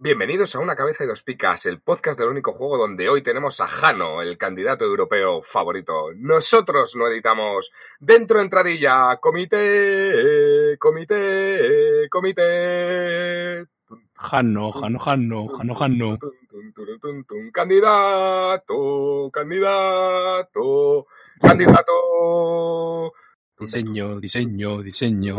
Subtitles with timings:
[0.00, 3.60] Bienvenidos a Una Cabeza y Dos Picas, el podcast del único juego donde hoy tenemos
[3.60, 6.12] a Jano, el candidato europeo favorito.
[6.14, 13.66] Nosotros no editamos dentro entradilla, comité, comité, comité.
[14.14, 16.18] Jano, Jano, Jano, Jano, Jano.
[17.52, 21.06] Candidato, candidato,
[21.40, 23.12] candidato.
[23.58, 25.38] Diseño, diseño, diseño.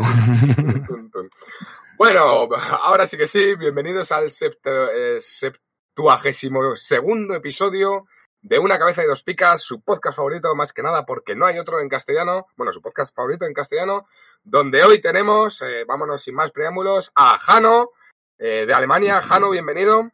[2.00, 2.48] Bueno,
[2.82, 8.06] ahora sí que sí, bienvenidos al eh, septuagésimo segundo episodio
[8.40, 11.60] de Una Cabeza y Dos Picas, su podcast favorito más que nada porque no hay
[11.60, 14.08] otro en castellano, bueno, su podcast favorito en castellano,
[14.42, 17.90] donde hoy tenemos, eh, vámonos sin más preámbulos, a Jano
[18.38, 19.22] eh, de Alemania.
[19.22, 20.10] Jano, bienvenido.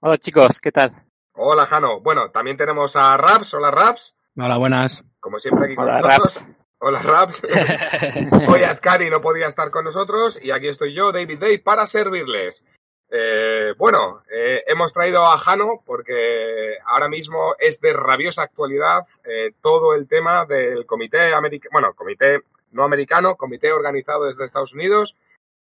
[0.00, 1.04] Hola chicos, ¿qué tal?
[1.34, 2.00] Hola Jano.
[2.00, 3.54] Bueno, también tenemos a Raps.
[3.54, 4.16] Hola Raps.
[4.36, 5.04] Hola, buenas.
[5.20, 6.42] Como siempre aquí con Hola nosotros.
[6.42, 6.53] Raps.
[6.78, 7.42] Hola Raps.
[8.48, 12.64] Hoy Azcari no podía estar con nosotros y aquí estoy yo, David Day, para servirles.
[13.10, 19.52] Eh, bueno, eh, hemos traído a Jano porque ahora mismo es de rabiosa actualidad eh,
[19.60, 22.40] todo el tema del comité americano, bueno, comité
[22.72, 25.16] no americano, comité organizado desde Estados Unidos,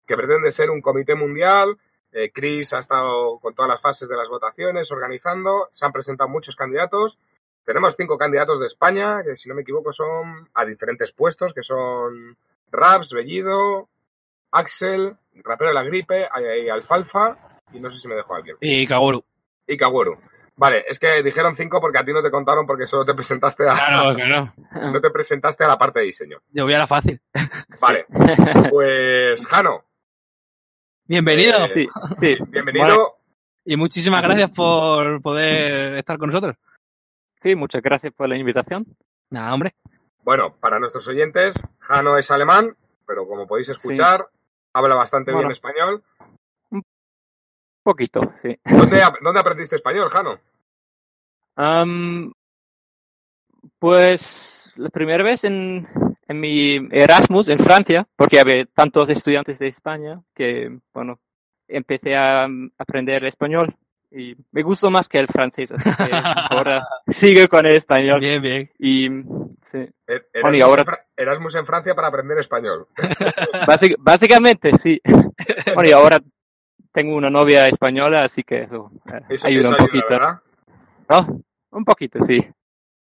[0.07, 1.77] que pretende ser un comité mundial.
[2.11, 6.29] Eh, Chris ha estado con todas las fases de las votaciones organizando, se han presentado
[6.29, 7.17] muchos candidatos.
[7.65, 11.63] Tenemos cinco candidatos de España, que si no me equivoco son a diferentes puestos, que
[11.63, 12.35] son
[12.71, 13.87] Raps, Bellido,
[14.51, 16.27] Axel, Rapero de la Gripe,
[16.71, 17.37] Alfalfa,
[17.71, 18.57] y no sé si me dejó alguien.
[18.59, 19.23] Y Kaguru.
[19.67, 20.17] Y Kaguru.
[20.55, 23.67] Vale, es que dijeron cinco porque a ti no te contaron porque solo te presentaste
[23.67, 24.53] a, Claro, claro.
[24.93, 26.37] no te presentaste a la parte de diseño.
[26.51, 27.19] Yo voy a la fácil.
[27.81, 28.05] Vale,
[28.69, 29.83] pues Jano,
[31.05, 31.63] Bienvenido.
[31.65, 32.35] Eh, Sí, sí.
[32.47, 32.85] bienvenido.
[32.85, 33.03] Bueno,
[33.65, 36.55] Y muchísimas gracias por poder estar con nosotros.
[37.43, 38.85] Sí, muchas gracias por la invitación.
[39.29, 39.75] Nada, hombre.
[40.23, 44.27] Bueno, para nuestros oyentes, Jano es alemán, pero como podéis escuchar,
[44.73, 46.01] habla bastante bien español.
[47.83, 48.57] Poquito, sí.
[48.63, 50.39] ¿Dónde, ap- dónde aprendiste español, Jano?
[53.79, 55.87] Pues la primera vez en,
[56.27, 61.19] en mi Erasmus en Francia, porque había tantos estudiantes de España que, bueno,
[61.67, 63.75] empecé a um, aprender español
[64.15, 66.09] y me gustó más que el francés, así que
[66.51, 68.19] ahora sigo con el español.
[68.19, 68.69] Bien, bien.
[68.79, 69.09] Y
[69.63, 72.87] sí, Er- Bueno, y Erasmus, ahora- en Erasmus en Francia para aprender español.
[73.67, 75.01] básic- básicamente sí.
[75.73, 76.19] Bueno, y ahora
[76.91, 80.19] tengo una novia española, así que eso eh, Eso, ayuda un poquito.
[81.09, 81.41] ¿No?
[81.71, 82.39] Un poquito, sí.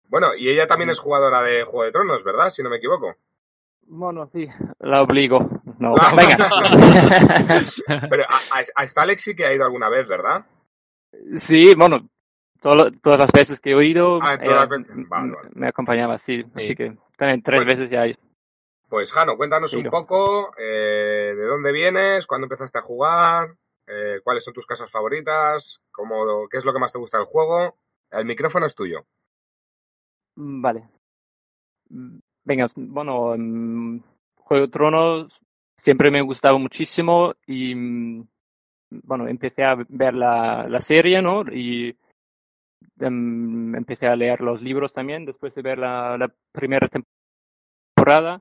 [0.08, 2.50] Bueno, y ella también es jugadora de Juego de Tronos, ¿verdad?
[2.50, 3.14] Si no me equivoco.
[3.90, 4.48] Bueno, sí,
[4.80, 5.48] la obligo.
[5.78, 6.12] No, Ah.
[6.16, 6.36] venga.
[8.10, 10.44] Pero a, a- a que ha ido alguna vez, ¿verdad?
[11.36, 12.08] Sí, bueno,
[12.60, 14.66] todo- todas las veces que he oído, Ah, ella.
[14.66, 15.50] Vale, vale.
[15.54, 16.42] me acompañaba, sí.
[16.54, 16.60] Sí.
[16.60, 17.70] Así que también tres Bueno.
[17.70, 18.04] veces ya.
[18.88, 23.54] Pues Jano, cuéntanos un poco eh, de dónde vienes, cuándo empezaste a jugar,
[23.86, 27.26] eh, cuáles son tus casas favoritas, cómo, qué es lo que más te gusta del
[27.26, 27.76] juego.
[28.10, 29.04] El micrófono es tuyo.
[30.36, 30.88] Mm, Vale.
[31.90, 34.00] Mm, Venga, bueno, mm,
[34.36, 35.42] Juego de Tronos
[35.76, 37.74] siempre me ha gustado muchísimo y,
[38.90, 41.42] bueno, empecé a ver la, la serie, ¿no?
[41.52, 41.96] Y
[43.00, 46.88] em, empecé a leer los libros también después de ver la, la primera
[47.96, 48.40] temporada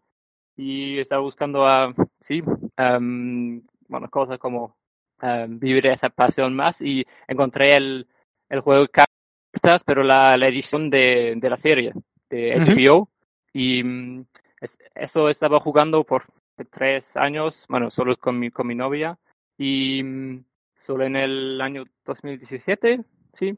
[0.55, 2.43] y estaba buscando a, sí,
[2.77, 4.75] em, bueno, cosas como
[5.21, 8.07] em, vivir esa pasión más y encontré el,
[8.49, 11.93] el juego de cartas, pero la, la edición de, de la serie
[12.29, 12.53] de.
[12.55, 13.09] HBO
[13.53, 14.25] y mm,
[14.61, 16.23] es- eso estaba jugando por
[16.71, 19.17] tres años, bueno, solo con mi, con mi novia
[19.57, 20.43] y mm,
[20.85, 23.01] solo en el año 2017,
[23.33, 23.57] sí,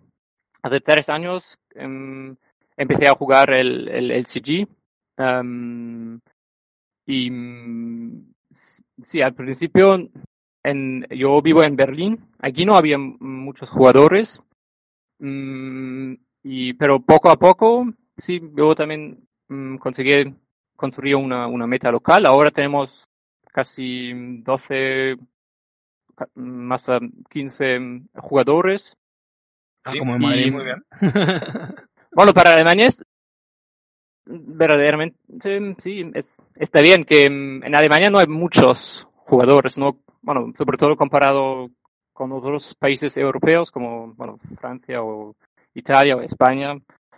[0.64, 2.36] hace tres años em,
[2.78, 4.68] empecé a jugar el, el, el CG
[5.18, 6.20] em,
[7.06, 8.34] y mm,
[9.04, 10.10] sí, al principio
[10.64, 14.42] en, yo vivo en Berlín, aquí no había muchos jugadores,
[15.20, 17.86] mm, y, pero poco a poco,
[18.18, 19.28] sí, yo también
[19.80, 20.34] conseguí
[20.76, 22.26] construir una, una meta local.
[22.26, 23.06] Ahora tenemos
[23.52, 25.39] casi 12, ca-
[26.36, 27.00] más a
[27.30, 27.80] 15
[28.16, 28.98] jugadores.
[29.86, 30.84] Ah, Sí, como en y- Madrid, muy bien.
[32.12, 33.04] Bueno, para Alemania es
[34.26, 35.18] verdaderamente
[35.80, 40.96] sí, es, está bien que en Alemania no hay muchos jugadores, no, bueno, sobre todo
[40.96, 41.70] comparado
[42.14, 45.36] con otros países europeos como bueno, Francia o
[45.74, 46.74] Italia o España,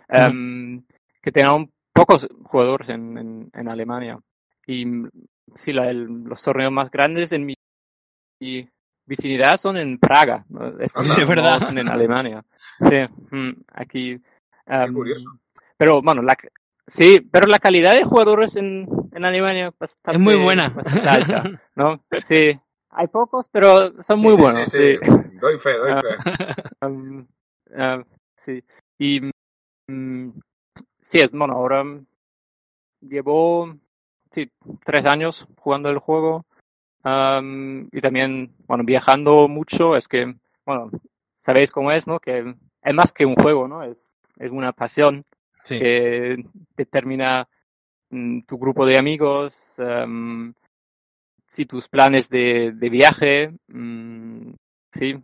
[0.08, 0.82] em,
[1.22, 4.18] que tengan pocos jugadores en, en, en Alemania.
[4.66, 4.84] Y
[5.56, 7.54] sí, la- el- los torneos más grandes en mi,
[8.40, 8.68] mi
[9.16, 10.78] vicinidad son en Praga, ¿no?
[10.80, 11.60] Es- Ah, no verdad.
[11.60, 12.42] son en Alemania.
[12.80, 12.96] Sí,
[13.30, 14.20] mm, aquí.
[14.66, 15.38] em, curioso.
[15.76, 16.36] Pero bueno, la,
[16.86, 20.68] sí, pero la calidad de jugadores en, en Alemania es bastante, Es muy buena.
[20.70, 21.42] bastante alta,
[21.76, 22.02] ¿no?
[22.18, 22.58] Sí,
[22.90, 24.70] hay pocos, pero son muy Sí, buenos.
[24.70, 25.38] sí, Sí.
[25.40, 26.02] Doy fe, doy Ah.
[26.02, 26.86] fe.
[26.86, 27.26] Um,
[27.76, 28.02] ah,
[28.36, 28.62] sí.
[28.98, 29.20] Y
[29.88, 30.30] mm,
[31.00, 31.84] sí, es, bueno, ahora
[33.00, 33.74] llevo
[34.32, 34.50] sí,
[34.84, 36.44] tres años jugando el juego
[37.02, 39.96] am, y también, bueno, viajando mucho.
[39.96, 40.34] Es que,
[40.64, 40.90] bueno,
[41.36, 42.20] sabéis cómo es, ¿no?
[42.20, 43.82] Que es más que un juego, ¿no?
[43.82, 45.24] Es, es una pasión
[45.64, 45.78] Sí.
[45.78, 46.44] que
[46.76, 47.48] determina
[48.10, 50.54] mm, tu grupo de amigos, am,
[51.46, 54.52] sí, tus planes de, de viaje, mm,
[54.90, 55.22] sí,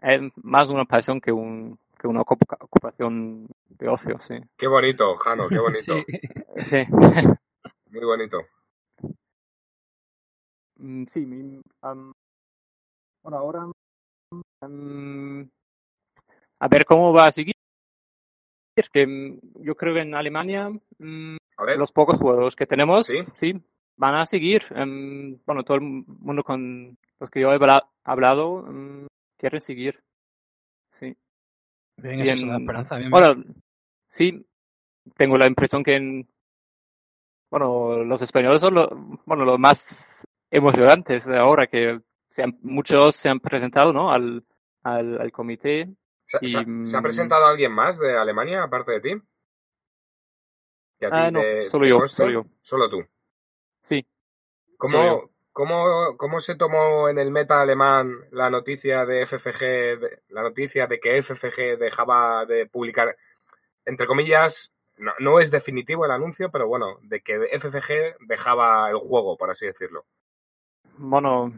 [0.00, 4.34] es más una pasión que, un, que una ocupa- ocupación de ocio, sí.
[4.56, 5.80] Qué bonito, Jano, qué bonito.
[5.80, 6.04] Sí.
[6.64, 6.86] Sí,
[7.90, 8.38] Muy bonito.
[10.78, 12.12] Mm, sí mi- am,
[13.22, 13.66] bueno, ahora
[14.62, 15.48] am,
[16.60, 17.54] a ver cómo va a seguir.
[18.76, 20.70] Es que mm, yo creo que en Alemania
[21.76, 23.18] los pocos jugadores que tenemos, Sí.
[23.34, 23.60] sí,
[23.96, 24.62] van a seguir.
[24.70, 28.64] Em, bueno, todo el mundo con los que yo he habla- hablado
[29.36, 30.00] quieren seguir.
[30.92, 31.16] Sí.
[31.96, 32.60] Bien, eso da Bien.
[32.62, 32.96] esperanza.
[32.96, 33.10] Bien, bien.
[33.10, 33.44] Bueno,
[34.10, 34.46] sí,
[35.16, 36.28] tengo la impresión que en,
[37.50, 38.88] bueno, los españoles son lo,
[39.26, 42.00] bueno, los más emocionantes ahora que
[42.30, 44.12] se han- muchos se han presentado, ¿no?
[44.12, 44.44] Al,
[44.82, 45.88] al, al comité.
[46.26, 49.22] ¿se, y, se- se ha mm, presentado alguien más de Alemania aparte de ti?
[50.98, 52.46] ¿Que a ti Ah, no, te- solo te yo, solo yo.
[52.62, 53.06] Solo tú.
[53.82, 54.06] Sí.
[54.76, 59.60] ¿Cómo, cómo, cómo se tomó en el meta alemán la noticia de FFG,
[59.98, 63.16] de- la noticia de que FFG dejaba de publicar,
[63.84, 68.98] entre comillas, no, no es definitivo el anuncio, pero bueno, de que FFG dejaba el
[68.98, 70.04] juego, por así decirlo.
[70.98, 71.52] Bueno,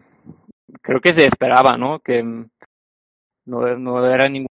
[0.82, 2.00] creo que se esperaba, ¿no?
[2.00, 2.46] Que no,
[3.46, 4.48] no era ninguna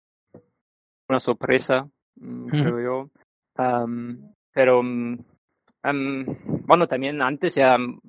[1.19, 3.09] sorpresa, mm, creo yo.
[3.55, 5.25] Am, pero, am,
[6.65, 7.99] bueno, también antes ya mm,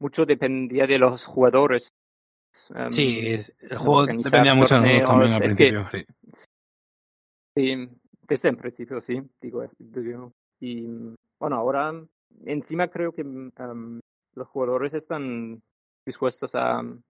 [0.00, 1.90] mucho dependía de los jugadores.
[2.74, 3.18] Am, Sí,
[3.60, 5.72] el juego dependía mucho de nosotros también al es que-
[6.34, 6.44] sí.
[7.56, 7.88] Sí,
[8.26, 10.32] desde el principio, sí, digo.
[10.60, 10.86] Y
[11.38, 11.92] bueno, ahora
[12.46, 13.22] encima creo que
[13.56, 14.00] am,
[14.34, 15.62] los jugadores están
[16.06, 17.02] dispuestos a mm,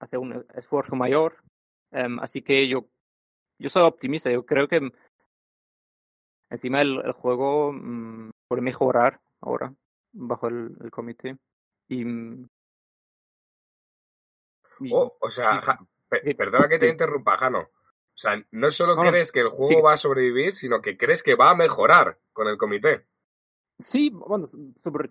[0.00, 1.36] hacer un esfuerzo mayor.
[1.90, 2.86] Em, así que yo,
[3.58, 4.30] yo soy optimista.
[4.30, 4.92] Yo creo que mm,
[6.50, 9.74] encima el, el juego mm, puede mejorar ahora
[10.12, 11.36] bajo el, el comité.
[11.88, 12.02] Y,
[14.80, 15.66] y- Oh, o sea, sí.
[15.66, 15.78] Ja-
[16.36, 16.92] perdona que te Sí.
[16.92, 17.60] interrumpa, Jano.
[17.60, 19.80] O sea, no solo No, crees que el juego Sí.
[19.80, 23.06] va a sobrevivir, sino que crees que va a mejorar con el comité.
[23.78, 25.08] Sí, bueno, so- sobre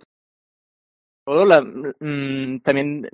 [1.25, 3.07] todo la, mm, también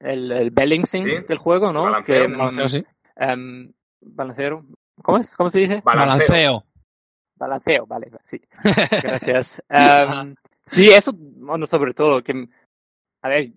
[0.00, 1.84] el, el balancing Sí, del juego, ¿no?
[1.84, 2.84] balanceo, Que, mm, Balanceo, sí.
[3.16, 4.64] em, balancero.
[5.02, 5.34] ¿Cómo es?
[5.34, 5.82] ¿Cómo se dice?
[5.84, 6.26] Balanceo.
[6.28, 6.64] Balanceo.
[7.36, 8.40] Balanceo, vale, sí.
[9.02, 9.62] Gracias.
[9.68, 10.34] Em,
[10.66, 12.48] sí, eso, bueno, sobre todo, que,
[13.22, 13.52] a ver,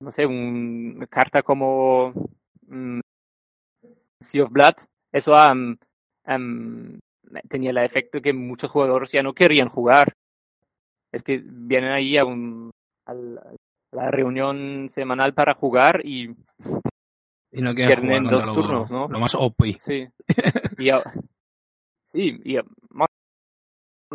[0.00, 2.12] no sé, una carta como
[2.66, 3.00] mm,
[4.20, 4.74] Sea of Blood,
[5.12, 5.34] eso
[7.48, 10.12] tenía el efecto que muchos jugadores ya no querían jugar.
[11.12, 12.70] Es que vienen ahí a, un,
[13.06, 13.52] al- a
[13.96, 16.30] la reunión semanal para jugar y
[17.52, 19.08] Y no Pierden jugar dos contra lo- turnos, ¿no?
[19.08, 19.74] Lo más OP.
[19.78, 20.06] Sí.
[20.78, 21.02] Y a-
[22.06, 22.64] sí, y a-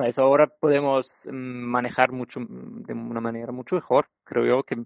[0.05, 4.77] eso ahora podemos mm, manejar mucho mm, de una manera mucho mejor, creo yo, que,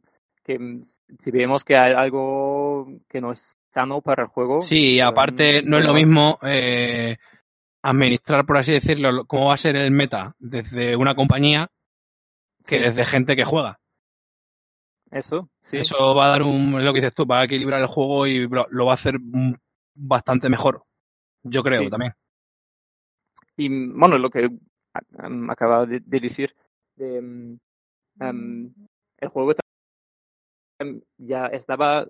[0.43, 0.81] que mm,
[1.19, 4.59] si vemos que hay algo que no es sano para el juego.
[4.59, 7.17] Sí, em, aparte no es lo mismo eh,
[7.83, 11.69] administrar, por así decirlo, lo- cómo va a ser el meta desde una compañía
[12.65, 13.79] que Sí, desde gente que juega.
[15.15, 15.77] Eso, sí.
[15.77, 18.47] Eso va a dar un, lo que dices tú, va a equilibrar el juego y
[18.49, 19.53] lo, lo va a hacer mm,
[19.95, 20.83] bastante mejor.
[21.43, 21.89] Yo creo Sí.
[21.89, 22.13] también.
[23.55, 24.49] Y mm, bueno, lo que
[25.17, 26.53] am, acababa de, de decir,
[26.97, 28.67] de, mm,
[29.19, 29.53] el juego
[31.17, 32.05] ya estaba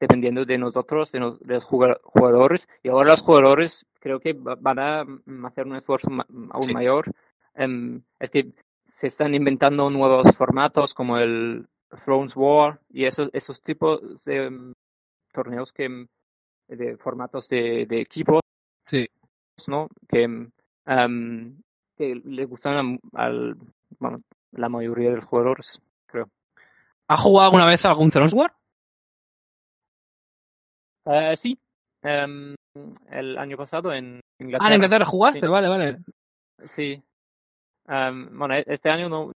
[0.00, 4.32] dependiendo de nosotros, de, nos- de los juga- jugadores, y ahora los jugadores creo que
[4.32, 6.72] va- van a mm, hacer un esfuerzo ma- aún Sí.
[6.72, 7.12] mayor.
[7.54, 8.52] Em, es que
[8.84, 11.66] se están inventando nuevos formatos como el
[12.04, 14.72] Thrones War y esos, esos tipos de mm,
[15.32, 16.06] torneos que mm,
[16.68, 18.40] de formatos de, de equipos
[18.84, 19.06] Sí.
[19.68, 19.88] ¿no?
[20.08, 20.22] Que,
[20.86, 21.62] em,
[21.96, 23.56] que le gustan a, al,
[23.98, 24.22] bueno,
[24.52, 26.28] la mayoría de los jugadores, creo.
[27.08, 28.52] ¿Has jugado alguna vez algún Thrones War?
[31.06, 31.58] Eh, sí,
[32.02, 32.54] em,
[33.10, 34.66] el año pasado en Inglaterra.
[34.66, 35.46] Ah, en Inglaterra jugaste, Sí.
[35.46, 35.98] vale, vale.
[36.66, 37.02] Sí.
[37.88, 39.32] Em, bueno, e- este año no,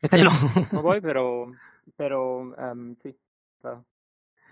[0.00, 0.66] Este año no.
[0.72, 1.52] no voy, pero,
[1.96, 3.16] pero em, sí.
[3.60, 3.84] claro.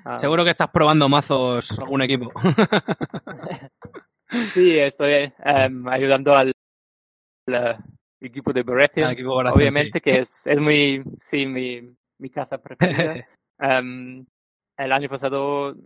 [0.04, 2.32] Ah, Seguro que estás probando mazos algún equipo.
[4.54, 6.52] Sí, estoy em, ayudando al,
[7.48, 7.84] al,
[8.20, 9.10] equipo de equipo Brescia,
[9.52, 11.82] Obviamente que es, es muy, sí, mi,
[12.18, 13.26] mi casa preferida.
[13.58, 14.26] Em,
[14.76, 15.76] el año pasado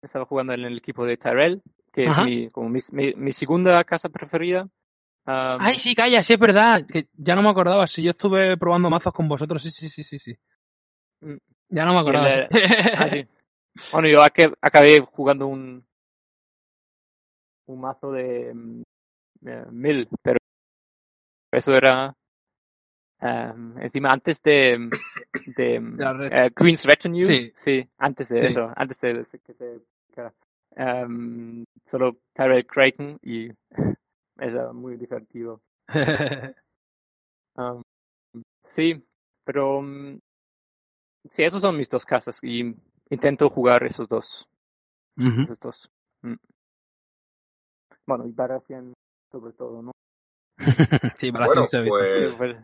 [0.00, 3.82] estaba jugando en el equipo de Tyrell, que es mi, como mi, mi, mi segunda
[3.82, 4.68] casa preferida.
[5.26, 6.86] Um, Ay, sí, calla, sí, es verdad.
[6.86, 7.88] Que ya no me acordaba.
[7.88, 10.36] Si yo estuve probando mazos con vosotros, sí, sí, sí, sí, sí.
[11.70, 12.30] Ya no me el, acordaba.
[12.32, 12.58] sí.
[12.96, 13.26] ah, sí.
[13.92, 15.84] Bueno, yo aca- acabé jugando un,
[17.66, 18.50] un mazo de
[19.46, 20.38] eh, mil, pero
[21.52, 22.14] eso era
[23.20, 24.90] em, encima antes de,
[25.56, 25.74] de
[26.30, 27.24] eh, Queen's Retinue.
[27.56, 27.88] Sí.
[27.98, 28.46] antes de Sí.
[28.46, 29.80] eso, antes de que se
[30.76, 33.48] em, solo Tyrell Creighton y
[34.38, 35.60] era muy divertido.
[37.56, 37.82] Um,
[38.64, 39.02] sí,
[39.44, 40.18] pero mm,
[41.30, 42.74] sí, esos son mis dos casas y
[43.10, 44.48] intento jugar esos dos.
[45.16, 45.90] Esos dos.
[46.22, 46.34] Mm.
[48.06, 48.92] Bueno, y Baratheon
[49.30, 49.92] sobre todo, ¿no?
[51.18, 51.98] sí, para Bueno, se ha visto.
[52.36, 52.58] pues,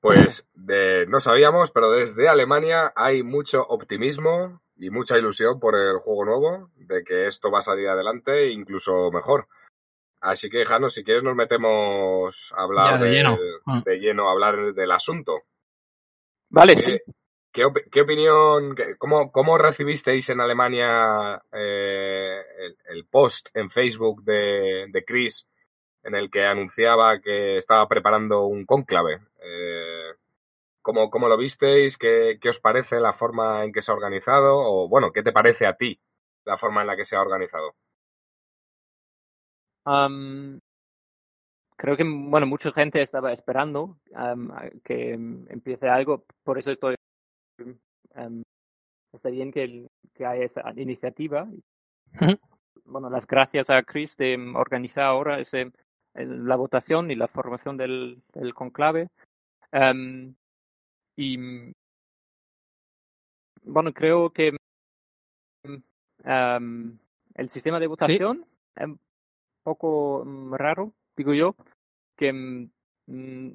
[0.00, 5.98] Pues, de- no sabíamos, pero desde Alemania hay mucho optimismo y mucha ilusión por el
[5.98, 9.48] juego nuevo, de que esto va a salir adelante, incluso mejor.
[10.20, 13.38] Así que, Jano, si quieres nos metemos a hablar Ya, de lleno.
[13.84, 15.42] De lleno, a hablar del asunto.
[16.58, 16.92] Vale, sí.
[17.52, 23.48] ¿Qué, qué opi- qué opinión, qué- cómo, cómo recibisteis en Alemania eh, el, el post
[23.54, 25.46] en Facebook de, de Chris
[26.04, 29.20] en el que anunciaba que estaba preparando un cónclave?
[29.42, 30.12] Eh,
[30.82, 31.98] ¿cómo, cómo lo visteis?
[31.98, 34.56] ¿Qué, ¿Qué os parece la forma en que se ha organizado?
[34.58, 36.00] O bueno, ¿qué te parece a ti
[36.44, 37.74] la forma en la que se ha organizado?
[41.76, 44.34] Creo que, bueno, mucha gente estaba esperando a
[44.82, 46.96] que em, empiece algo, por eso estoy.
[48.14, 48.42] am,
[49.12, 51.48] está bien que, que haya esa iniciativa.
[52.84, 55.72] Bueno, las gracias a Chris de organizar ahora ese,
[56.14, 59.08] la votación y la formación del, del conclave.
[59.72, 60.34] Am,
[61.16, 61.74] y
[63.64, 64.56] bueno, creo que
[66.24, 69.00] el sistema de votación es un
[69.62, 71.54] poco mm, raro, digo yo,
[72.16, 72.70] que mm,
[73.06, 73.50] mm,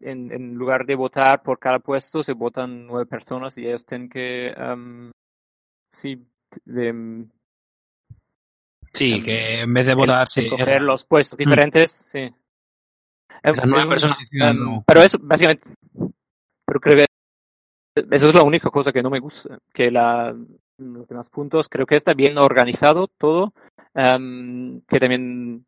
[0.00, 4.08] en, en lugar de votar por cada puesto se votan nueve personas y ellos tienen
[4.08, 5.10] que, am,
[5.92, 6.24] sí,
[6.64, 7.30] de, mm,
[8.92, 10.40] Sí, em, que en vez de votar, sí.
[10.40, 12.32] escoger los puestos diferentes, sí.
[13.42, 14.84] Esas Em, nueve personas em, no.
[14.86, 15.68] pero eso, básicamente,
[16.64, 17.06] pero creo que
[18.10, 20.34] eso es la única cosa que no me gusta, que la,
[20.78, 23.52] los demás puntos, creo que está bien organizado todo,
[23.94, 25.66] em, que también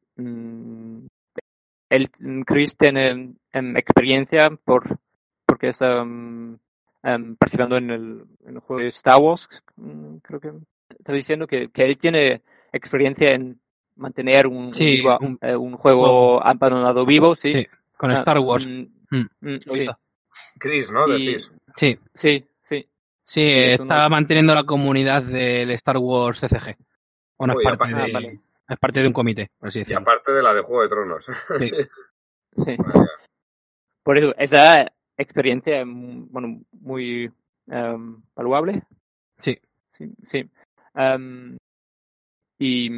[1.89, 2.11] el
[2.45, 4.99] Chris tiene em, experiencia por
[5.47, 6.59] porque está em,
[7.03, 10.53] em, participando en el, en el juego de Star Wars, mm, creo que
[10.99, 12.43] estaba diciendo que, que él tiene
[12.73, 13.61] experiencia en
[13.97, 17.51] mantener un, un Sí, viva- un- un, eh, un juego abandonado vivo, sí.
[17.51, 18.67] Sí, con Ah, Star Wars.
[18.67, 19.83] mm, Mm, mm, lo sí.
[19.83, 19.99] hizo.
[20.59, 21.07] Chris, ¿no?
[21.07, 21.49] Decís.
[21.77, 22.89] Sí, Sí, sí.
[23.23, 26.77] sí, es está manteniendo la comunidad del Star Wars CCG.
[27.39, 28.41] Uy, parte, ah, de, vale.
[28.69, 30.03] Es parte de un comité, por así Y decirlo.
[30.03, 31.27] aparte de la de Juego de Tronos.
[32.57, 32.77] Sí.
[34.03, 37.31] Por eso, esa experiencia, mm, bueno, muy
[37.67, 38.83] em, valuable.
[39.41, 39.59] Sí.
[39.91, 40.49] Sí, sí.
[40.95, 41.57] Em,
[42.59, 42.89] y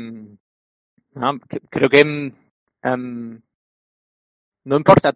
[1.71, 2.33] creo que
[2.83, 3.41] em,
[4.65, 5.13] no importa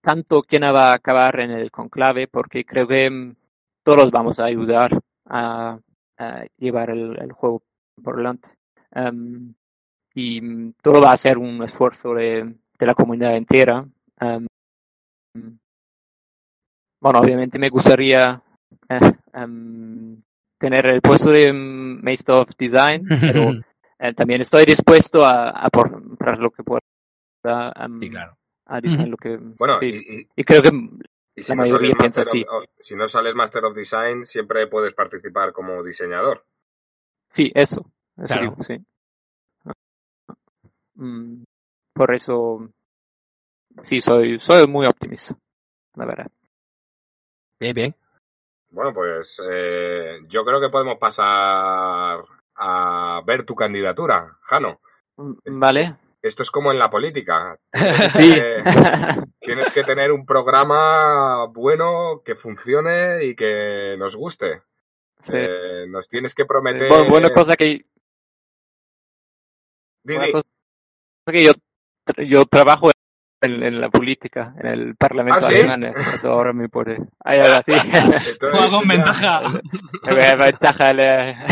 [0.00, 3.34] tanto quién va a acabar en el conclave, porque creo que
[3.82, 5.78] todos vamos a ayudar a,
[6.18, 7.62] a llevar el, el juego
[8.02, 8.48] por delante.
[8.94, 9.54] Em,
[10.14, 13.84] y todo va a ser un esfuerzo de, de la comunidad entera.
[14.20, 14.46] Em,
[17.00, 18.42] bueno, obviamente me gustaría
[18.88, 20.22] eh, em,
[20.58, 23.52] tener el puesto de Master of Design, pero
[23.98, 25.90] eh, también estoy dispuesto a, a por,
[26.38, 26.80] lo que pueda
[28.00, 28.36] Sí, claro.
[28.66, 29.86] a diseñar lo que Bueno, sí.
[29.86, 30.70] y, y- y creo que
[31.36, 34.24] y si La no mayoría sales piensa of- o- si no sales Master of Design,
[34.24, 36.44] siempre puedes participar como diseñador.
[37.28, 37.84] sí, eso,
[38.16, 38.56] Claro.
[38.60, 38.78] sí.
[40.96, 41.42] Mm,
[41.92, 42.68] por eso
[43.82, 45.36] sí soy soy muy optimista,
[45.96, 46.30] la verdad.
[47.58, 47.94] Bien, bien.
[48.70, 52.24] Bueno, pues eh, yo creo que podemos pasar
[52.56, 54.80] a ver tu candidatura, Jano.
[55.16, 55.96] Mm, Vale.
[56.22, 57.58] Esto es como en la política.
[58.10, 58.32] Sí.
[58.34, 58.62] Eh,
[59.40, 64.62] tienes que tener un programa bueno, que funcione y que nos guste.
[65.22, 65.36] Sí.
[65.36, 66.88] Eh, nos tienes que prometer...
[66.88, 67.86] Bueno, buena cosa que
[70.04, 70.44] Una cosa
[71.26, 71.52] que yo,
[72.26, 72.90] yo trabajo
[73.40, 75.56] en, en la política, en el Parlamento ¿Ah, sí?
[75.56, 76.98] alemán, eh, eso ahora me puede.
[77.24, 77.72] Ay, ahora sí.
[78.40, 79.60] Con ventaja.
[80.38, 81.46] Ventaja en, eh,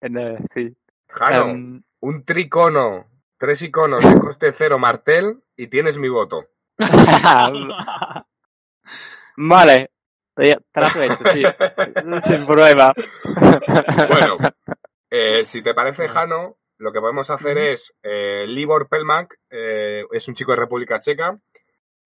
[0.00, 0.76] en, en, sí.
[1.08, 3.06] Jano, Em, un tricono,
[3.38, 6.44] tres iconos de coste cero martel y tienes mi voto.
[9.36, 9.90] vale.
[10.70, 11.42] Trato hecho, sí.
[12.20, 12.94] Sin prueba.
[14.08, 14.36] Bueno,
[15.10, 20.28] eh, si te parece, Jano, lo que podemos hacer es, eh, Libor Pelmak, eh, es
[20.28, 21.38] un chico de República Checa,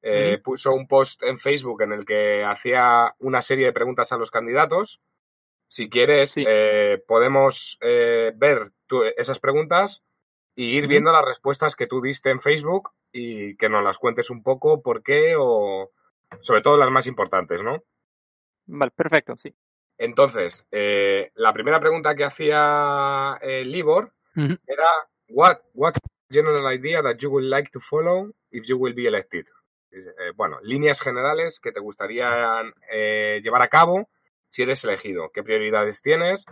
[0.03, 4.17] eh, puso un post en Facebook en el que hacía una serie de preguntas a
[4.17, 5.01] los candidatos.
[5.69, 6.45] Si quieres, Sí.
[6.47, 10.03] eh, podemos ver tu- esas preguntas
[10.55, 14.29] y ir viendo las respuestas que tú diste en Facebook y que nos las cuentes
[14.31, 15.91] un poco por qué o
[16.41, 17.83] sobre todo las más importantes, ¿no?
[18.67, 19.55] Vale, perfecto, sí.
[19.99, 24.89] Entonces, eh, la primera pregunta que hacía eh, Libor Era
[25.29, 25.95] what what
[26.31, 29.47] general idea that you would like to follow if you will be elected.
[29.91, 34.09] Eh, bueno, líneas generales que te gustaría eh, llevar a cabo
[34.49, 35.31] si eres elegido.
[35.33, 36.47] ¿Qué prioridades tienes?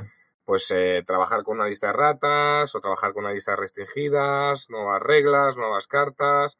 [0.44, 4.68] Pues eh, trabajar con una lista de ratas o trabajar con una lista de restringidas,
[4.68, 6.58] nuevas reglas, nuevas cartas.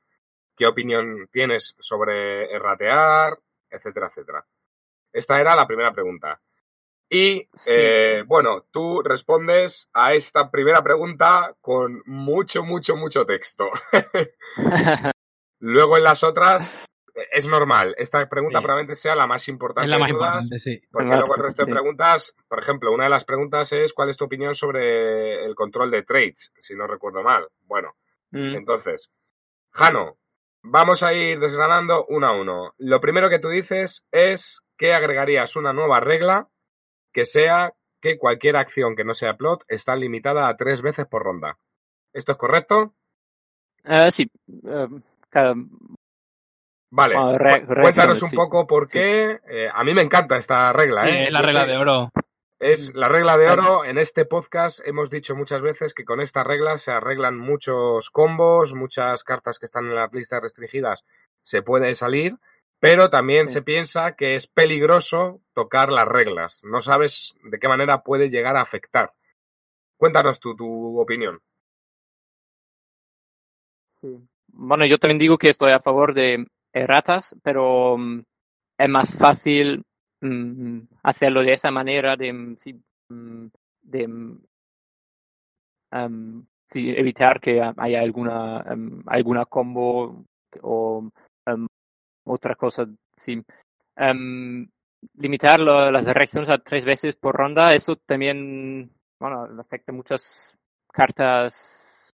[0.57, 3.39] ¿Qué opinión tienes sobre erratear?
[3.69, 4.47] Etcétera, etcétera.
[5.13, 6.41] Esta era la primera pregunta.
[7.13, 7.75] Y Sí.
[7.77, 13.69] eh, bueno, tú respondes a esta primera pregunta con mucho, mucho, mucho texto.
[15.59, 16.87] Luego en las otras
[17.33, 17.95] es normal.
[17.99, 18.63] Esta pregunta Sí.
[18.65, 20.81] probablemente sea la más importante Es la de más todas, importante, sí.
[20.91, 21.73] porque luego el resto de sí.
[21.73, 25.91] preguntas, por ejemplo, una de las preguntas es ¿cuál es tu opinión sobre el control
[25.91, 26.53] de trades?
[26.61, 27.47] Si no recuerdo mal.
[27.67, 27.95] Bueno,
[28.33, 29.11] Mm, entonces,
[29.73, 30.17] Jano,
[30.63, 32.75] vamos a ir desgranando uno a uno.
[32.79, 36.47] Lo primero que tú dices es que agregarías una nueva regla
[37.13, 41.23] que sea que cualquier acción que no sea plot está limitada a tres veces por
[41.23, 41.59] ronda.
[42.13, 42.95] ¿Esto es correcto?
[43.85, 44.31] eh, sí.
[44.67, 44.89] eh,
[45.29, 45.55] cada-
[46.93, 47.39] Vale.
[47.39, 48.37] Re- Cuéntanos un sí.
[48.37, 49.39] poco por qué.
[49.49, 51.03] eh, a mí me encanta esta regla.
[51.03, 51.25] Sí, ¿eh?
[51.27, 52.11] es la regla de oro.
[52.59, 53.85] Es la regla de oro.
[53.85, 58.75] En este podcast hemos dicho muchas veces que con esta regla se arreglan muchos combos,
[58.75, 61.05] muchas cartas que están en las listas restringidas
[61.43, 62.35] se puede salir,
[62.81, 63.55] pero también Sí.
[63.55, 66.63] se piensa que es peligroso tocar las reglas.
[66.65, 69.13] No sabes de qué manera puede llegar a afectar.
[69.99, 71.41] Cuéntanos tú tu opinión.
[73.93, 74.19] Sí.
[74.49, 78.23] Bueno, yo también digo que estoy a favor de erratas, pero mm,
[78.79, 79.83] es más fácil
[80.23, 82.83] mm, hacerlo de esa manera de, mm, sí,
[83.83, 84.09] de
[86.71, 88.65] sí, evitar que haya alguna
[89.07, 90.25] alguna combo
[90.63, 91.11] o
[92.31, 92.87] otra cosa.
[93.17, 93.43] Sí.
[93.97, 94.69] Em,
[95.15, 100.57] limitar lo- las reacciones a tres veces por ronda, eso también bueno, afecta muchas
[100.93, 102.11] cartas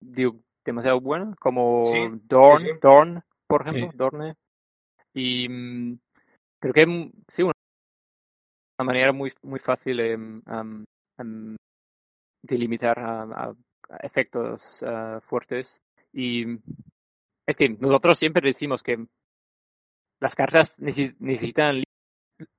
[0.00, 2.78] digo, demasiado buenas, como Sí, Dorn, sí, sí.
[2.80, 3.96] Dorn, por ejemplo, Sí.
[3.96, 4.34] Dorne.
[5.14, 5.98] Y mm,
[6.60, 7.52] creo que mm, sí, una
[8.78, 10.00] una manera muy, muy fácil
[10.46, 10.84] am,
[12.42, 13.54] de limitar a, a-
[13.90, 15.80] a efectos ah, fuertes.
[16.12, 16.44] Y
[17.46, 19.04] es que nosotros siempre decimos que
[20.20, 21.82] las cartas necesi- necesitan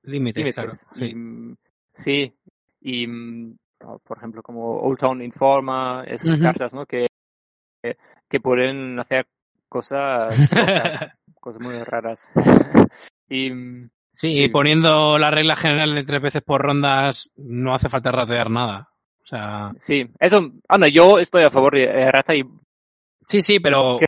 [0.02, 0.72] Límites, claro.
[0.94, 1.14] Y, Sí.
[1.14, 1.56] mm,
[1.92, 2.34] sí,
[2.82, 6.84] y mm, ah, por ejemplo como Old Town Informa, esas cartas, ¿no?
[6.86, 7.06] Que,
[8.28, 9.26] que pueden hacer
[9.68, 10.50] cosas locas,
[11.40, 12.30] cosas muy raras.
[13.28, 13.50] y
[14.12, 14.44] Sí, Sí.
[14.44, 18.90] y poniendo la regla general de tres veces por rondas, no hace falta ratear nada.
[19.22, 22.42] O sea, sí, eso, Ana, yo estoy a favor de errata y
[23.26, 24.06] sí, sí, pero Que-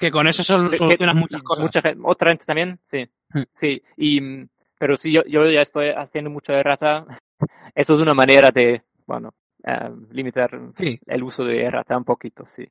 [0.00, 1.62] que con eso sol- que- solucionas que- muchas cosas.
[1.62, 3.08] Mucha gente, otra gente también, sí.
[3.32, 3.42] Hmm.
[3.54, 4.46] Sí, y,
[4.78, 7.04] pero sí, yo, yo ya estoy haciendo mucho errata.
[7.74, 9.34] Eso es una manera de, bueno,
[9.64, 10.98] eh, limitar Sí.
[11.06, 12.66] el uso de errata un poquito, sí.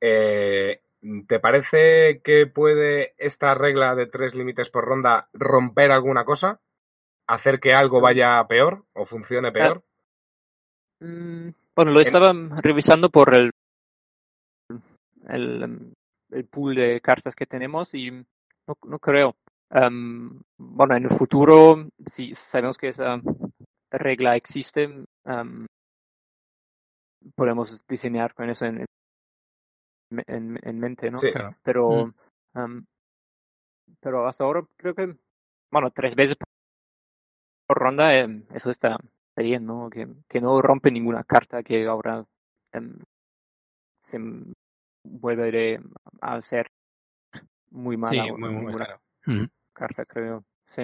[0.00, 0.80] Eh,
[1.26, 6.60] ¿Te parece que puede esta regla de tres límites por ronda romper alguna cosa?
[7.28, 9.82] ¿Hacer que algo vaya peor o funcione peor?
[11.00, 13.50] Mm, Bueno, lo estaba revisando por el,
[15.28, 15.92] el, em,
[16.30, 19.36] el pool de cartas que tenemos y no, no creo.
[19.70, 23.20] Em, bueno, en el futuro, si sabemos que esa
[23.90, 24.82] regla existe,
[25.24, 25.66] em,
[27.34, 28.84] podemos diseñar con eso en,
[30.26, 31.18] en, en mente, ¿no?
[31.18, 31.30] Sí.
[31.30, 31.54] Claro.
[31.62, 32.58] Pero, Mm.
[32.58, 32.84] em,
[34.00, 35.14] pero hasta ahora creo que,
[35.70, 36.36] bueno, tres veces
[37.66, 38.96] por ronda, em, eso está
[39.36, 39.88] bien, ¿no?
[39.90, 42.24] Que, que no rompe ninguna carta que ahora
[42.72, 42.98] em,
[44.02, 44.18] se
[45.02, 45.80] vuelve de-
[46.20, 46.70] a ser
[47.70, 48.24] muy mala.
[48.24, 48.74] Sí, o muy, muy.
[49.26, 49.44] Mm.
[49.72, 50.44] carta, creo.
[50.66, 50.82] Sí.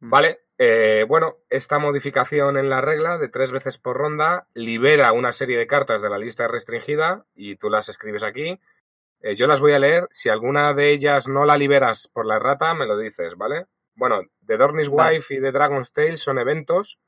[0.00, 0.10] Mm.
[0.10, 5.32] Vale, eh, bueno, esta modificación en la regla de tres veces por ronda libera una
[5.32, 8.60] serie de cartas de la lista restringida y tú las escribes aquí.
[9.22, 10.08] Eh, yo las voy a leer.
[10.12, 13.66] Si alguna de ellas no la liberas por la errata, me lo dices, ¿vale?
[13.94, 15.16] Bueno, The Dornish Vale.
[15.18, 16.98] Wife y The Dragon's Tale son eventos.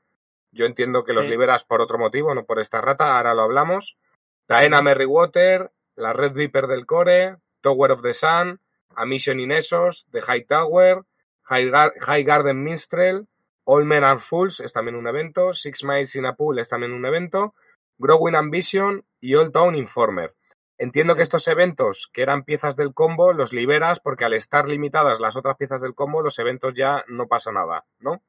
[0.51, 3.17] Yo entiendo que los liberas por otro motivo, no por esta rata.
[3.17, 3.97] Ahora lo hablamos.
[4.45, 8.59] Taena Merrywater, la Red Viper del Core, Tower of the Sun,
[8.95, 11.03] A Mission in Essos, The High Tower,
[11.43, 13.27] High, Gar- High Garden Minstrel,
[13.65, 16.91] All Men Are Fools es también un evento, Six Miles in a Pool es también
[16.93, 17.53] un evento,
[17.97, 20.33] Growing Ambition y Old Town Informer.
[20.77, 21.17] Entiendo Sí.
[21.17, 25.35] que estos eventos, que eran piezas del combo, los liberas porque al estar limitadas las
[25.35, 28.21] otras piezas del combo, los eventos ya no pasa nada, ¿no?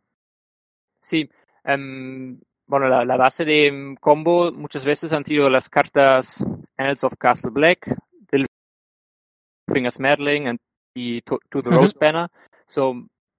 [1.00, 1.30] Sí,
[1.64, 2.40] em,
[2.74, 6.44] bueno, la, la base de em, combo muchas veces han sido las cartas
[6.76, 7.94] Annals of Castle Black,
[8.30, 8.46] del
[9.72, 10.58] Fingers Merlin and-
[10.96, 11.70] y To, to the.
[11.70, 12.28] Rose Banner.
[12.66, 12.94] So,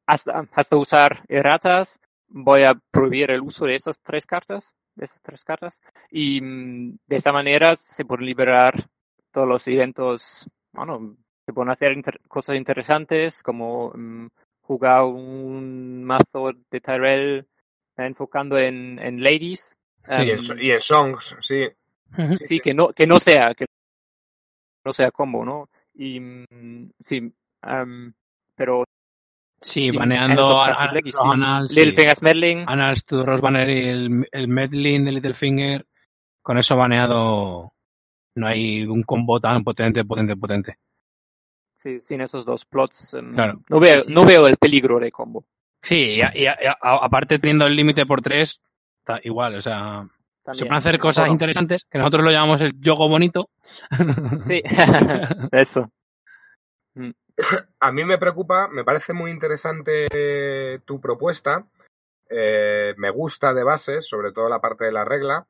[0.07, 5.21] hasta, hasta usar erratas, voy a prohibir el uso de esas tres cartas, de esas
[5.21, 8.73] tres cartas, y mm, de esa manera se pueden liberar
[9.31, 14.27] todos los eventos, bueno, se pueden hacer inter- cosas interesantes como mm,
[14.61, 17.47] jugar un mazo de Tyrell
[17.97, 19.77] enfocando en, en ladies.
[20.07, 21.67] Sí, Y en, Em, y en Songs, sí.
[22.41, 23.65] Sí, que no, que no sea, que
[24.85, 25.69] no sea combo, ¿no?
[25.95, 28.13] Y mm, sí, em,
[28.55, 28.83] pero
[29.61, 31.75] Sí, Sí, baneando a- a- los sí.
[33.25, 33.31] Sí.
[33.71, 35.85] Y el, el Medlin de Littlefinger.
[36.43, 37.73] Con eso baneado
[38.35, 40.77] no hay un combo tan potente, potente, potente.
[41.79, 43.61] sí, sin esos dos plots, em, Claro.
[43.69, 45.45] no veo, no veo el peligro de combo.
[45.85, 48.59] Sí, y, a- y a- y a- aparte teniendo el límite por tres,
[48.99, 50.67] está igual, o sea, se También.
[50.67, 53.49] pueden hacer cosas Bueno, interesantes, que nosotros lo llamamos el yogo bonito.
[54.45, 54.61] Sí,
[55.51, 55.89] eso.
[57.79, 60.07] A mí me preocupa, me parece muy interesante
[60.85, 61.65] tu propuesta.
[62.29, 65.45] eh, me gusta de base, sobre todo la parte de la regla,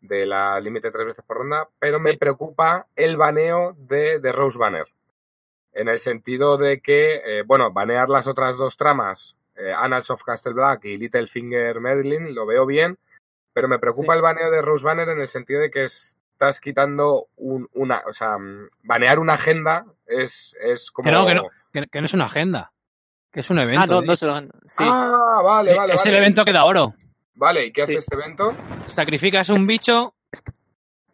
[0.00, 4.58] de la límite tres veces por ronda, pero me preocupa el baneo de, de Rose
[4.58, 4.86] Banner.
[5.72, 10.22] En el sentido de que, eh, bueno, banear las otras dos tramas, eh, Annals of
[10.22, 12.96] Castle Black y Littlefinger Medlin, lo veo bien,
[13.52, 14.16] pero me preocupa Sí.
[14.18, 18.12] el baneo de Rose Banner en el sentido de que estás quitando un- una, o
[18.12, 21.06] sea, mm, banear una agenda es, es como...
[21.06, 21.42] Que no, que no,
[21.72, 22.70] que, que no es una agenda,
[23.32, 23.82] que es un evento.
[23.82, 24.06] Ah, no, ¿eh?
[24.06, 26.10] no se lo han- Sí, Ah, vale, vale, es vale.
[26.10, 26.94] el evento que da oro.
[27.34, 27.98] Vale, ¿y qué hace Sí.
[27.98, 28.52] este evento?
[28.86, 30.14] Sacrificas un bicho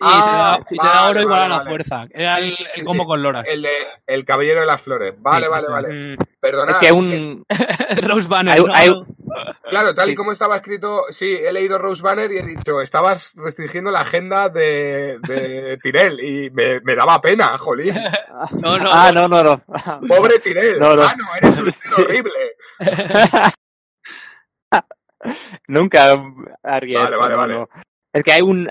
[0.07, 1.71] Ah, te da, y te da vale, oro igual vale, a la vale.
[1.71, 2.05] fuerza.
[2.11, 3.09] Era el, sí, sí, el combo sí.
[3.09, 3.47] con Loras.
[3.49, 3.71] El de
[4.07, 5.14] El Caballero de las Flores.
[5.19, 5.88] Vale, Sí, vale, vale.
[5.88, 6.73] Mm, Perdona.
[6.73, 7.45] es que un,
[8.03, 8.55] Rose Banner.
[8.55, 8.75] hay, ¿no?
[8.75, 9.05] hay-
[9.69, 13.35] Claro, tal y como estaba escrito, sí, he leído Rose Banner y he dicho, estabas
[13.37, 17.95] restringiendo la agenda de, de Tirel y me, me daba pena, jolín.
[18.61, 19.57] No, no, ah, no, no, no.
[20.09, 20.79] Pobre Tirel.
[20.79, 21.03] No, no.
[21.03, 21.71] Ah, no, eres un
[22.03, 22.33] horrible.
[25.69, 26.12] Nunca
[26.62, 27.21] haría Vale, eso.
[27.21, 27.67] vale, vale.
[28.12, 28.69] Es que hay un,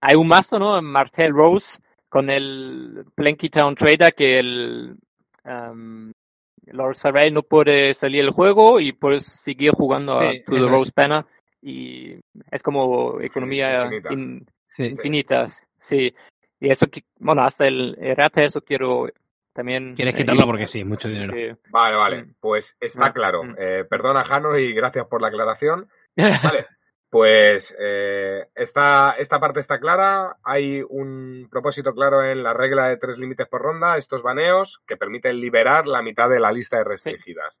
[0.00, 0.80] hay, un mazo, ¿no?
[0.82, 4.96] Martel Rose con el Planky Town Trader que el
[5.44, 6.12] um,
[6.66, 10.68] Lord Sarray no puede salir del juego y puedes seguir jugando a To the.
[10.68, 11.24] Rose Banner
[11.62, 12.14] y
[12.50, 14.12] es como economía infinita.
[14.12, 14.84] in- Sí.
[14.84, 15.66] infinitas.
[15.80, 16.14] Sí.
[16.60, 19.08] Y eso, que- bueno, hasta el errata eso quiero
[19.52, 19.94] también.
[19.96, 21.34] Quieres quitarlo porque sí, mucho dinero.
[21.70, 22.22] Vale, vale.
[22.24, 22.34] Mm.
[22.38, 23.42] Pues está Ah, claro.
[23.44, 23.54] mm.
[23.58, 25.88] Eh, perdona, Jano, y gracias por la aclaración.
[26.16, 26.66] Vale,
[27.10, 30.36] pues eh, esta, esta parte está clara.
[30.42, 34.96] Hay un propósito claro en la regla de tres límites por ronda, estos baneos, que
[34.96, 37.56] permiten liberar la mitad de la lista de restringidas.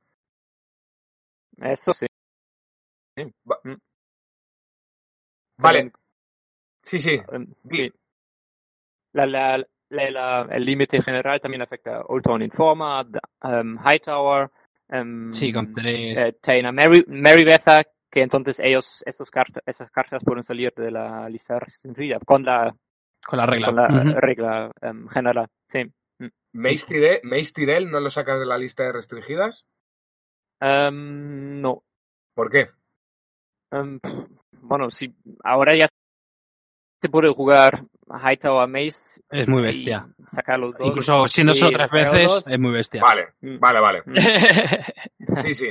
[1.56, 2.06] Eso sí.
[5.56, 5.92] Vale, También,
[6.82, 7.20] sí, sí.
[7.70, 7.92] sí.
[9.12, 9.58] La, la,
[9.90, 13.04] la- la- el límite general también afecta Old Town Informa,
[13.42, 14.50] em, Hightower,
[14.90, 16.16] em, Sí, con tres.
[16.16, 21.28] eh, Taina Mary, Merryweather, que entonces ellos, esos cartas, esas cartas pueden salir de la
[21.28, 22.74] lista restringida con la,
[23.26, 23.66] con la regla.
[23.66, 24.20] con la Ujú.
[24.20, 25.46] regla em, general.
[25.68, 25.90] Sí.
[26.52, 29.64] Mace Tyrell- Mace Tyrell no lo sacas de la lista de restringidas.
[30.60, 31.82] Em, no.
[32.34, 32.68] ¿Por qué?
[33.70, 34.00] Em,
[34.62, 35.86] bueno, sí, ahora ya
[37.00, 40.08] se puede jugar Hightower Mace Es muy bestia.
[40.28, 40.88] sacar los dos.
[40.88, 42.48] Incluso siendo Sí, solo tres veces, dos.
[42.48, 43.02] es muy bestia.
[43.02, 43.58] Vale, Mm.
[43.60, 44.02] vale, vale.
[44.06, 44.14] Mm.
[45.44, 45.68] Sí, sí.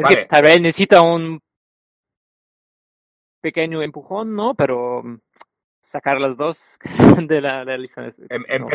[0.00, 0.16] Es Vale.
[0.16, 1.42] que Tyrell necesita un
[3.42, 4.54] pequeño empujón, ¿no?
[4.54, 5.18] Pero mm,
[5.82, 6.78] sacar las dos
[7.28, 8.06] de la, de la lista.
[8.30, 8.68] Em- no.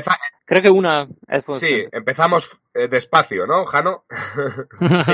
[0.46, 4.06] Creo que una es sí, empezamos eh, despacio, ¿no, Jano?
[5.04, 5.14] Sí.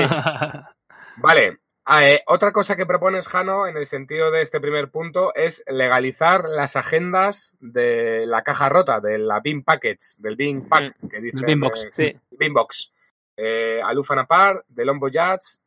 [1.16, 1.58] Vale.
[1.84, 5.64] Ah, eh, otra cosa que propones, Jano, en el sentido de este primer punto, es
[5.66, 11.20] legalizar las agendas de la caja rota, de la Bean Package, del Bean Pack, que
[11.20, 11.44] dice.
[11.44, 11.88] Bean Box.
[11.90, 12.14] Sí.
[12.30, 12.92] Bean Box.
[13.36, 15.08] Eh, Alufan Apart, The Lombo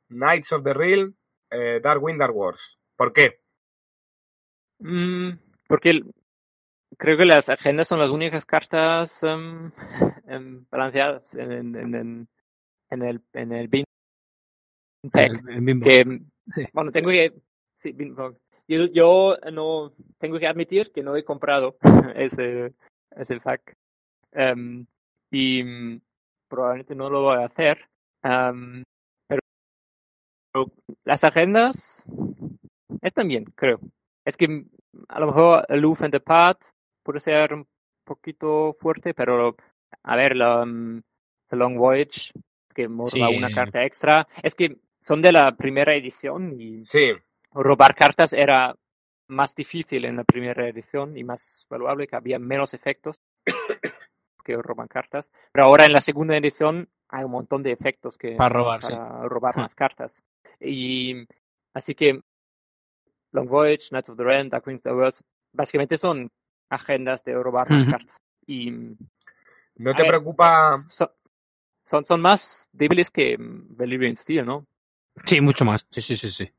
[0.09, 1.13] Knights of the Realm,
[1.51, 2.77] eh, Dark Wind, Dark Wars.
[2.95, 3.39] ¿Por qué?
[4.79, 5.31] Mm,
[5.67, 6.11] porque el-
[6.97, 9.71] creo que las agendas son las únicas cartas em,
[10.71, 12.27] balanceadas en, en, en, en-
[12.91, 13.83] en el en el bin
[15.11, 15.43] pack.
[15.83, 16.19] Que
[16.53, 16.63] Sí.
[16.73, 17.33] bueno tengo que
[17.77, 18.35] sí, bin pack.
[18.67, 21.77] yo, yo no tengo que admitir que no he comprado
[22.15, 22.73] ese
[23.15, 23.75] ese pack
[24.37, 24.85] Em,
[25.31, 26.01] y mm,
[26.49, 27.79] probablemente no lo voy a hacer
[31.03, 32.05] las agendas
[33.01, 33.79] están bien, creo.
[34.25, 34.65] Es que
[35.09, 36.61] a lo mejor el Louvre and the Path
[37.03, 37.67] puede ser un
[38.03, 39.55] poquito fuerte, pero
[40.03, 41.01] a ver, la, mm,
[41.49, 42.31] The Long Voyage,
[42.73, 43.21] que morda Sí.
[43.37, 47.11] una carta extra, es que son de la primera edición y Sí,
[47.51, 48.75] robar cartas era
[49.27, 53.19] más difícil en la primera edición y más valuable, que había menos efectos
[54.43, 55.31] que roban cartas.
[55.51, 58.91] Pero ahora en la segunda edición hay un montón de efectos que Para robar, sí.
[58.93, 60.23] para robar las cartas.
[60.59, 61.27] Y
[61.73, 62.21] así que
[63.31, 66.29] Long Voyage, Knights of the Realm, Dark Queen of the Worlds, básicamente son
[66.69, 67.91] agendas de robar las Ujú.
[67.91, 68.15] cartas.
[68.47, 68.71] Y
[69.77, 70.77] ¿no A te ver, preocupa?
[70.89, 71.09] son,
[71.85, 74.65] son, son más débiles que mm, Valerian Steel, ¿no?
[75.25, 75.85] Sí, mucho más.
[75.91, 76.51] Sí, sí, sí, sí.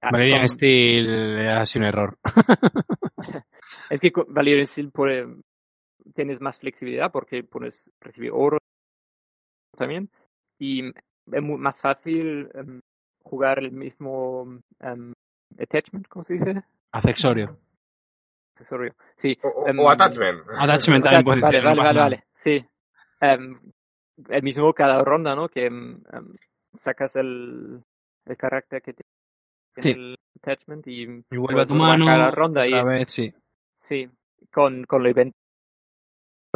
[0.00, 2.18] Ah, Valerian con- Steel ha sido un error.
[3.90, 5.28] Es que con Valerian Steel puede-
[6.14, 8.58] tienes más flexibilidad porque puedes recibir oro
[9.76, 10.08] también
[10.58, 12.80] y es mu- más fácil em,
[13.24, 15.12] jugar el mismo em,
[15.58, 16.62] attachment, ¿cómo se dice?
[16.92, 17.56] Accesorio.
[18.54, 18.94] Accesorio.
[19.16, 19.38] Sí.
[19.42, 20.42] O, o- em, o attachment.
[20.58, 22.24] Attachment también puede Vale, vale, vale, vale.
[22.34, 22.64] Sí.
[24.28, 25.48] El mismo cada ronda, ¿no?
[25.48, 25.70] Que
[26.74, 27.82] sacas el,
[28.26, 29.08] el carácter que tiene
[29.78, 29.90] Sí.
[29.90, 32.06] el attachment y, Y vuelve a tu mano.
[32.12, 33.32] cada ronda y vez, sí.
[33.76, 34.08] Sí,
[34.52, 35.34] con, con el evento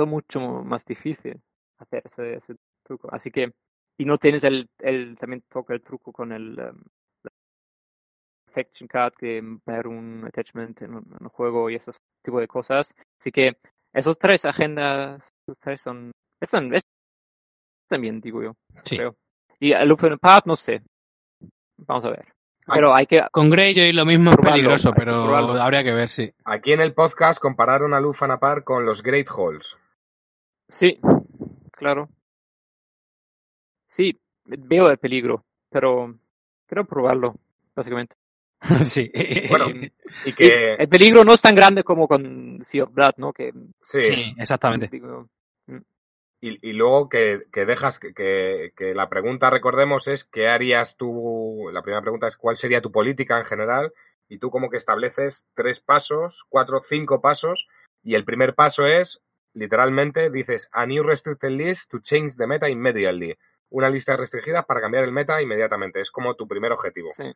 [0.07, 1.40] mucho más difícil
[1.79, 3.09] hacer ese, ese truco.
[3.12, 3.53] Así que,
[3.99, 6.83] y no tienes el, el también toca el truco con el um,
[7.25, 7.31] la
[8.49, 12.49] affection card que ver un attachment en un, en un juego y esos tipo de
[12.49, 12.94] cosas.
[13.20, 13.57] Así que
[13.92, 18.55] esos tres agendas, esos tres son, están, están bien, digo yo.
[18.85, 18.96] sí.
[18.96, 19.16] creo.
[19.59, 20.83] Y el Open Path, no sé.
[21.79, 22.27] Vamos a ver.
[22.66, 26.33] Ay, Pero hay que, Con Greyjoy lo mismo es peligroso, pero habría que ver, sí.
[26.44, 29.79] Aquí en el podcast compararon a Lufanapar con los Great Halls.
[30.68, 30.99] Sí,
[31.70, 32.09] claro.
[33.96, 36.14] Sí, veo el peligro, pero
[36.66, 37.35] quiero probarlo,
[37.74, 38.14] básicamente.
[38.85, 39.11] sí.
[39.48, 39.68] Bueno,
[40.22, 43.32] Y- que, el peligro no es tan grande como con Sea of Blood, ¿no?
[43.32, 44.88] Que, sí, sí, exactamente.
[44.92, 45.26] digo,
[46.42, 50.98] Y, y luego que, que dejas que, que- que la pregunta, recordemos, es ¿qué harías
[50.98, 51.70] tú?
[51.72, 53.94] La primera pregunta es ¿cuál sería tu política en general?
[54.28, 57.66] Y tú como que estableces tres pasos, cuatro, cinco pasos,
[58.02, 59.22] y el primer paso es,
[59.54, 63.35] literalmente, dices a new restricted list to change the meta immediately.
[63.70, 66.00] Una lista restringida para cambiar el meta inmediatamente.
[66.00, 67.11] Es como tu primer objetivo.
[67.12, 67.33] sí,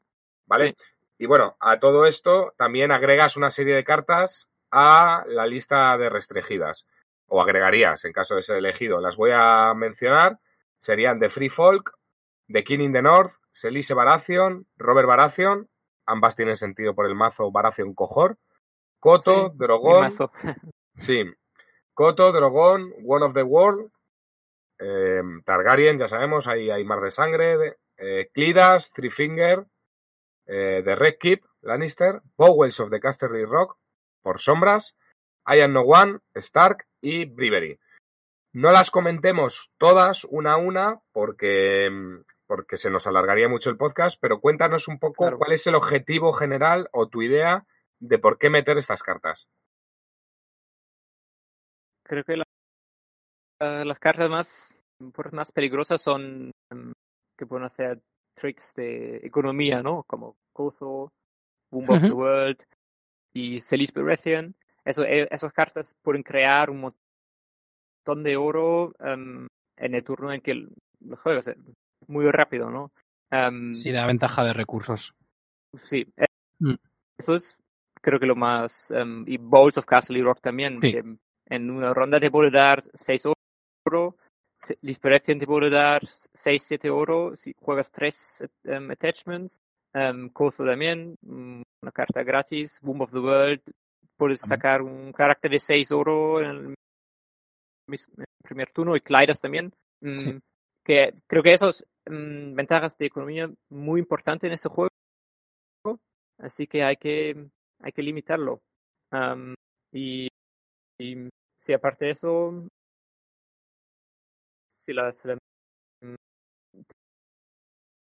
[0.47, 0.77] ¿Vale?
[1.19, 6.09] Y bueno, a todo esto también agregas una serie de cartas a la lista de
[6.09, 6.87] restringidas.
[7.27, 9.01] O agregarías, en caso de ser elegido.
[9.01, 10.39] Las voy a mencionar.
[10.81, 11.93] Serían The Free Folk,
[12.49, 15.69] The King in the North, Selise Baratheon, Robert Baratheon.
[16.07, 18.37] Ambas tienen sentido por el mazo Baratheon Cojor.
[18.99, 20.33] Coto, Sí, mazo.
[20.97, 21.25] Sí.
[21.95, 23.91] Coto, Drogon, One of the World,
[24.81, 29.67] eh, Targaryen, ya sabemos, ahí hay Mar de Sangre, de- eh, Clidas, Threefinger,
[30.47, 33.77] eh, The Red Keep, Lannister, Bowels of the Casterly Rock,
[34.23, 34.97] por sombras,
[35.47, 37.79] I Am No One, Stark y Bribery.
[38.53, 41.89] No las comentemos todas una a una porque,
[42.47, 45.39] porque se nos alargaría mucho el podcast, pero cuéntanos un poco Claro.
[45.39, 47.65] cuál es el objetivo general o tu idea
[48.01, 49.47] de por qué meter estas cartas.
[52.05, 52.45] Creo que la-
[53.61, 54.77] eh, las cartas más,
[55.33, 56.93] más peligrosas son em,
[57.39, 58.01] que pueden hacer
[58.35, 60.03] tricks de economía, ¿no?
[60.05, 61.11] Como Kozo,
[61.71, 62.13] Boom of the.
[62.13, 62.63] World
[63.35, 64.55] y Celis Baratheon.
[64.85, 69.47] Eso, eh, esas cartas pueden crear un montón de oro em,
[69.77, 71.49] en el turno en que lo juegas.
[71.49, 71.57] eh,
[72.09, 72.91] Muy rápido, ¿no?
[73.31, 75.13] Em, Sí, da ventaja de recursos.
[75.85, 76.27] Sí, eh,
[76.59, 76.75] Mm.
[77.19, 77.57] eso es
[78.03, 78.93] creo que lo más...
[79.27, 80.93] y Bowls of Castle Rock también, Sí.
[80.93, 81.05] que
[81.47, 83.27] en una ronda te puede dar 6
[83.87, 84.17] oro,
[84.61, 88.45] se- Lisperación te puede dar 6, 7 oro, si juegas 3
[88.91, 89.59] attachments,
[89.95, 93.61] um, Cozo también, mm, una carta gratis, Boom of the World,
[94.17, 96.75] puedes sacar un carácter de 6 oro en el
[97.89, 99.73] en el primer turno y Clydas también.
[100.03, 100.39] Mm, Sí.
[100.85, 104.89] Que creo que esos mm, ventajas de economía muy importantes en ese juego
[106.39, 107.49] así que hay que
[107.83, 108.61] hay que limitarlo
[109.93, 110.29] y,
[110.99, 111.29] y
[111.63, 112.67] si aparte de eso
[114.81, 115.39] si la, si la-
[116.03, 116.15] mm,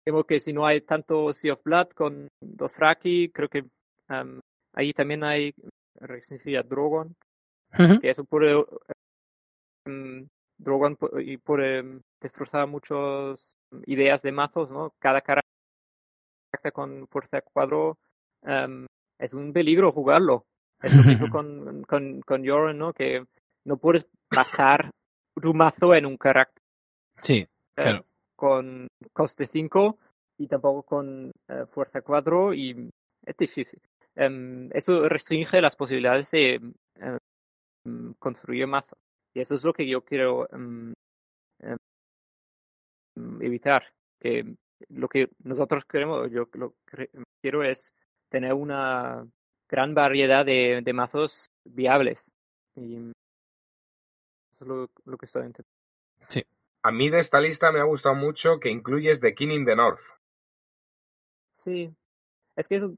[0.05, 3.65] temo que si no hay tanto Sea of Blood con Dothraki creo que
[4.09, 4.39] am,
[4.73, 5.53] ahí también hay
[5.99, 7.15] resistencia Drogon
[7.79, 7.99] Ujú.
[8.01, 8.63] que eso puede
[9.87, 10.23] mm,
[10.57, 13.55] Drogon pu- y puede mm, destrozar muchas
[13.85, 14.93] ideas de mazos, ¿no?
[14.99, 15.43] Cada carácter
[16.71, 17.97] con fuerza cuadro
[18.43, 18.85] em,
[19.19, 20.45] es un peligro jugarlo.
[20.81, 22.93] Es lo mismo con, con, con Yoren, ¿no?
[22.93, 23.25] Que
[23.65, 24.91] no puedes pasar
[25.41, 26.62] tu mazo en un carácter
[27.23, 28.05] Sí, claro.
[28.35, 29.97] con coste 5
[30.37, 32.89] y tampoco con eh, fuerza 4 y
[33.25, 33.81] es difícil.
[34.15, 36.61] Em, eso restringe las posibilidades de
[36.95, 38.97] em, construir mazo.
[39.33, 40.93] Y eso es lo que yo quiero em,
[43.39, 43.83] evitar.
[44.19, 44.55] Que
[44.89, 47.09] lo que nosotros queremos, yo lo que
[47.41, 47.93] quiero es
[48.29, 49.25] tener una
[49.69, 52.31] gran variedad de, de mazos viables.
[52.75, 53.11] Y
[54.51, 55.69] eso es lo, lo que estoy intentando.
[56.27, 56.43] Sí.
[56.83, 59.75] A mí de esta lista me ha gustado mucho que incluyes The King in the
[59.75, 60.01] North.
[61.53, 61.93] Sí,
[62.55, 62.93] es que eso,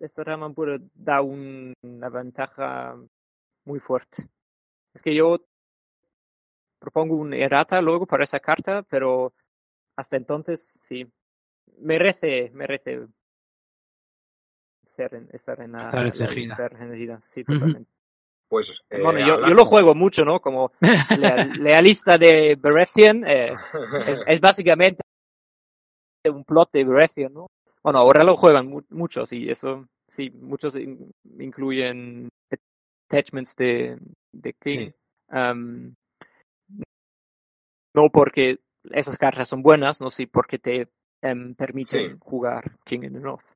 [0.00, 2.96] esta rama pura da un- una ventaja
[3.64, 4.28] muy fuerte.
[4.94, 5.38] Es que yo
[6.78, 9.34] propongo un errata luego para esa carta, pero
[9.96, 11.06] hasta entonces sí,
[11.78, 13.06] merece, merece
[14.86, 17.90] ser en, estar en la, Estar la lista restringida, sí, totalmente.
[18.48, 20.40] Pues eh, bueno, yo, hablas- yo lo juego mucho, ¿no?
[20.40, 20.72] Como
[21.18, 23.52] lea- lealista de Baratheon, eh,
[24.06, 25.02] es, es básicamente
[26.24, 27.46] un plot de Baratheon, ¿no?
[27.82, 32.28] Bueno, ahora lo juegan mu- muchos y eso, sí, muchos in- incluyen
[33.10, 33.98] attachments de,
[34.32, 34.90] de King.
[34.90, 34.94] Sí.
[35.30, 35.94] Um,
[37.94, 38.58] no porque
[38.90, 40.88] esas cartas son buenas, no sí porque te
[41.22, 42.16] em, permiten Sí.
[42.20, 43.46] jugar King in the North.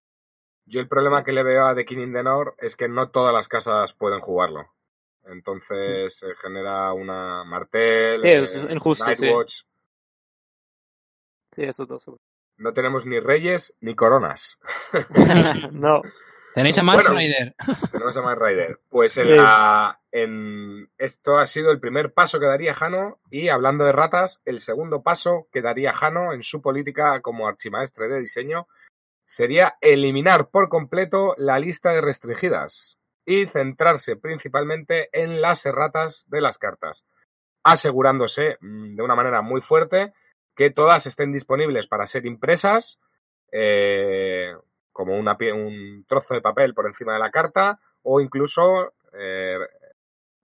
[0.67, 3.11] Yo el problema que le veo a The King in the North es que no
[3.11, 4.71] todas las casas pueden jugarlo.
[5.27, 9.05] Entonces se genera una Martel, Sí, es eh, injusto.
[9.07, 9.63] Nightwatch.
[11.55, 12.11] Sí, esos dos.
[12.57, 14.59] No tenemos ni reyes ni coronas.
[15.73, 16.03] no,
[16.55, 17.19] Tenéis a Max Bueno.
[17.19, 17.55] Rider.
[17.91, 18.81] Tenemos a Matt Rider.
[18.91, 19.33] Pues en Sí.
[19.33, 24.43] la, en, esto ha sido el primer paso que daría Jano y hablando de ratas,
[24.45, 28.67] el segundo paso que daría Jano en su política como archimaestre de diseño
[29.25, 36.41] sería eliminar por completo la lista de restringidas y centrarse principalmente en las erratas de
[36.41, 37.05] las cartas,
[37.63, 40.13] asegurándose mm, de una manera muy fuerte
[40.57, 42.99] que todas estén disponibles para ser impresas,
[43.53, 44.55] eh,
[44.93, 49.59] como una pie- un trozo de papel por encima de la carta, o incluso eh,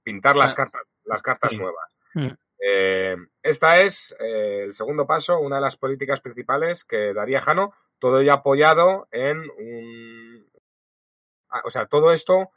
[0.02, 1.92] pintar las Ah, cartas, las cartas nuevas.
[2.14, 2.28] Mm.
[2.60, 7.74] Eh, esta es eh, el segundo paso, una de las políticas principales que daría Jano,
[7.98, 10.46] todo ello apoyado en un...
[11.50, 12.50] ah, O sea, todo esto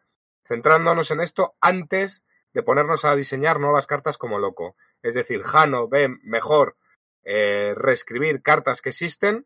[0.52, 4.76] centrándonos en esto antes de ponernos a diseñar nuevas cartas como loco.
[5.02, 6.76] Es decir, Jano ve mejor
[7.24, 9.46] eh, reescribir cartas que existen,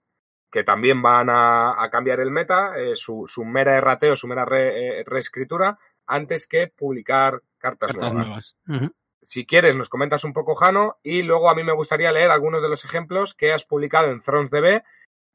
[0.52, 4.46] que también van a, a cambiar el meta, eh, su, su mera errateo, su mera
[4.46, 8.56] re- eh, reescritura, antes que publicar cartas, Cartas nuevas.
[9.22, 12.62] Si quieres, nos comentas un poco, Jano, y luego a mí me gustaría leer algunos
[12.64, 14.82] de los ejemplos que has publicado en ThronesDB.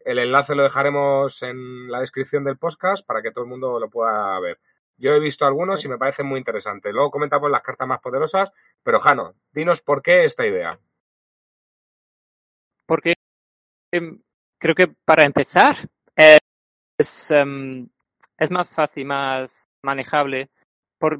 [0.04, 3.88] El enlace lo dejaremos en la descripción del podcast para que todo el mundo lo
[3.90, 4.58] pueda ver.
[5.00, 5.86] Yo he visto algunos Sí.
[5.88, 6.92] y me parecen muy interesantes.
[6.92, 10.78] Luego comentamos las cartas más poderosas, pero Jano, dinos por qué esta idea.
[12.86, 13.14] porque
[13.92, 14.20] em,
[14.58, 15.76] creo que para empezar
[16.16, 16.38] eh,
[16.98, 17.88] es, em,
[18.36, 20.48] es más fácil, más manejable
[20.98, 21.18] por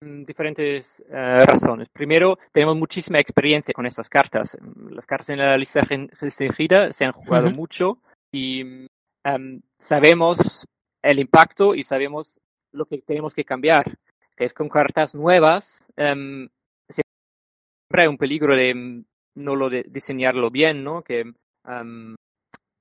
[0.00, 1.88] mm, diferentes eh, razones.
[1.92, 4.56] Primero, tenemos muchísima experiencia con estas cartas.
[4.90, 5.82] Las cartas en la lista
[6.18, 7.98] restringida se han jugado mucho
[8.32, 8.86] y
[9.24, 10.66] em, sabemos
[11.02, 12.40] el impacto y sabemos
[12.74, 13.98] lo que tenemos que cambiar.
[14.36, 16.48] Que es con cartas nuevas, em,
[16.88, 19.04] siempre hay un peligro de mm,
[19.36, 21.02] no lo de diseñarlo bien, ¿no?
[21.02, 21.20] Que
[21.66, 22.14] em,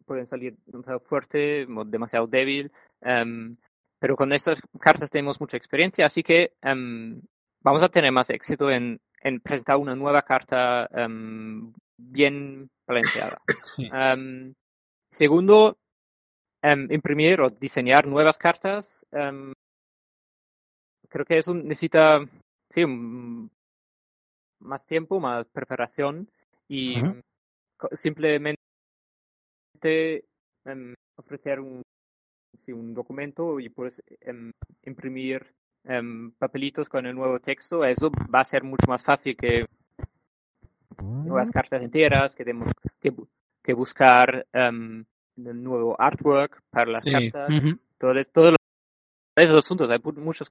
[0.06, 2.71] pueden salir demasiado fuerte o demasiado débil.
[3.01, 3.56] em,
[3.99, 7.21] pero con estas cartas tenemos mucha experiencia, así que em,
[7.62, 13.39] vamos a tener más éxito en, en presentar una nueva carta em, bien planteada.
[13.65, 13.89] Sí.
[13.93, 14.53] Em,
[15.12, 15.77] segundo,
[16.62, 19.06] em, imprimir o diseñar nuevas cartas.
[21.13, 22.26] Creo que eso necesita
[22.71, 23.49] sí, un-
[24.60, 26.28] más tiempo, más preparación
[26.67, 26.95] y
[27.93, 28.58] simplemente
[30.65, 31.84] em, ofrecer un,
[32.65, 34.52] sí, un documento y pues em,
[34.84, 37.86] imprimir em, papelitos con el nuevo texto.
[37.86, 39.65] Eso va a ser mucho más fácil que
[41.26, 43.14] nuevas cartas enteras, que tenemos que,
[43.64, 45.05] que buscar el
[45.36, 47.11] nuevo artwork para las Sí.
[47.11, 47.78] cartas Ujú.
[47.99, 48.55] todos, todos
[49.36, 49.89] los- esos asuntos.
[49.89, 50.49] Hay muchos,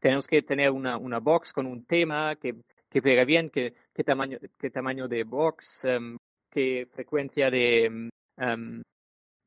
[0.00, 2.54] tenemos que tener una, una box con un tema que,
[2.88, 6.16] que pega bien, que, qué, tamaño, qué tamaño de box, em,
[6.50, 7.84] qué frecuencia de,
[8.36, 8.82] em,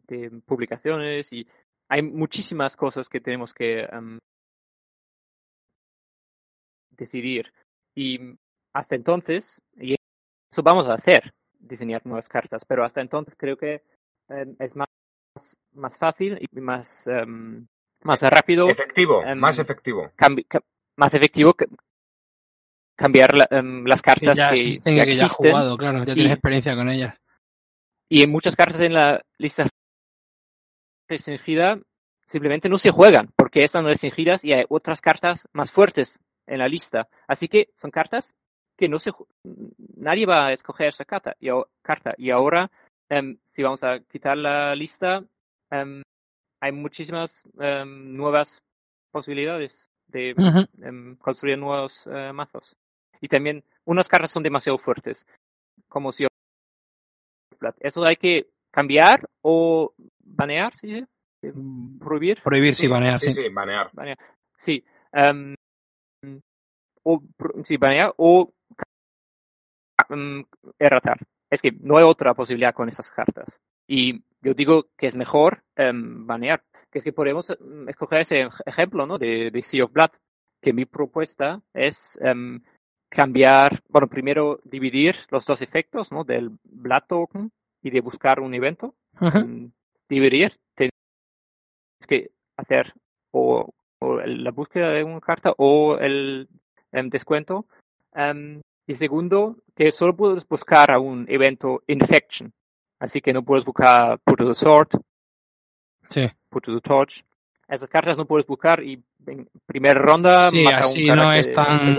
[0.07, 1.47] de publicaciones y
[1.89, 4.17] hay muchísimas cosas que tenemos que em,
[6.91, 7.51] decidir.
[7.95, 8.19] Y
[8.73, 9.95] hasta entonces, y
[10.51, 13.83] eso vamos a hacer, diseñar nuevas cartas, pero hasta entonces creo que
[14.59, 14.87] es más,
[15.73, 17.67] más fácil y más, em,
[18.03, 20.11] más rápido, Efectivo, em, más efectivo.
[20.17, 20.63] cambi- ca-
[20.97, 21.65] más efectivo que
[22.95, 25.51] cambiar la- em, las Que cartas ya que, existen que y que ya has existen.
[25.51, 26.03] jugado, claro.
[26.05, 27.15] Ya y- tienes experiencia con ellas.
[28.09, 29.67] y en muchas cartas en la lista
[31.09, 31.79] restringida
[32.27, 36.67] simplemente no se juegan porque están restringidas y hay otras cartas más fuertes en la
[36.67, 37.07] lista.
[37.27, 38.33] Así que son cartas
[38.77, 39.11] que no se
[39.97, 41.49] nadie va a escoger esa carta y,
[41.81, 42.13] carta.
[42.17, 42.69] y ahora
[43.09, 45.23] em, si vamos a quitar la lista
[45.71, 46.01] em,
[46.63, 48.63] hay muchísimas em, nuevas
[49.11, 50.33] posibilidades de
[51.19, 52.77] construir nuevos eh, mazos
[53.19, 55.27] y también unas cartas son demasiado fuertes
[55.89, 56.25] como si
[57.79, 59.93] eso hay que cambiar o
[60.23, 61.05] banear ¿sí?
[61.99, 63.91] prohibir prohibir sí, banear sí sí, banear.
[64.55, 64.85] sí
[67.03, 67.21] o
[67.65, 68.53] sí banear o
[70.79, 71.17] erratar.
[71.49, 73.59] Es que no hay otra posibilidad con esas cartas.
[73.87, 76.63] Y yo digo que es mejor um, banear.
[76.91, 79.17] Que que podemos mm, escoger ese ejemplo ¿no?
[79.17, 80.11] de, de Sea of Blood.
[80.61, 82.59] Que mi propuesta es um,
[83.09, 86.23] cambiar, bueno, primero dividir los dos efectos ¿no?
[86.23, 88.95] del Blood Token y de buscar un evento.
[89.19, 89.71] Um,
[90.09, 90.91] dividir, tienes
[92.07, 92.93] que hacer
[93.31, 96.47] o, o, la búsqueda de una carta o el
[96.91, 97.65] descuento.
[98.15, 102.53] Um, y segundo, que solo puedes buscar a un evento Infection.
[103.03, 104.87] Así que no puedes buscar Put to the Sword,
[106.07, 106.25] sí.
[106.47, 107.21] Put to the Torch.
[107.67, 111.97] Esas cartas no puedes buscar y en primera ronda sí, así no es tan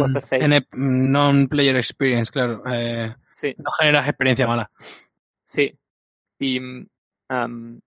[0.72, 2.62] non-player experience, claro.
[2.66, 3.55] Eh, sí.
[3.59, 4.70] No generas experiencia mala.
[5.44, 5.78] Sí.
[6.38, 7.80] Y um,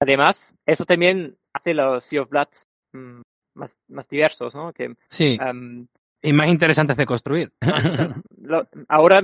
[0.00, 2.48] además, eso también hace los Sea of Blood
[2.94, 3.22] um,
[3.54, 4.72] más, más diversos, ¿no?
[4.72, 5.36] Que, sí.
[5.40, 5.88] Um,
[6.22, 7.52] y más interesantes de construir.
[8.88, 9.22] ahora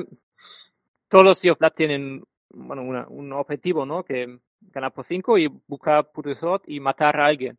[1.13, 4.03] todos los Sea of Blood tienen bueno, una, un objetivo, ¿no?
[4.03, 7.59] Que ganar por 5 y buscar Purusot y matar a alguien.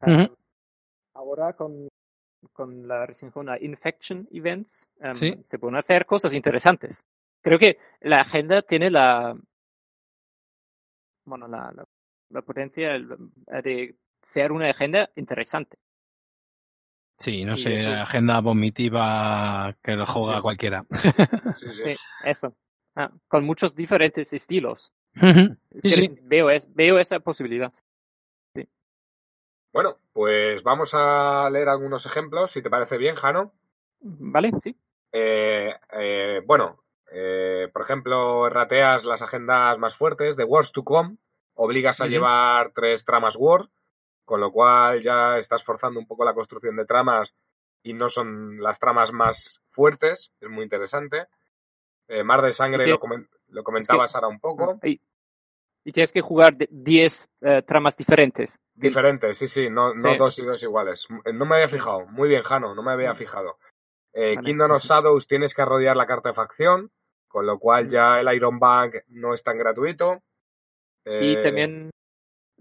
[0.00, 0.36] Uh -huh.
[1.14, 1.86] Ahora con,
[2.52, 5.36] con la a Infection Events um, sí.
[5.46, 7.04] se pueden hacer cosas interesantes.
[7.42, 9.36] Creo que la agenda tiene la
[11.24, 11.84] bueno la, la,
[12.30, 12.98] la potencia
[13.62, 15.76] de ser una agenda interesante.
[17.20, 17.88] Sí, no sé, eso...
[17.90, 20.42] agenda vomitiva que lo juega Sí.
[20.42, 20.84] cualquiera.
[20.92, 21.10] Sí,
[21.72, 21.92] sí.
[21.92, 22.56] Sí, eso.
[23.00, 24.92] Ah, con muchos diferentes estilos.
[25.82, 26.18] Sí.
[26.22, 27.72] Veo, es, veo esa posibilidad.
[29.72, 33.54] Bueno, pues vamos a leer algunos ejemplos, si te parece bien, Jano.
[34.00, 34.50] ¿Vale?
[34.62, 34.76] Sí.
[35.12, 41.16] Eh, eh, bueno, eh, por ejemplo, rateas las agendas más fuertes de Wars to Come,
[41.54, 43.70] obligas a llevar tres tramas War,
[44.26, 47.32] con lo cual ya estás forzando un poco la construcción de tramas
[47.82, 51.28] y no son las tramas más fuertes, es muy interesante.
[52.10, 54.78] Eh, Mar de Sangre que- lo, comen- lo comentabas ahora un poco.
[54.82, 55.00] Y,
[55.84, 57.28] y tienes que jugar 10
[57.66, 58.58] tramas diferentes.
[58.74, 60.18] Diferentes, sí, sí, no, no Sí.
[60.18, 61.06] dos y dos iguales.
[61.08, 62.06] M- No me había fijado.
[62.06, 63.58] Muy bien, Jano, no me había fijado.
[64.12, 64.44] Eh, Vale.
[64.46, 66.90] Kingdom of Shadows tienes que rodear la carta de facción,
[67.28, 67.88] con lo cual Mm.
[67.90, 70.20] ya el Iron Bank no es tan gratuito.
[71.06, 71.90] Y Eh, también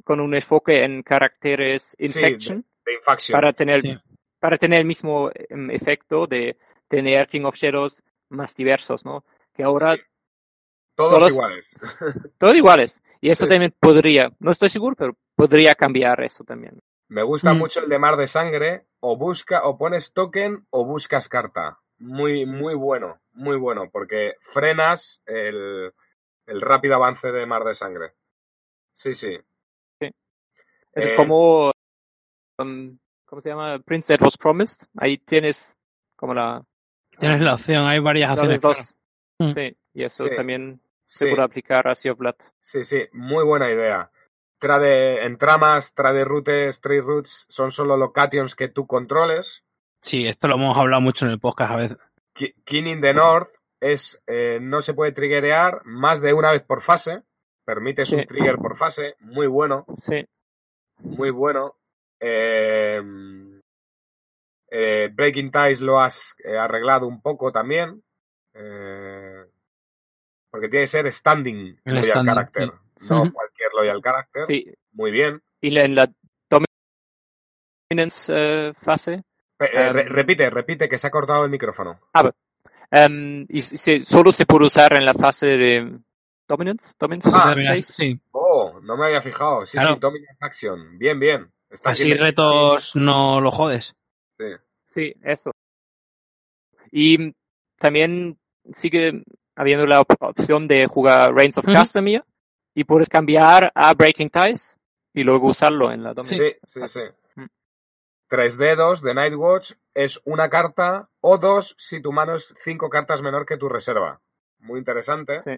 [0.06, 3.36] con un enfoque en caracteres Infection de Infaction.
[3.38, 3.97] para tener Sí.
[4.39, 6.56] para tener el mismo em, efecto de
[6.88, 9.26] tener King of Shadows más diversos, ¿no?
[9.60, 10.01] Que ahora Sí.
[10.95, 11.70] Todos todos- iguales.
[12.39, 13.03] todos iguales.
[13.20, 13.49] Y eso Sí.
[13.49, 16.80] también podría, no estoy seguro, pero podría cambiar eso también.
[17.10, 17.57] Me gusta Mm.
[17.57, 18.86] mucho el de Mar de Sangre.
[19.01, 21.80] O busca, o pones token o buscas carta.
[21.97, 25.93] Muy, muy bueno, muy bueno, porque frenas el,
[26.45, 28.14] el rápido avance de Mar de Sangre.
[28.93, 29.38] Sí, sí.
[29.99, 31.72] Es Eh, como,
[32.60, 33.80] um, ¿cómo se llama?
[33.80, 34.88] Prince that was promised.
[34.97, 35.78] Ahí tienes
[36.16, 36.64] como la...
[37.20, 38.62] Tienes la opción, hay varias opciones.
[38.62, 38.95] dos.
[39.39, 39.51] Mm.
[39.51, 40.35] Sí, y eso Sí.
[40.35, 42.35] también se Sí, puede aplicar a Sea of Blood.
[42.59, 44.11] sí, sí, muy buena idea.
[44.59, 49.63] Trade, en tramas, trade routes, trade routes son solo locations que tú controles.
[50.01, 51.97] Sí, esto lo hemos hablado mucho en el podcast a veces.
[52.35, 56.63] Ki- King in the North es eh, no se puede triggerear más de una vez
[56.63, 57.23] por fase.
[57.65, 58.15] Permites Sí.
[58.17, 59.85] un trigger por fase, muy bueno.
[59.99, 60.25] Sí,
[60.99, 61.75] muy bueno.
[62.19, 63.01] Eh,
[64.71, 68.03] eh, Breaking Ties lo has eh, arreglado un poco también.
[68.62, 69.45] Eh,
[70.51, 73.14] porque tiene que ser standing El loyal standing, character, sí.
[73.14, 74.45] no cualquier loyal character.
[74.45, 74.66] sí.
[74.91, 75.41] Muy bien.
[75.62, 76.12] Y en la
[77.89, 79.14] dominance eh, fase
[79.60, 80.07] eh, re- Em.
[80.10, 81.99] repite, repite que se ha cortado el micrófono.
[82.91, 85.99] Em, y se- solo se puede usar en la fase de
[86.47, 87.82] dominance, dominance Ah, phase.
[87.93, 88.20] sí.
[88.32, 89.66] Oh, no me había fijado.
[89.66, 89.93] Sí, Claro.
[89.95, 90.97] sí, Dominance Action.
[90.97, 91.51] Bien, bien.
[91.70, 93.95] Está Así retos no lo jodes.
[94.38, 94.45] sí.
[94.86, 95.51] Sí, eso.
[96.91, 97.36] Y
[97.78, 98.39] también
[98.74, 99.24] sigue
[99.55, 101.74] habiendo la op- opción de jugar Reigns of Ujú.
[101.74, 102.24] Castamere
[102.76, 104.78] y puedes cambiar a Breaking Ties
[105.14, 106.60] y luego usarlo en la dominance.
[106.66, 106.99] Sí, sí, sí.
[107.36, 107.45] Mm.
[108.30, 113.22] Tres dedos de Nightwatch es una carta o dos si tu mano es cinco cartas
[113.22, 114.22] menor que tu reserva.
[114.60, 115.39] Muy interesante.
[115.39, 115.51] Sí.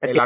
[0.00, 0.18] Es que-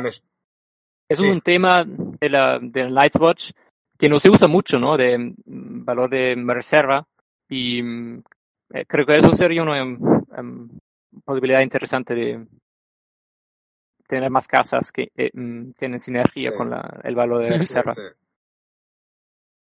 [1.09, 1.29] Es Sí.
[1.29, 3.51] un tema de la, de Lightwatch
[3.99, 4.97] que no se usa mucho, ¿no?
[4.97, 7.07] De mm, valor de reserva.
[7.49, 8.23] Y mm,
[8.73, 10.69] eh, creo que eso sería una em,
[11.25, 12.47] posibilidad interesante de
[14.07, 16.57] tener más casas que eh, mm, tienen sinergia Sí.
[16.57, 17.95] con la, el valor de Sí, reserva.
[17.95, 18.03] Sí.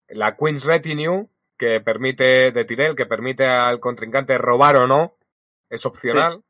[0.09, 1.29] La Queen's Retinue,
[1.59, 5.15] que permite, de Tyrell, que permite al contrincante robar o no,
[5.69, 6.43] es opcional.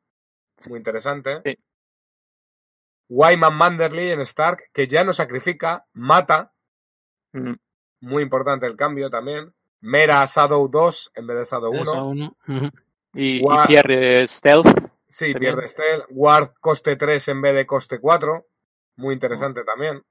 [0.69, 1.41] Muy interesante.
[1.45, 1.57] Sí.
[3.09, 6.53] Wyman Manderly en Stark, que ya no sacrifica, mata.
[7.33, 7.55] Mm,
[8.01, 9.53] Muy importante el cambio también.
[9.81, 11.83] Mera Shadow 2 en vez de Shadow 1.
[11.83, 12.37] Eso uno.
[13.15, 14.67] Y, pierde stealth.
[15.09, 15.55] Sí, También.
[15.55, 16.05] pierde Stealth.
[16.11, 18.45] Ward coste 3 en vez de coste 4.
[18.97, 20.03] Muy interesante también.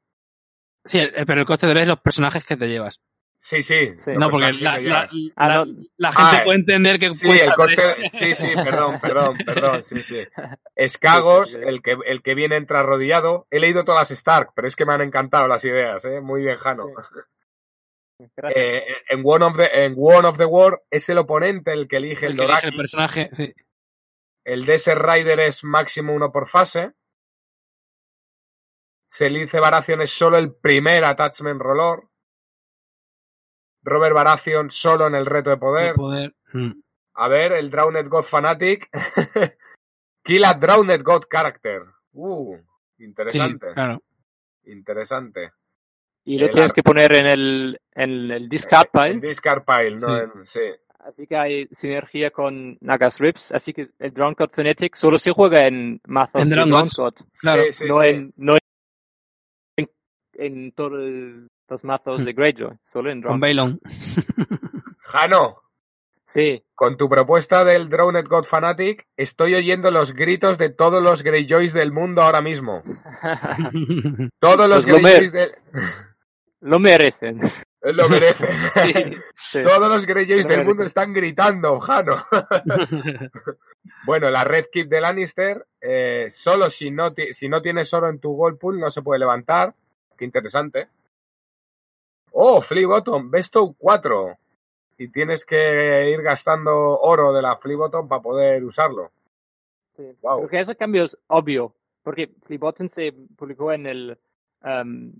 [0.83, 2.99] Sí, eh, pero el coste 3 es los personajes que te llevas.
[3.39, 3.93] Sí, sí.
[3.99, 4.11] Sí.
[4.17, 5.07] No, porque la.
[5.35, 5.65] Ah,
[5.97, 7.75] la- gente Ah, puede entender que Sí, cuesta el coste.
[7.75, 8.11] tres.
[8.13, 10.17] Sí, sí, perdón, perdón, perdón, sí, sí.
[10.75, 13.45] Escagos, el que, el que viene entra arrodillado.
[13.51, 16.21] He leído todas las Stark, pero es que me han encantado las ideas, ¿eh?
[16.21, 16.87] Muy bien, Jano.
[18.55, 21.97] Eh, en, One of the, en One of the War es el oponente el que
[21.97, 22.67] elige el, El que elige Doraki.
[22.67, 23.53] el personaje, sí.
[24.45, 26.93] El Desert Rider es máximo uno por fase.
[29.07, 32.03] Selice Baratheon es solo el primer attachment roller.
[33.83, 35.95] Robert Baratheon solo en el reto de de poder.
[35.95, 36.35] poder.
[36.53, 36.71] Mm.
[37.15, 38.89] A ver, el Drowned God Fanatic.
[40.23, 41.83] Kill a Drowned God Character.
[42.13, 42.57] Uh,
[42.97, 43.73] Sí, interesante.
[43.73, 44.01] claro.
[44.63, 45.51] Interesante.
[46.25, 49.27] Y lo el tienes que poner en el, en el discard En pile.
[49.29, 49.99] Discard Pile, ¿no?
[49.99, 50.23] Sí.
[50.23, 50.59] En- sí.
[51.05, 53.51] Así que hay sinergia con Nagas Rips.
[53.51, 56.81] Así que el Drown God Fanatic solo se juega en mazos En de Drown Drown
[56.83, 56.97] Gods.
[56.97, 57.13] God.
[57.39, 57.63] Claro.
[57.65, 58.07] Sí, sí, no, sí.
[58.07, 58.57] En, no
[59.77, 59.89] en,
[60.33, 60.93] en todos
[61.69, 63.39] los mazos de Greyjoy, solo en Con Drown.
[63.39, 63.79] Bailon.
[65.03, 65.61] Jano,
[66.27, 71.21] Sí, con tu propuesta del Drowned God Fanatic, estoy oyendo los gritos de todos los
[71.21, 72.81] Greyjoys del mundo ahora mismo.
[74.39, 75.51] Todos los Pues lo Greyjoys del...
[76.65, 77.39] lo merecen.
[77.81, 78.49] Lo merecen.
[78.71, 78.93] Sí,
[79.35, 79.63] sí.
[79.63, 82.25] Todos los Greyjoys Lo del mundo están gritando, Jano.
[84.05, 88.19] Bueno, la Red Keep de Lannister, eh, solo si no, si no tienes oro en
[88.19, 89.73] tu gold pool no se puede levantar.
[90.17, 90.87] Qué interesante.
[92.31, 94.37] Oh, Flea Bottom, Bestow 4.
[94.97, 99.11] Y tienes que ir gastando oro de la Flea Bottom para poder usarlo.
[99.95, 100.03] Sí.
[100.21, 100.39] Wow.
[100.39, 104.17] Creo que ese cambio es obvio, porque Fleabottom se publicó en el,
[104.63, 105.13] um,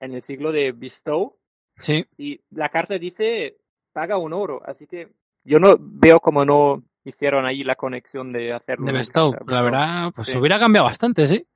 [0.00, 1.36] en el siglo de Bestow
[1.80, 3.56] sí, y la carta dice
[3.92, 5.08] paga un oro, así que
[5.44, 8.86] yo no veo como no hicieron ahí la conexión de hacerlo.
[8.86, 9.32] de Bestow.
[9.32, 10.38] carta La verdad, pues Sí.
[10.38, 11.46] hubiera cambiado bastante, sí.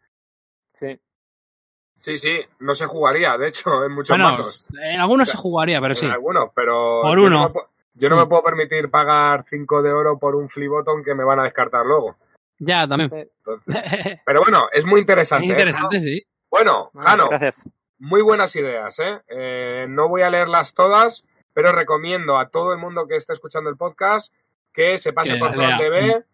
[0.75, 0.99] Sí.
[1.99, 4.69] Sí, sí, no se jugaría, de hecho, en muchos Bueno, mazos.
[4.83, 6.07] en algunos se jugaría, pero sí.
[6.07, 7.01] En algunos, pero.
[7.03, 7.43] Por yo uno.
[7.43, 8.29] No me, pu- yo no me Mm.
[8.29, 11.85] puedo permitir pagar 5 de oro por un Flea Bottom que me van a descartar
[11.87, 12.17] luego.
[12.59, 13.11] Ya, también.
[13.13, 13.67] Entonces-
[14.27, 15.47] Pero bueno, es muy interesante.
[15.47, 16.23] ¿eh, Interesante, sí.
[16.51, 17.69] Bueno, Jano, Gracias.
[18.03, 19.21] Muy buenas ideas, ¿eh?
[19.29, 21.25] Eh, No voy a leerlas todas,
[21.55, 24.33] pero recomiendo a todo el mundo que esté escuchando el podcast
[24.73, 25.53] que se pase Que por.
[25.53, 26.25] ThroneDB.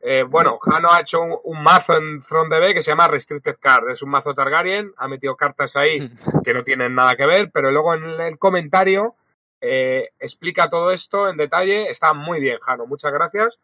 [0.00, 3.90] Eh, bueno, Jano ha hecho un, un mazo en ThroneDB que se llama Restricted Card.
[3.90, 6.10] Es un mazo Targaryen, ha metido cartas ahí
[6.42, 9.14] que no tienen nada que ver, pero luego en el comentario
[9.60, 11.90] eh, explica todo esto en detalle.
[11.90, 12.86] Está muy bien, Jano.
[12.86, 13.58] Muchas gracias.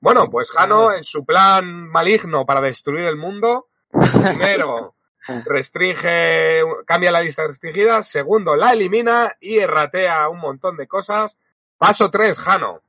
[0.00, 4.94] Bueno, pues Jano, en su plan maligno para destruir el mundo, primero
[5.44, 11.38] restringe, cambia la lista restringida, segundo la elimina y erratea un montón de cosas.
[11.76, 12.80] Paso 3, Jano.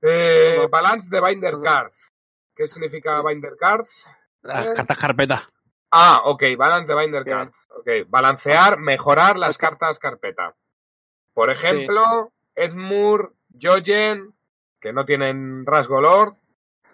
[0.00, 2.12] Eh, balance de Binder Cards.
[2.54, 4.08] ¿Qué significa Binder Cards?
[4.42, 5.50] Las cartas carpeta.
[5.90, 7.24] Ah, ok, balance de Binder.
[7.24, 7.66] Cards.
[7.70, 10.54] Ok, balancear, mejorar las cartas carpeta.
[11.32, 13.30] Por ejemplo, Edmure,
[13.60, 14.34] Jojen,
[14.80, 16.36] que no tienen rasgo Lord.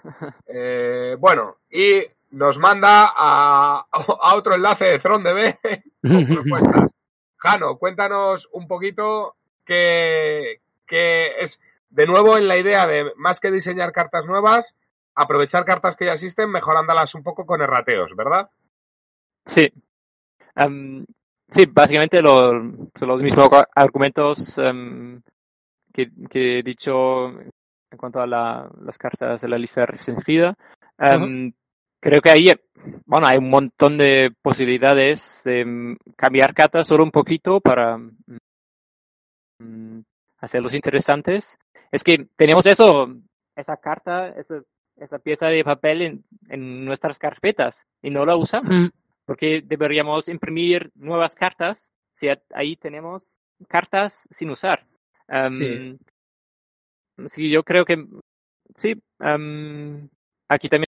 [0.46, 5.58] Eh, bueno, y nos manda a, a otro enlace de Throne DB
[6.02, 6.90] con propuestas.
[7.36, 13.50] Jano, cuéntanos un poquito que, que es de nuevo en la idea de más que
[13.50, 14.74] diseñar cartas nuevas,
[15.14, 18.50] aprovechar cartas que ya existen, mejorándolas un poco con errateos, ¿verdad?
[19.46, 19.72] Sí.
[20.54, 21.04] Am,
[21.50, 22.50] sí, básicamente lo-
[22.94, 25.22] son los mismos ar- argumentos am,
[25.92, 30.54] que, que he dicho en cuanto a la- las cartas de la lista restringida.
[30.98, 31.52] Am,
[32.00, 32.50] Creo que ahí,
[33.06, 38.38] bueno, hay un montón de posibilidades de mm, cambiar cartas solo un poquito para mm,
[40.38, 41.58] hacerlos interesantes.
[41.92, 43.14] Es que tenemos eso,
[43.56, 44.62] esa carta, esa,
[44.96, 48.88] esa pieza de papel en, en nuestras carpetas y no la usamos Mm,
[49.26, 54.86] porque deberíamos imprimir nuevas cartas si ahí tenemos cartas sin usar.
[55.28, 55.98] Am, Sí.
[57.28, 58.04] sí, yo creo que
[58.76, 58.94] sí.
[59.18, 60.08] am,
[60.48, 60.89] aquí también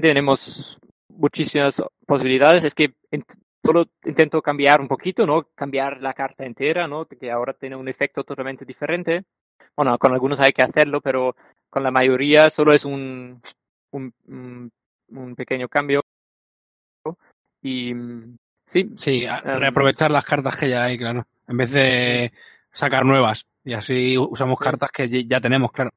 [0.00, 0.78] tenemos
[1.08, 2.64] muchísimas posibilidades.
[2.64, 2.94] Es que
[3.64, 5.48] solo intento cambiar un poquito, ¿no?
[5.54, 7.06] Cambiar la carta entera, ¿no?
[7.06, 9.24] Que ahora tiene un efecto totalmente diferente.
[9.76, 11.36] Bueno, con algunos hay que hacerlo, pero
[11.70, 13.40] con la mayoría solo es un,
[13.92, 14.70] un,
[15.08, 16.02] un pequeño cambio.
[17.62, 17.92] Y
[18.66, 18.90] sí.
[18.96, 21.26] Sí, em, reaprovechar las cartas que ya hay, claro.
[21.46, 22.32] En vez de
[22.70, 23.44] sacar nuevas.
[23.64, 25.90] Y así usamos cartas que ya tenemos, claro.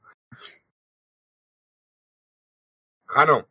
[3.06, 3.46] Jano,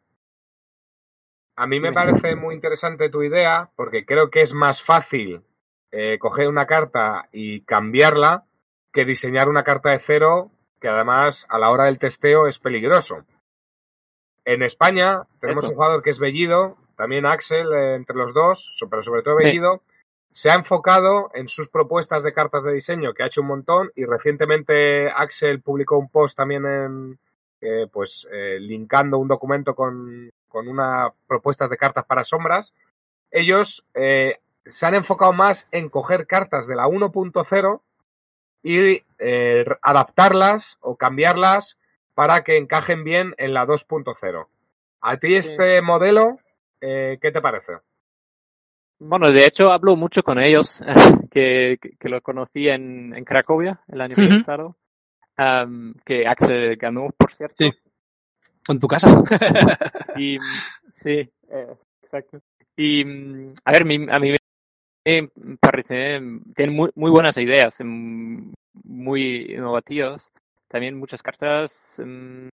[1.61, 5.43] a mí me parece muy interesante tu idea porque creo que es más fácil
[5.93, 8.45] eh, coger una carta y cambiarla
[8.95, 10.51] que diseñar una carta de cero
[10.81, 13.27] que además a la hora del testeo es peligroso.
[14.47, 19.03] En España tenemos un jugador que es Bellido, también Axel eh, entre los dos, pero
[19.03, 19.83] sobre todo Bellido,
[20.31, 23.93] se ha enfocado en sus propuestas de cartas de diseño, que ha hecho un montón,
[23.95, 27.19] y recientemente Axel publicó un post también en,
[27.61, 32.75] eh, pues, eh, linkando un documento con, con una propuestas de cartas para sombras.
[33.31, 37.81] Ellos eh, se han enfocado más en coger cartas de la 1.0
[38.63, 41.79] y eh, adaptarlas o cambiarlas
[42.15, 44.47] para que encajen bien en la 2.0.
[45.01, 46.39] ¿A ti este modelo
[46.81, 47.79] eh, qué te parece?
[48.99, 50.85] Bueno, de hecho hablo mucho con ellos,
[51.31, 54.77] que, que, lo conocí en, en, Cracovia el año pasado,
[56.05, 57.55] que Axel ganó, por cierto.
[57.57, 57.73] Sí,
[58.71, 59.09] con tu casa.
[60.17, 60.39] y,
[60.93, 62.41] sí, eh, exacto.
[62.77, 63.03] Y,
[63.65, 64.37] a ver, a mí
[65.05, 66.21] me parece,
[66.55, 70.31] tienen muy, muy buenas ideas, muy innovativas.
[70.69, 72.49] También muchas cartas son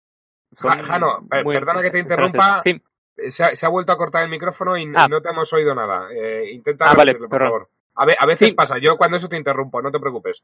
[0.57, 2.63] Jano, perdona que te interrumpa.
[2.63, 2.81] Sí.
[3.19, 5.09] Eh, se ha, vuelto a cortar el micrófono y ah.
[5.09, 6.09] no te hemos oído nada.
[6.11, 7.69] Eh, intenta ah, vale, por favor.
[7.95, 10.43] A, veces pasa, yo cuando eso te interrumpo, no te preocupes.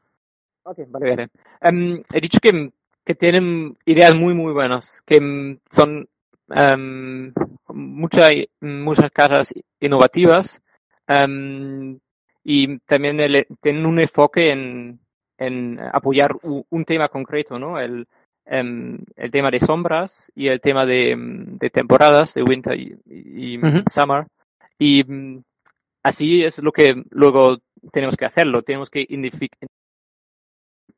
[0.65, 1.29] Ok, vale, vale.
[1.61, 2.71] Em, he dicho que,
[3.05, 6.07] que, tienen ideas muy, muy buenas, que son
[6.47, 7.33] um,
[7.69, 8.29] mucha,
[8.61, 10.61] muchas casas innovativas
[11.07, 11.97] um,
[12.43, 14.99] y también tienen un enfoque en,
[15.37, 17.79] en apoyar un, tema concreto, ¿no?
[17.79, 18.07] El,
[18.45, 23.59] Em, el tema de sombras y el tema de, em, de temporadas, de winter y,
[23.89, 24.27] summer.
[24.77, 25.43] Y mm,
[26.03, 27.57] así es lo que luego
[27.91, 28.61] tenemos que hacerlo.
[28.61, 29.69] Tenemos que identificar.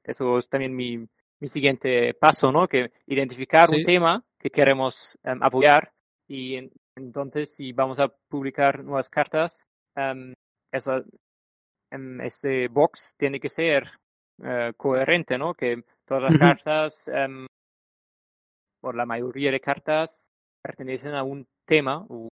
[0.03, 1.05] Eso es también mi,
[1.39, 2.67] mi siguiente paso, ¿no?
[2.67, 5.91] Que identificar un tema que queremos em, apoyar
[6.27, 6.57] y
[6.95, 9.65] entonces si vamos a publicar nuevas cartas,
[10.71, 11.03] eso,
[12.23, 13.83] ese box tiene que ser
[14.39, 15.53] uh, coherente, ¿no?
[15.53, 17.47] Que Todas las cartas, um,
[18.79, 20.31] por la mayoría de cartas,
[20.61, 22.29] pertenecen a un tema o,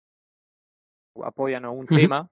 [1.24, 2.28] apoyan a un tema.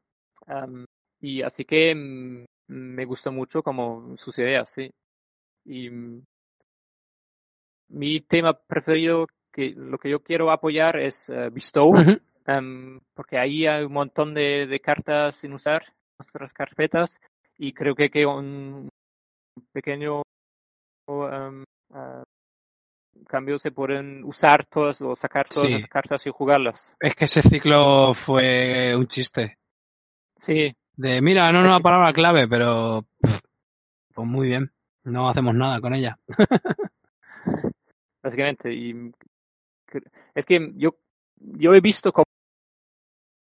[0.46, 0.84] Um,
[1.20, 4.88] y así que um, me gusta mucho como sus ideas, sí.
[5.64, 6.22] Y mm,
[7.88, 11.92] mi tema preferido, que lo que yo quiero apoyar es uh, Bestow,
[13.14, 15.84] porque ahí hay un montón de, de cartas sin usar,
[16.18, 17.20] nuestras carpetas,
[17.58, 18.88] y creo que, que un
[19.72, 20.22] pequeño
[21.08, 21.64] um,
[23.26, 26.96] cambio se pueden usar todas o sacar todas las cartas y jugarlas.
[27.00, 29.58] Es que ese ciclo fue un chiste.
[30.36, 30.74] Sí.
[30.96, 33.04] De, mira, no una palabra clave, pero
[34.14, 34.70] pues muy bien,
[35.04, 36.18] no hacemos nada con ella.
[38.24, 39.12] Básicamente, y
[40.34, 40.96] es que yo,
[41.36, 42.24] yo he visto como,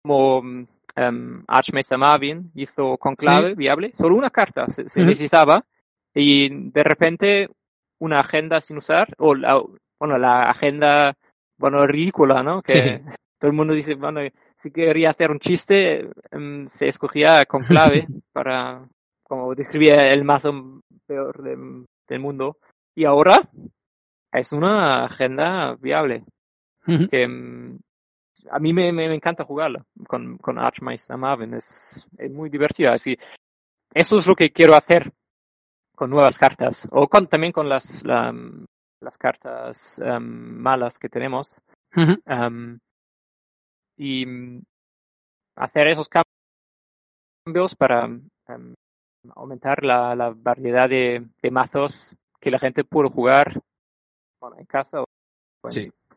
[0.02, 5.64] como um, Archmaester Marvin hizo con clave viable, solo una carta se, necesitaba
[6.14, 7.48] y de repente
[7.98, 9.58] una agenda sin usar, o la,
[9.98, 11.16] bueno, la agenda,
[11.56, 12.60] bueno, ridícula, ¿no?
[12.60, 13.00] Que
[13.40, 14.20] todo el mundo dice, bueno,
[14.60, 18.86] si quería hacer un chiste, em, se escogía con clave para,
[19.22, 22.58] como describía el mazo peor del mundo.
[22.94, 23.48] Y ahora
[24.34, 26.24] es una agenda viable.
[26.84, 27.78] Que em,
[28.50, 31.54] a mí me, me, encanta jugarla con, con Archmeister Marvin.
[31.54, 32.92] Es, es muy divertida.
[32.92, 33.16] Así,
[33.94, 35.10] eso es lo que quiero hacer
[35.94, 41.62] con nuevas cartas o con, también con las, las cartas em, malas que tenemos.
[42.26, 42.78] Em,
[43.96, 44.26] y
[45.56, 48.74] hacer esos cambios para em,
[49.36, 53.62] aumentar la, la variedad de, de, mazos que la gente puede jugar
[54.58, 55.06] en casa o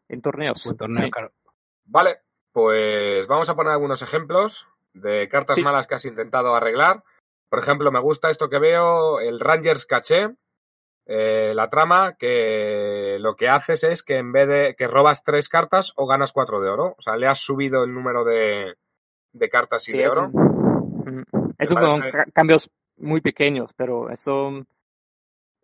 [0.10, 0.76] en, torneos.
[1.86, 2.18] Vale,
[2.52, 7.04] pues vamos a poner algunos ejemplos de cartas malas que has intentado arreglar.
[7.50, 10.36] Por ejemplo, me gusta esto que veo, el Rangers Caché,
[11.06, 15.48] eh, la trama, que lo que haces es que en vez de que robas tres
[15.48, 16.96] cartas o ganas cuatro de oro.
[16.98, 18.76] O sea, le has subido el número de,
[19.32, 20.32] de cartas y de oro.
[21.58, 22.04] Eso son
[22.34, 24.66] cambios muy pequeños, pero eso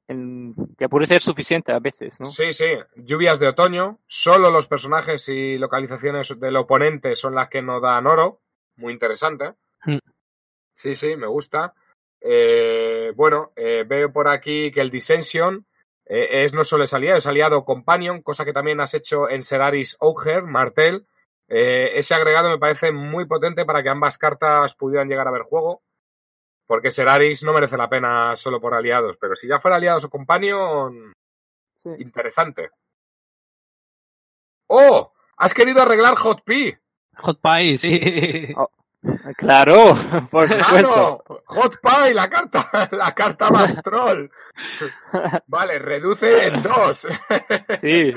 [0.08, 2.30] en- ya puede ser suficiente a veces, ¿no?
[2.30, 2.66] Sí, sí.
[2.96, 4.00] Lluvias de otoño.
[4.08, 8.42] Solo los personajes y localizaciones del oponente son las que nos dan oro.
[8.76, 9.54] Muy interesante.
[9.86, 9.98] Mm.
[10.74, 11.74] Sí, sí, me gusta.
[12.22, 15.66] Eh, bueno, eh, veo por aquí que el Dissension
[16.06, 19.44] eh, es no solo es aliado, es aliado Companion, cosa que también has hecho en
[19.44, 21.06] Seraris Auger, Martel.
[21.48, 25.44] Eh, ese agregado me parece muy potente para que ambas cartas pudieran llegar a ver
[25.44, 25.82] juego.
[26.66, 30.10] Porque Seraris no merece la pena solo por aliados, pero si ya fuera aliados o
[30.10, 31.14] Companion,
[31.76, 31.90] Sí.
[32.00, 32.70] interesante.
[34.68, 35.12] ¡Oh!
[35.38, 36.80] Has querido arreglar Hot Pie.
[37.18, 38.00] Hot Pie, sí.
[38.58, 38.70] Oh,
[39.38, 39.92] Claro,
[40.32, 40.56] por supuesto.
[40.70, 41.24] ¡Claro!
[41.48, 44.30] Hot Pie, la carta, la carta más troll.
[45.48, 47.06] Vale, reduce en dos.
[47.76, 48.14] Sí,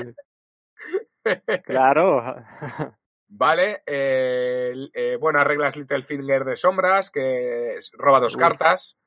[1.65, 2.35] claro.
[3.29, 8.41] Vale, eh, eh, bueno, arreglas Littlefinger de sombras, que roba dos Uf.
[8.41, 8.97] cartas.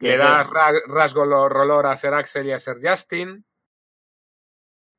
[0.00, 3.44] Le das ra- rasgo lo- rolor a Ser Axel y a Ser Justin.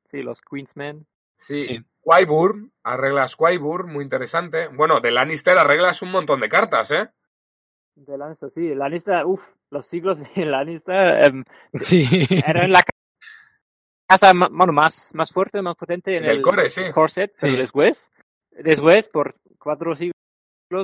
[0.10, 1.06] Sí, los Queensmen.
[1.38, 1.62] Sí.
[1.62, 1.84] Sí.
[2.04, 4.68] Qyburn, arreglas Qyburn, muy interesante.
[4.68, 7.10] Bueno, de Lannister arreglas un montón de cartas, ¿eh?
[7.96, 11.44] De Lannister, sí, Lannister, uff, los siglos de Lannister em,
[11.82, 12.06] Sí.
[12.46, 12.84] eran la
[14.08, 16.84] casa ma- bueno, más, más fuerte, más potente en el el core, sí.
[16.94, 17.60] corset, pero Sí.
[17.60, 18.12] después,
[18.52, 20.14] después, por cuatro siglos,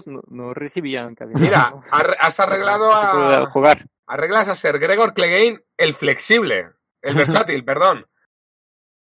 [0.08, 1.74] no, no recibían casi Mira,
[2.20, 3.50] has arreglado a...
[3.50, 3.86] jugar.
[4.08, 7.16] Arreglas a Ser Gregor Clegane el flexible, el
[7.50, 8.06] versátil, perdón.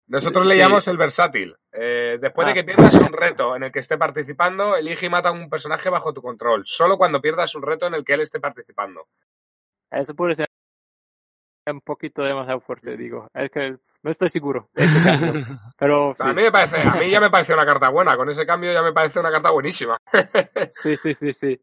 [0.07, 0.59] Nosotros le Sí.
[0.59, 1.55] llamamos el versátil.
[1.71, 2.53] Eh, después de Ah.
[2.55, 5.89] que pierdas un reto en el que esté participando, elige y mata a un personaje
[5.89, 6.63] bajo tu control.
[6.65, 9.07] Solo cuando pierdas un reto en el que él esté participando.
[9.89, 10.47] Eso puede ser
[11.71, 13.27] un poquito demasiado fuerte, digo.
[13.33, 14.69] Es que no estoy seguro.
[15.03, 15.33] cambio,
[15.77, 18.17] Pero sí, A mí me parece, a mí ya me parece una carta buena.
[18.17, 19.97] Con ese cambio ya me parece una carta buenísima.
[20.81, 21.59] sí, sí, sí, sí.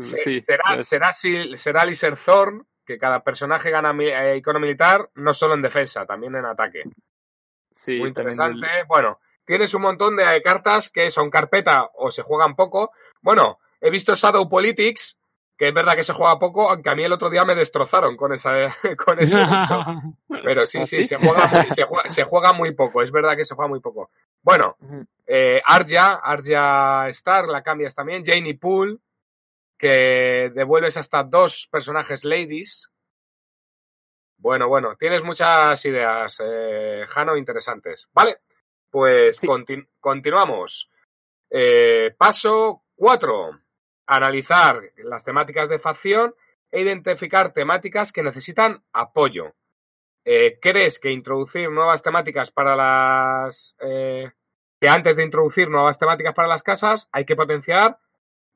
[0.00, 5.32] Sí, será, pues, será, será Liser Thorn, que cada personaje gana eh, icono militar, no
[5.32, 6.82] solo en defensa, también en ataque.
[7.74, 8.66] sí, Muy interesante.
[8.80, 12.92] el- Bueno, tienes un montón de cartas que son carpeta o se juegan poco.
[13.22, 15.18] Bueno, he visto Shadow Politics,
[15.62, 18.16] que es verdad que se juega poco, aunque a mí el otro día me destrozaron
[18.16, 18.50] con esa
[19.06, 19.38] con ese.
[20.44, 21.04] Pero sí, ¿Ah, sí, sí?
[21.04, 23.78] se juega, muy, se, juega, se juega muy poco, es verdad que se juega muy
[23.78, 24.10] poco.
[24.42, 24.76] Bueno,
[25.24, 28.96] eh, Arya, Arya Star, la cambias también, Janie Poole,
[29.78, 32.88] que devuelves hasta dos personajes ladies.
[34.38, 38.08] Bueno, bueno, tienes muchas ideas, eh, Jano, interesantes.
[38.12, 38.38] Vale,
[38.90, 39.46] pues Sí.
[39.46, 40.90] continu- continuamos.
[41.48, 43.60] Eh, paso 4.
[44.06, 46.34] Analizar las temáticas de facción
[46.70, 49.54] e identificar temáticas que necesitan apoyo.
[50.24, 53.74] Eh, ¿Crees que introducir nuevas temáticas para las...
[53.80, 54.30] eh,
[54.80, 57.98] que antes de introducir nuevas temáticas para las casas hay que potenciar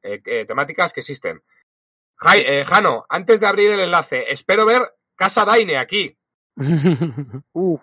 [0.03, 1.43] eh, eh, temáticas que existen?
[2.19, 4.83] Jai- eh, Jano, antes de abrir el enlace, espero ver
[5.17, 6.17] Casa Daine aquí.
[7.53, 7.79] Uh.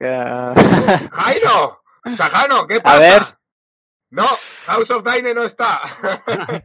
[0.00, 1.82] ¡Jairo!
[2.04, 2.98] O sea, Jano, ¿qué A pasa?
[2.98, 3.22] ver.
[4.12, 4.26] No,
[4.66, 5.80] House of Daine no está.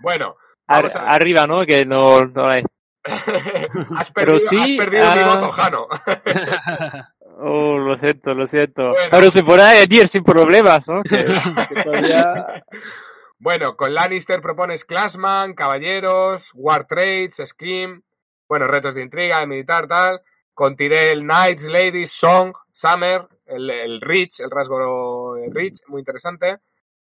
[0.00, 0.36] bueno,
[0.68, 1.66] Ar- a arriba, ¿no?
[1.66, 2.62] Que no, no hay.
[3.04, 5.88] has Pero perdido, sí, has perdido mi ah, voto, Jano.
[7.42, 8.90] Oh, lo siento, lo siento.
[8.90, 9.08] Bueno.
[9.10, 11.02] Pero se puede añadir sin problemas, ¿no?
[11.02, 11.24] Que,
[11.70, 12.62] que todavía...
[13.38, 18.02] Bueno, con Lannister propones Classman, Caballeros, War Trades, Scream,
[18.46, 20.20] bueno, retos de intriga, de militar, tal.
[20.52, 26.58] Con Tyrell, Knights, Ladies, Song, Summer, el, el Rich, el rasgo Rich, muy interesante.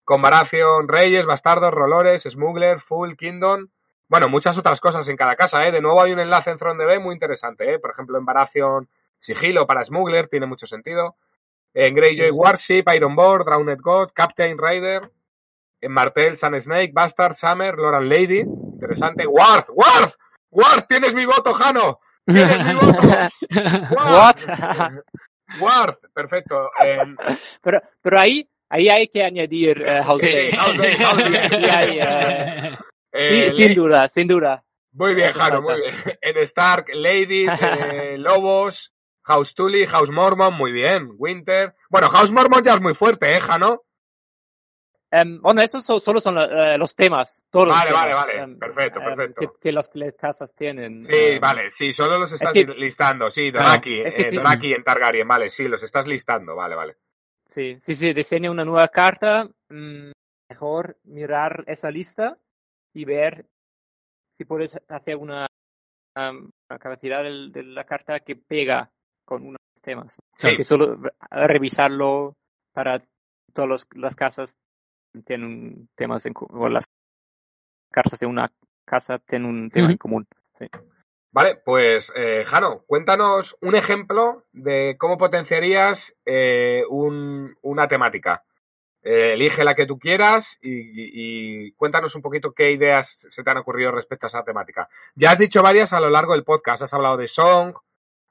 [0.04, 3.68] Con Baratheon, Reyes, Bastardos, Rolores, Smuggler, Full, Kingdom.
[4.08, 5.72] Bueno, muchas otras cosas en cada casa, ¿eh?
[5.72, 7.78] De nuevo hay un enlace en Throne DB muy interesante, ¿eh?
[7.80, 8.88] Por ejemplo, en Baratheon,
[9.18, 11.16] Sigilo para Smuggler, tiene mucho sentido.
[11.74, 12.30] En Greyjoy, Sí.
[12.32, 15.10] Warship, Ironborn, Drowned God, Captain Rider.
[15.80, 18.40] En Martel, Sun Snake, Bastard, Summer, Loran Lady.
[18.40, 19.26] Interesante.
[19.26, 20.14] Worth, Worth,
[20.50, 21.98] Worth, tienes mi voto, Jano.
[22.24, 22.98] Tienes mi voto.
[23.96, 24.36] What?
[25.60, 26.70] Worth, perfecto.
[26.84, 27.16] En-
[27.62, 30.50] pero, pero ahí, ahí hay que añadir eh, House Sí, Day.
[30.58, 32.76] Ahí hay, eh,
[33.12, 34.62] sí, eh, sin Le- duda, sin duda.
[34.92, 35.60] Muy bien, falta.
[35.60, 35.94] muy bien.
[36.22, 38.92] En Stark, Lady, eh, Lobos,
[39.24, 41.10] House Tully, House Mormon, muy bien.
[41.18, 41.74] Winter.
[41.90, 43.82] Bueno, House Mormon ya es muy fuerte, ¿eh, Jano?
[45.20, 47.44] Em, bueno, esos son- solo son eh, los temas.
[47.50, 48.38] Todos los Vale, vale, temas, vale.
[48.42, 49.40] em, Perfecto, em, perfecto.
[49.40, 51.02] Que, que las las casas tienen.
[51.04, 53.30] Sí, em, vale, sí, solo los estás que- listando.
[53.30, 54.36] Sí, Doraki, es eh, sí.
[54.36, 56.96] Doraki en Targaryen, vale, sí, los estás listando, vale, vale.
[57.48, 59.48] Sí, sí, sí, diseña una nueva carta.
[59.68, 60.10] mm,
[60.48, 62.38] mejor mirar esa lista
[62.94, 63.46] y ver
[64.32, 65.46] si puedes hacer una,
[66.16, 68.90] um, una capacidad del- de, la carta que pega
[69.24, 70.18] con unos temas.
[70.36, 70.56] Sí.
[70.56, 71.12] Que solo re-
[71.48, 72.34] revisarlo
[72.72, 73.02] para
[73.52, 74.56] todas los- las casas
[75.24, 76.84] tienen temas en común, o las
[77.90, 78.50] cartas de una
[78.84, 80.26] casa tienen un tema en común.
[81.32, 88.42] Vale, pues eh, Jano, cuéntanos un ejemplo de cómo potenciarías eh, un- una temática.
[89.02, 90.70] Eh, elige la que tú quieras y,
[91.66, 94.88] y cuéntanos un poquito qué ideas se te han ocurrido respecto a esa temática.
[95.14, 96.82] Ya has dicho varias a lo largo del podcast.
[96.82, 97.74] Has hablado de Song,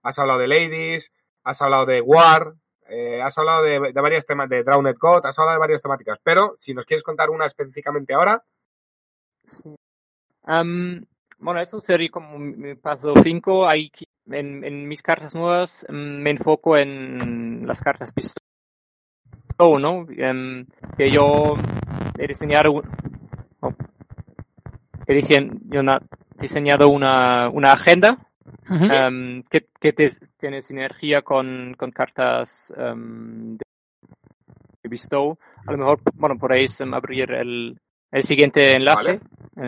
[0.03, 1.13] has hablado de Ladies,
[1.43, 2.55] has hablado de War,
[2.87, 6.19] eh, has hablado de, de varias temas, de Drowned God, has hablado de varias temáticas.
[6.23, 8.43] Pero si nos quieres contar una específicamente ahora,
[9.47, 9.75] Sí.
[10.43, 11.05] Am,
[11.37, 13.67] bueno, eso sería como mi paso 5.
[13.67, 18.43] Hay que- en, en mis cartas nuevas mm, me enfoco en las cartas pistola,
[19.79, 20.07] ¿no?
[20.09, 20.65] Em,
[20.97, 21.53] que yo
[22.17, 22.89] he diseñado, un-
[23.61, 23.73] oh,
[25.07, 25.13] he
[26.39, 28.17] diseñado una, una agenda
[28.69, 28.85] Ujú.
[28.93, 33.63] em, que, que te- tiene sinergia con, con cartas em, de,
[34.83, 35.37] de Bestow.
[35.67, 37.77] A lo mejor, bueno, podéis em, abrir el,
[38.11, 39.21] el siguiente enlace Vale.
[39.57, 39.67] en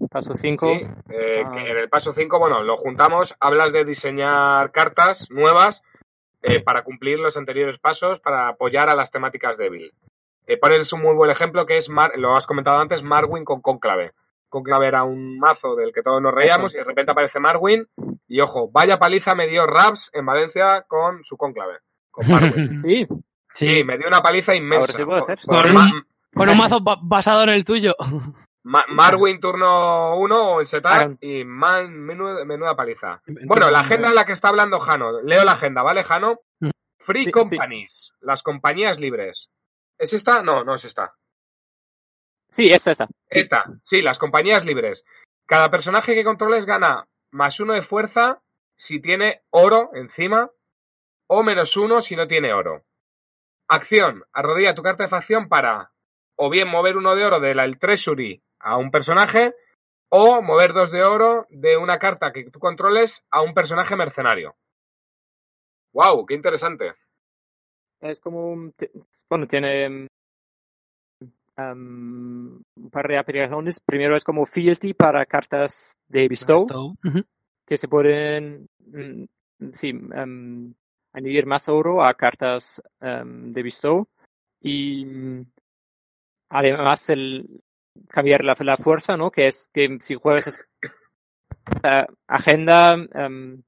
[0.00, 0.66] el paso 5.
[0.78, 1.54] Sí, eh, Ah.
[1.58, 5.82] en el paso 5, bueno, lo juntamos, hablas de diseñar cartas nuevas
[6.42, 9.92] eh, para cumplir los anteriores pasos, para apoyar a las temáticas débil.
[10.46, 13.60] Eh, pones un muy buen ejemplo que es, Mar- lo has comentado antes, Marwin con
[13.62, 14.12] Conclave.
[14.50, 16.76] Conclave era un mazo del que todos nos reíamos Eso.
[16.76, 17.86] y de repente aparece Marwin
[18.28, 21.78] y ojo, vaya paliza me dio Raps en Valencia con su Conclave,
[22.10, 22.76] con Marwin.
[22.78, 23.06] Sí,
[23.54, 24.92] Sí, Sí, me dio una paliza inmensa.
[24.92, 25.38] Ahora sí puede ser.
[25.46, 27.94] Con- un- con un mazo ba- basado en el tuyo.
[28.62, 33.22] Ma- Marwin turno 1 en setup y man, menuda, menuda paliza.
[33.46, 35.20] Bueno, la agenda en la que está hablando Jano.
[35.22, 36.40] Leo la agenda, ¿vale, Jano?
[36.60, 36.68] Mm.
[36.98, 39.48] Free Sí, Companies, las compañías libres.
[39.98, 40.42] ¿Es esta?
[40.42, 41.14] No, no es esta.
[42.52, 43.06] Sí, es esa.
[43.06, 43.40] Sí.
[43.40, 45.04] Esta, sí, las compañías libres.
[45.46, 48.42] Cada personaje que controles gana más uno de fuerza
[48.76, 50.50] si tiene oro encima
[51.28, 52.84] o menos uno si no tiene oro.
[53.68, 55.92] Acción, arrodilla tu carta de facción para
[56.36, 59.54] o bien mover uno de oro de la el Treasury a un personaje
[60.08, 64.56] o mover dos de oro de una carta que tú controles a un personaje mercenario.
[65.92, 66.26] ¡Wow!
[66.26, 66.94] ¡Qué interesante!
[68.00, 68.74] Es como, un-
[69.28, 70.08] bueno, tiene
[71.74, 73.80] mm, am, un par de aplicaciones.
[73.80, 76.96] Primero es como Fealty para cartas de Bestow,
[77.66, 79.24] que se pueden, mm,
[79.74, 79.92] sí,
[81.12, 84.08] añadir más oro a cartas de Bestow.
[84.60, 85.46] Y mm,
[86.50, 87.62] además el
[88.08, 89.30] cambiar la, la fuerza, ¿no?
[89.30, 90.46] Que es que si juegas
[91.66, 93.62] esta agenda, am,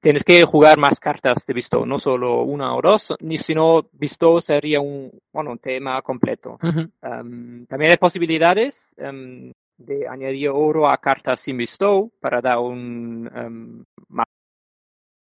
[0.00, 4.40] tienes que jugar más cartas de Bestow, no solo una o dos, ni sino Bestow
[4.40, 6.58] sería un, bueno, un tema completo.
[6.62, 13.28] Um, también hay posibilidades um, de añadir oro a cartas sin bestow para dar un
[13.34, 14.26] um, más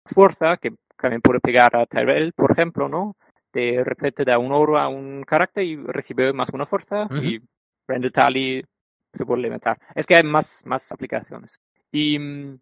[0.06, 3.16] fuerza que también puede pegar a Tyrell, por ejemplo, ¿no?
[3.54, 7.18] De repente da un oro a un carácter y recibe más una fuerza Ujú.
[7.18, 7.42] y
[7.88, 8.64] Render Tally
[9.14, 9.78] se puede levantar.
[9.96, 11.60] Es que hay más, más aplicaciones.
[11.92, 12.60] Y mm,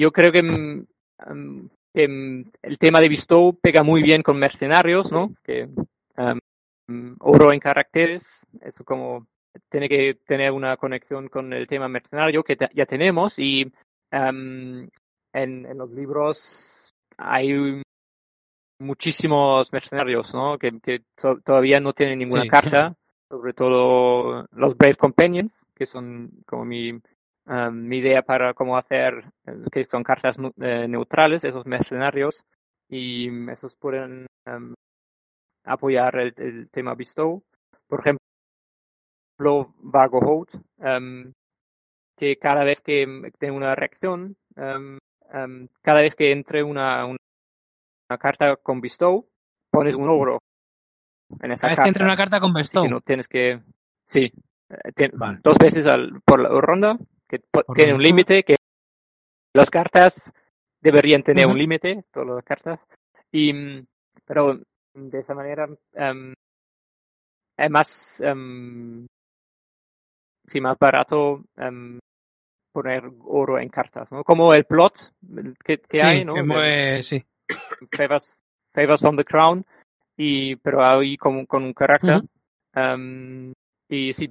[0.00, 0.86] yo creo que, mm,
[1.32, 5.34] mm, que, mm, el tema de bestow pega muy bien con mercenarios, ¿no?
[5.44, 5.68] Que
[6.16, 9.26] um, oro en caracteres, eso como
[9.68, 13.70] tiene que tener una conexión con el tema mercenario que ya tenemos y
[14.10, 14.88] em,
[15.32, 17.82] en, en los libros hay
[18.80, 20.58] muchísimos mercenarios, ¿no?
[20.58, 22.48] Que, que to- todavía no tienen ninguna Sí.
[22.48, 22.94] carta,
[23.28, 26.92] sobre todo los Brave Companions, que son como mi,
[27.46, 32.44] em, mi idea para cómo hacer, eh, que son cartas eh, neutrales, esos mercenarios,
[32.88, 34.74] y esos pueden em,
[35.64, 37.42] apoyar el, el tema Bestow.
[37.86, 38.20] Por ejemplo,
[39.82, 41.32] Vargo Holt, em,
[42.16, 43.06] que cada vez que
[43.38, 47.16] tiene una reacción, cada vez que entre una, una,
[48.10, 49.26] una carta con Bestow,
[49.72, 50.38] pones un oro
[51.40, 51.82] en esa Cada vez carta.
[51.84, 52.86] que entre una carta con Bestow.
[52.88, 53.60] no tienes que.
[54.06, 54.30] Sí.
[54.68, 55.38] eh, Vale.
[55.42, 56.98] Dos veces al, por la ronda,
[57.30, 57.40] que
[57.74, 58.56] tiene un límite, que
[59.54, 60.32] las cartas
[60.80, 62.80] deberían tener un límite, todas las cartas.
[63.30, 63.86] Y, mm,
[64.24, 64.58] pero
[64.94, 66.34] de esa manera em,
[67.56, 68.20] es más.
[68.22, 69.06] em,
[70.46, 72.00] sí, más barato em,
[72.72, 74.24] poner oro en cartas, ¿no?
[74.24, 75.12] Como el plot
[75.64, 76.34] que, que sí, hay, ¿no?
[77.02, 77.24] sí.
[77.96, 78.40] favors,
[78.72, 79.64] favors from the crown
[80.16, 82.22] y pero ahí con, con un carácter.
[82.74, 83.52] Em,
[83.88, 84.30] y sí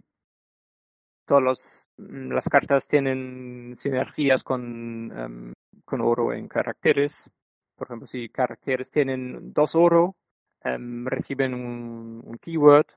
[1.30, 5.54] todas los, mm, las cartas tienen sinergias con em,
[5.86, 7.30] con oro en caracteres
[7.76, 10.16] por ejemplo si caracteres tienen dos oro
[10.64, 12.88] em, reciben un, un keyword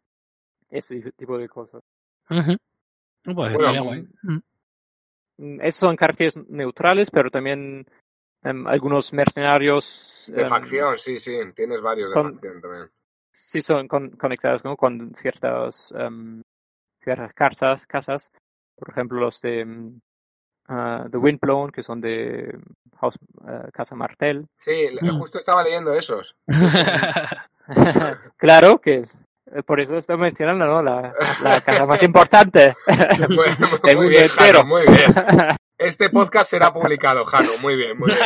[0.71, 1.83] ese tipo de cosas
[2.31, 2.57] Ujú.
[3.25, 4.09] Pues Bueno, guay.
[4.23, 4.39] Mm.
[5.39, 7.87] Mm, esos son caracteres neutrales pero también
[8.43, 12.91] em, algunos mercenarios De facción, sí, sí, tienes varios de facción también.
[13.31, 14.75] sí son con- conectados ¿no?
[14.77, 15.93] con ciertas
[17.03, 18.31] ciertas casas casas
[18.77, 19.67] por ejemplo los de
[20.69, 22.59] ah, The Windblown, que son de
[23.01, 24.47] House, ah, Casa Martel.
[24.57, 25.19] Sí, Mm.
[25.19, 26.35] justo estaba leyendo esos.
[28.37, 29.05] claro que
[29.55, 30.83] eh, por eso estoy mencionando ¿no?
[30.83, 32.75] la, la casa más importante.
[33.29, 33.47] Muy,
[33.85, 34.59] Del muy mundo bien, entero.
[34.61, 35.13] Jano, muy bien.
[35.79, 37.51] Este podcast será publicado, Jano.
[37.61, 38.21] Muy bien, muy bien.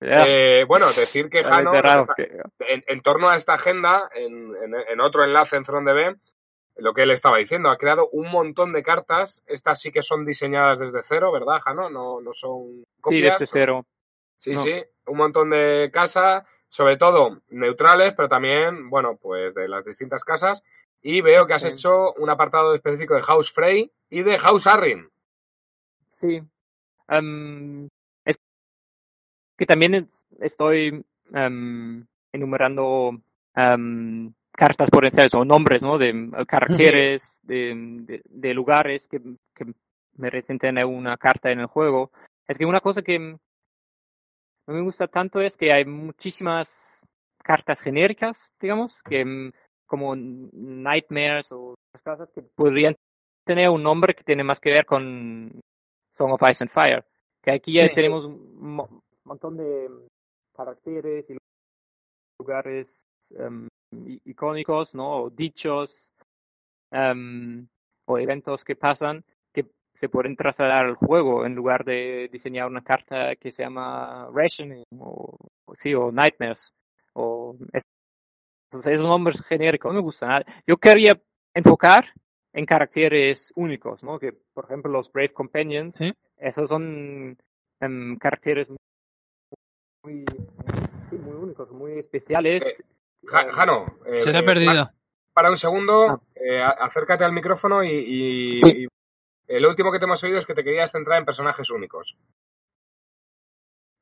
[0.00, 1.72] Eh, bueno, decir que Jano,
[2.58, 6.16] en, en torno a esta agenda, en, en- en otro enlace en ThroneDB,
[6.78, 9.42] lo que él estaba diciendo, ha creado un montón de cartas.
[9.46, 11.88] Estas sí que son diseñadas desde cero, ¿verdad, Jano?
[11.88, 13.86] No, no son Sí, desde cero.
[14.36, 14.60] Sí, No.
[14.62, 20.22] sí, un montón de casas, sobre todo neutrales, pero también, bueno, pues de las distintas
[20.24, 20.62] casas.
[21.00, 21.68] Y veo que has Sí.
[21.68, 25.08] hecho un apartado específico de House Frey y de House Arryn.
[26.10, 26.42] Sí.
[27.08, 27.88] Em,
[29.56, 33.18] que también es- estoy em, enumerando
[33.54, 35.98] em, cartas potenciales o nombres, ¿no?
[35.98, 37.74] De eh, caracteres, de,
[38.06, 39.20] de- de lugares que,
[39.54, 39.66] que
[40.16, 42.10] merecen tener una carta en el juego.
[42.46, 43.38] Es que una cosa que no
[44.74, 47.02] me gusta tanto es que hay muchísimas
[47.42, 49.52] cartas genéricas, digamos, que mm,
[49.86, 52.96] como Nightmares o cosas que podrían
[53.44, 55.60] tener un nombre que tiene más que ver con
[56.12, 57.04] Song of Ice and Fire.
[57.42, 59.90] Que aquí ya Sí, tenemos mo- montón de
[60.56, 61.36] caracteres y
[62.40, 63.02] lugares
[63.92, 65.22] i- icónicos, ¿no?
[65.24, 66.10] O dichos
[66.90, 67.66] em,
[68.06, 72.82] o eventos que pasan que se pueden trasladar al juego en lugar de diseñar una
[72.84, 75.36] carta que se llama Rationing o,
[75.74, 76.72] sí, o Nightmares
[77.14, 77.56] o
[78.72, 80.44] esos nombres genéricos no me gustan.
[80.66, 81.18] Yo quería
[81.54, 82.12] enfocar
[82.52, 84.18] en caracteres únicos, ¿no?
[84.18, 86.12] Que, por ejemplo, los Brave Companions, Sí.
[86.36, 87.36] esos son
[87.80, 88.68] em, caracteres
[90.06, 90.24] muy,
[91.10, 92.84] sí, muy únicos, muy especiales.
[93.24, 94.90] Ja- Jano, eh, Se te ha eh, perdido.
[95.32, 96.20] Para un segundo, Ah.
[96.36, 98.84] eh, a- acércate al micrófono y, y- Sí.
[98.84, 98.84] y,
[99.48, 102.16] eh, lo último que te hemos oído es que te querías centrar en personajes únicos.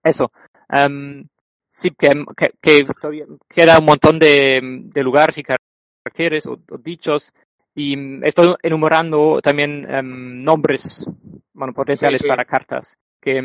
[0.02, 0.30] Eso.
[0.68, 1.26] Em,
[1.72, 4.60] sí, que, que, que todavía queda un montón de,
[4.92, 7.32] de lugares y caracteres o, o dichos.
[7.74, 7.96] Y
[8.26, 11.08] estoy enumerando también em, nombres
[11.54, 12.28] bueno, potenciales Sí, sí.
[12.28, 12.96] para cartas.
[13.20, 13.38] Que,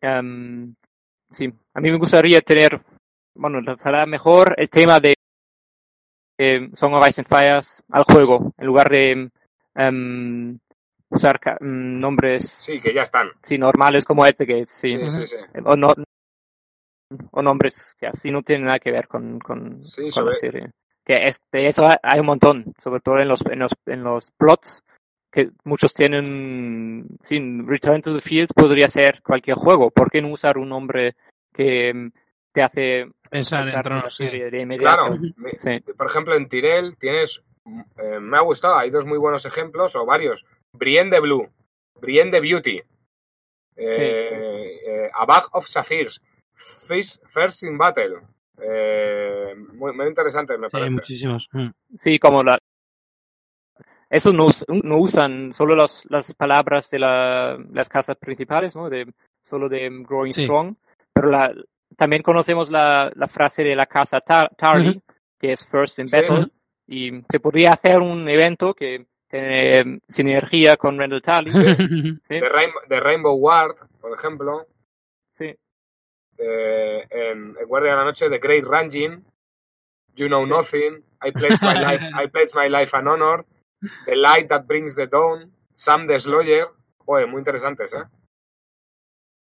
[0.00, 0.74] em,
[1.30, 2.80] sí, a mí me gustaría tener,
[3.34, 5.14] bueno, será mejor el tema de
[6.38, 9.30] eh, Song of Ice and Fires al juego, en lugar de
[9.74, 10.58] em,
[11.10, 13.28] usar ca- mm, nombres Sí, que ya están.
[13.42, 15.36] sí, normales como este, que sí, Sí, sí, sí.
[15.64, 15.94] o, no,
[17.30, 20.32] o nombres que así no tienen nada que ver con, con, Sí, con sobre- la
[20.34, 20.70] serie.
[21.04, 24.02] Que es, de eso hay- hay un montón, sobre todo en los, en los, en
[24.02, 24.82] los plots,
[25.30, 29.90] que muchos tienen, sin Return to the Field podría ser cualquier juego.
[29.90, 31.14] ¿Por qué no usar un nombre
[31.52, 32.10] que
[32.52, 34.24] te hace Pensar en pensar en tronos, sí.
[34.24, 34.96] serie de inmediato?
[35.08, 35.18] Claro.
[35.56, 37.42] Sí, Por ejemplo, en Tyrell tienes,
[37.98, 40.44] eh, me ha gustado, hay dos muy buenos ejemplos, o varios.
[40.72, 41.48] Brienne de Blue,
[42.00, 42.80] Brienne de Beauty,
[43.76, 44.02] eh, Sí.
[44.02, 46.20] eh, A Bag of Sapphires,
[46.54, 48.20] Face- First in Battle.
[48.62, 50.90] Eh, muy, muy interesante, me Sí, parece.
[50.90, 51.48] muchísimos.
[51.52, 51.68] Mm.
[51.98, 52.58] sí, como la...
[54.08, 58.88] Eso no, us- no usan solo los, las palabras de la- las casas principales, ¿no?
[58.88, 59.12] De,
[59.44, 60.44] solo de Growing Sí.
[60.44, 60.76] Strong,
[61.12, 61.52] pero la,
[61.96, 65.00] también conocemos la, la frase de la casa Tar- Tarly,
[65.38, 66.16] que es First in Sí.
[66.16, 66.48] Battle,
[66.86, 71.50] y se podría hacer un evento que tiene em, sinergia con Randall Tarly.
[71.52, 71.58] Sí.
[72.28, 74.66] Sí, De, Rain- de Rainbow Ward, por ejemplo,
[75.32, 75.52] sí,
[76.38, 79.24] eh, en, en Guardia de la Noche, de Great Ranging,
[80.14, 83.44] You Know Nothing, I Pledge My Life, I Pledge My Life an Honor,
[84.06, 86.68] The Light That Brings the Dawn, Sam the Slayer,
[86.98, 88.04] Joder, muy interesantes, ¿eh?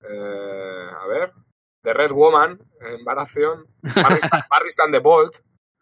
[0.09, 1.31] Eh, A ver,
[1.83, 2.59] The Red Woman,
[3.05, 5.37] Baratheon, Barristan, Barristan the Bolt,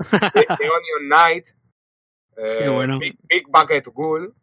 [0.10, 1.48] The, The Onion Knight,
[2.38, 3.00] eh, bueno.
[3.00, 4.34] Big, Big Bucket Ghoul,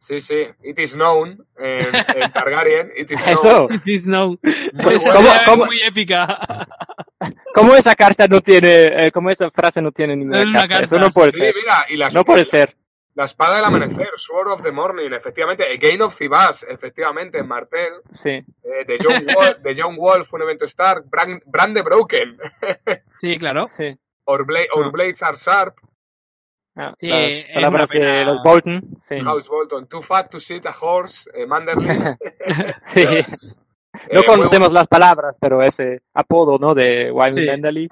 [0.00, 3.32] sí, sí, It Is Known, en, en Targaryen, It Is Known.
[3.34, 3.68] Eso.
[3.74, 4.38] It is known.
[4.74, 5.18] Muy Esa bueno.
[5.18, 6.66] ¿Cómo- idea cómo- es muy épica.
[7.54, 10.84] ¿Cómo esa carta no tiene, eh, cómo esa frase no tiene ninguna una carta?
[10.84, 11.54] Eso carta, no puede Sí, ser.
[11.54, 12.76] mira, y las, No puede ser.
[13.14, 17.92] La espada del amanecer, Sword of the Morning, efectivamente, Again of Thibas, efectivamente, en Martel,
[18.10, 18.30] Sí.
[18.30, 18.44] eh,
[18.86, 22.38] de, John Wolf, de John Wolf, un evento Stark, Brand, Brand the Broken,
[23.18, 23.66] Sí, claro.
[23.66, 23.94] Sí.
[24.24, 25.76] Our, Bla- Our Blades Are Sharp,
[26.74, 28.14] Ah, Sí, las palabras pena.
[28.20, 28.82] de los Bolton.
[29.02, 29.20] Sí.
[29.20, 31.86] House Bolton, Too Fat to Sit a Horse, eh, Manderly.
[32.82, 33.04] sí.
[33.94, 36.74] Eh, No muy conocemos las palabras, pero ese apodo, ¿no?
[36.74, 37.46] De Wyman Sí.
[37.46, 37.88] Mendeley.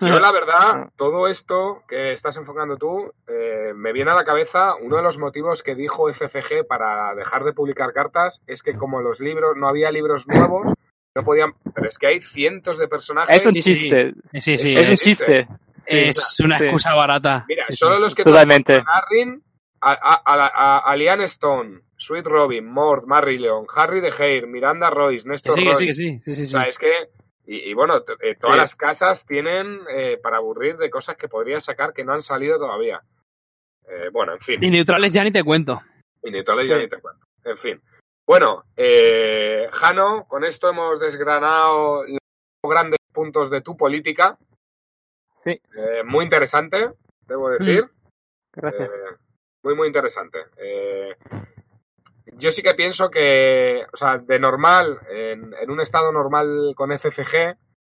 [0.00, 4.76] Yo, la verdad, todo esto que estás enfocando tú, eh, me viene a la cabeza
[4.76, 9.00] uno de los motivos que dijo FFG para dejar de publicar cartas es que como
[9.00, 10.72] los libros, no había libros nuevos,
[11.16, 13.36] no podían, pero es que hay cientos de personajes.
[13.38, 13.60] Es un sí.
[13.60, 14.12] chiste.
[14.40, 14.76] Sí, sí.
[14.76, 15.48] Es un chiste.
[15.82, 15.98] Sí.
[15.98, 16.64] es una Sí.
[16.64, 17.44] excusa barata.
[17.48, 17.76] Mira, Sí, sí.
[17.78, 18.78] solo los que Totalmente.
[18.78, 19.42] tocan Arryn
[19.80, 25.28] a, a, a, a Liane Stone, Sweet Robin, Mort, Leon, Harry de Heir, Miranda Royce,
[25.28, 25.74] Néstor Sí, Roy.
[25.74, 26.46] sí, sí, sí, sí, O sí.
[26.46, 26.92] sea, es que,
[27.44, 28.60] y, y bueno, eh, todas Sí.
[28.60, 32.56] las casas tienen eh, para aburrir de cosas que podría sacar que no han salido
[32.58, 33.02] todavía.
[33.88, 34.62] Eh, bueno, en fin.
[34.62, 35.80] Y neutrales ya ni te cuento.
[36.22, 37.26] Y neutrales ya ni te cuento.
[37.44, 37.80] En fin.
[38.26, 42.18] Bueno, eh, Jano, con esto hemos desgranado los
[42.62, 44.38] grandes puntos de tu política.
[45.36, 46.90] Sí, Eh, muy interesante,
[47.26, 47.88] debo decir.
[48.52, 48.88] gracias.
[48.88, 49.16] Eh,
[49.62, 50.38] muy, muy interesante.
[52.36, 57.56] Yo sí que pienso que, o sea, de normal, en, un estado normal con FFG,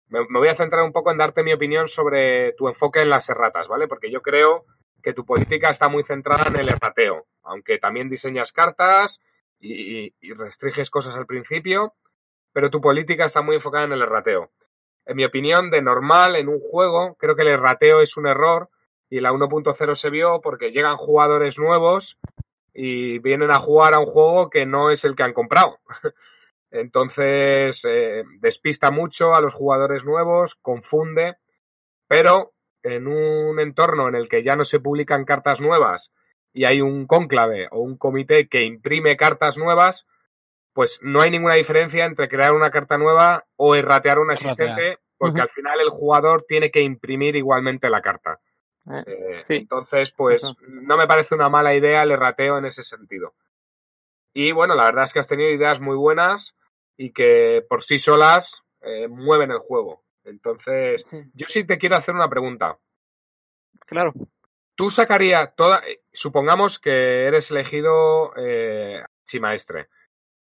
[0.08, 3.28] me, voy a centrar un poco en darte mi opinión sobre tu enfoque en las
[3.28, 3.88] erratas, ¿vale?
[3.88, 4.64] Porque yo creo
[5.02, 9.20] que tu política está muy centrada en el errateo, aunque también diseñas cartas
[9.60, 11.94] y restringes cosas al principio,
[12.52, 14.50] pero tu política está muy enfocada en el errateo.
[15.06, 18.68] En mi opinión, de normal, en un juego, creo que el errateo es un error
[19.08, 22.18] y la 1.0 se vio porque llegan jugadores nuevos
[22.80, 25.80] y vienen a jugar a un juego que no es el que han comprado.
[26.70, 31.38] Entonces, eh, despista mucho a los jugadores nuevos, confunde,
[32.06, 32.52] pero
[32.84, 36.12] en un entorno en el que ya no se publican cartas nuevas
[36.52, 40.06] y hay un cónclave o un comité que imprime cartas nuevas,
[40.72, 45.40] pues no hay ninguna diferencia entre crear una carta nueva o erratear una existente, porque
[45.40, 48.38] al final el jugador tiene que imprimir igualmente la carta.
[48.90, 49.54] Eh, Eh, Sí.
[49.56, 50.56] Entonces, pues Eso.
[50.68, 53.34] no me parece una mala idea el errateo en ese sentido.
[54.34, 56.56] Y bueno, la verdad es que has tenido ideas muy buenas
[56.96, 60.04] y que por sí solas eh, mueven el juego.
[60.24, 62.78] Entonces, sí, yo sí te quiero hacer una pregunta.
[63.86, 64.12] claro.
[64.74, 65.82] Tú sacarías toda.
[66.12, 69.88] Supongamos que eres elegido eh, archimaestre.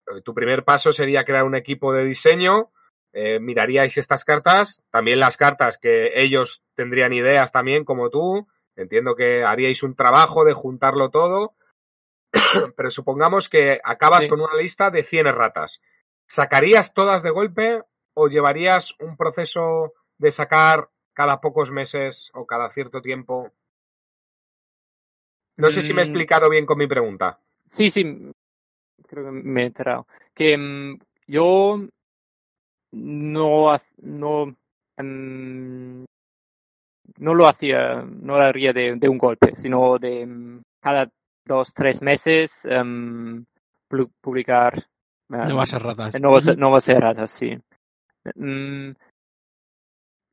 [0.07, 2.71] Eh, Tu primer paso sería crear un equipo de diseño.
[3.13, 8.47] Eh, miraríais estas cartas, también las cartas que ellos tendrían ideas también, como tú.
[8.75, 11.53] Entiendo que haríais un trabajo de juntarlo todo.
[12.75, 14.29] Pero supongamos que acabas Sí.
[14.29, 15.79] con una lista de 100 erratas.
[16.27, 17.81] ¿Sacarías todas de golpe
[18.15, 23.51] o llevarías un proceso de sacar cada pocos meses o cada cierto tiempo?
[25.57, 26.07] No sé si me he Mm.
[26.07, 27.39] explicado bien con mi pregunta.
[27.67, 28.03] Sí, sí,
[29.07, 30.07] creo que me he enterado.
[30.33, 30.97] Que mm,
[31.27, 31.79] yo
[32.93, 34.55] no, no,
[37.17, 41.09] no lo hacía, no lo haría de, de un golpe, sino de mm, cada
[41.45, 42.67] dos, tres meses
[43.89, 46.21] pu- publicar em, Nuevas erratas.
[46.21, 47.57] nuevas, nuevas erratas, sí.
[48.35, 48.91] Mm,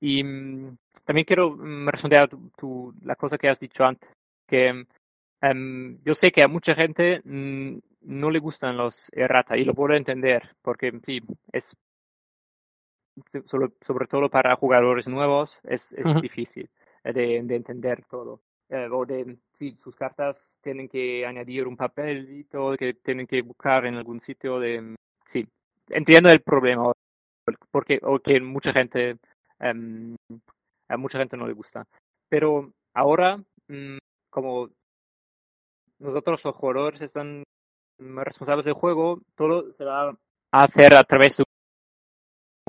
[0.01, 1.57] y mm, también quiero
[1.87, 4.09] responder a tu, tu- la cosa que has dicho antes,
[4.47, 4.87] que
[5.43, 9.95] em, yo sé que a mucha gente no le gustan los errata y lo puedo
[9.95, 11.21] entender, porque sí,
[11.53, 11.77] es
[13.45, 16.71] sobre todo para jugadores nuevos es, es difícil
[17.05, 18.41] eh, de, de entender todo.
[18.69, 23.85] Eh, o de, sí, sus cartas tienen que añadir un papelito que tienen que buscar
[23.87, 24.95] en algún sitio de...
[25.27, 25.47] Sí,
[25.89, 26.93] entiendo el problema,
[27.71, 29.17] porque o que mucha gente
[29.59, 30.15] em,
[30.89, 31.85] a mucha gente no le gusta.
[32.29, 33.99] Pero ahora, mm,
[34.31, 34.71] como
[35.99, 37.43] nosotros los jugadores están
[37.99, 40.15] responsables del juego, todo se va a
[40.53, 41.45] hacer a través de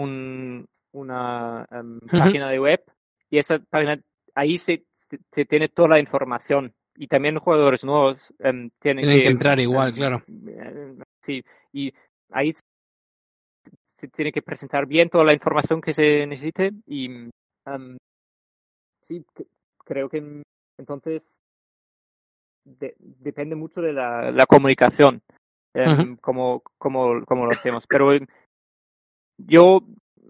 [0.02, 2.84] un, una em, página de web
[3.30, 4.00] y esa página
[4.36, 9.06] ahí se, se, se tiene toda la información y también los jugadores nuevos em, tienen,
[9.06, 10.24] Tienen que entrar igual, em, claro.
[10.48, 11.94] eh, sí, y
[12.32, 12.54] ahí
[13.98, 17.30] se tiene que presentar bien toda la información que se necesite y
[19.02, 19.26] sí,
[19.86, 20.44] creo que
[20.78, 21.40] entonces
[22.66, 25.22] de- depende mucho de la, la comunicación,
[26.22, 27.86] como, como, como lo hacemos.
[27.88, 28.12] Pero
[29.48, 29.82] yo,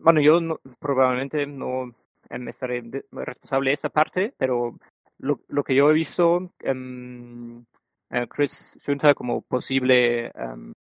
[0.02, 1.94] bueno, yo no- probablemente no
[2.30, 2.82] em, estaré
[3.12, 4.78] responsable de esa parte, pero
[5.20, 10.72] lo, lo que yo he visto, eh, Chris Junta como posible em,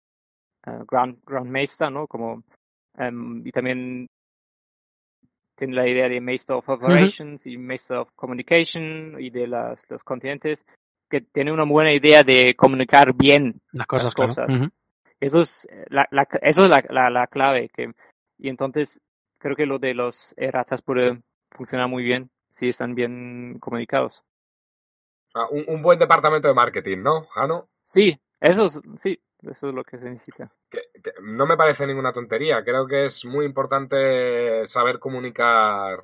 [0.65, 2.07] eh, Grand, Grand Maester, ¿no?
[2.07, 2.43] Como,
[3.43, 4.07] y también
[5.55, 10.03] tiene la idea de Master of Operations y Master of Communication y de las, los
[10.03, 10.65] continentes,
[11.09, 14.29] que tiene una buena idea de comunicar bien Las cosas, las claro.
[14.29, 14.71] cosas.
[15.19, 17.69] Eso es eh, la, la, eso es la, la, la clave.
[17.69, 17.91] Que,
[18.41, 19.01] y entonces
[19.37, 24.23] creo que lo de los erratas puede funcionar muy bien si están bien comunicados.
[25.33, 27.69] Ah, Un, un buen departamento de marketing, ¿no, Jano?
[27.83, 30.51] Sí, eso es, sí, eso es lo que se necesita.
[30.69, 32.63] Que, que no me parece ninguna tontería.
[32.63, 35.99] Creo que es muy importante saber comunicar.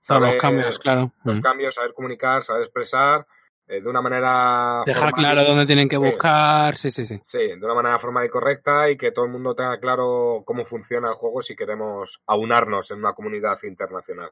[0.00, 1.12] Saber los cambios, claro.
[1.24, 1.42] los Ujú.
[1.42, 3.26] cambios, saber comunicar, saber expresar
[3.68, 4.82] eh, de una manera.
[4.86, 5.20] Dejar formal.
[5.34, 6.02] claro dónde tienen que Sí.
[6.02, 6.76] buscar.
[6.76, 7.20] Sí, sí, sí.
[7.26, 10.64] Sí, de una manera formal y correcta y que todo el mundo tenga claro cómo
[10.64, 14.30] funciona el juego si queremos aunarnos en una comunidad internacional.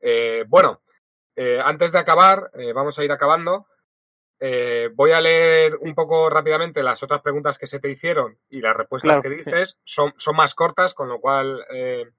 [0.00, 0.80] Eh, bueno,
[1.36, 3.66] eh, antes de acabar, eh, vamos a ir acabando.
[4.40, 8.60] Eh, voy a leer un poco rápidamente las otras preguntas que se te hicieron y
[8.60, 9.64] las respuestas Claro, que diste.
[9.84, 12.10] Son, son más cortas, con lo cual, eh,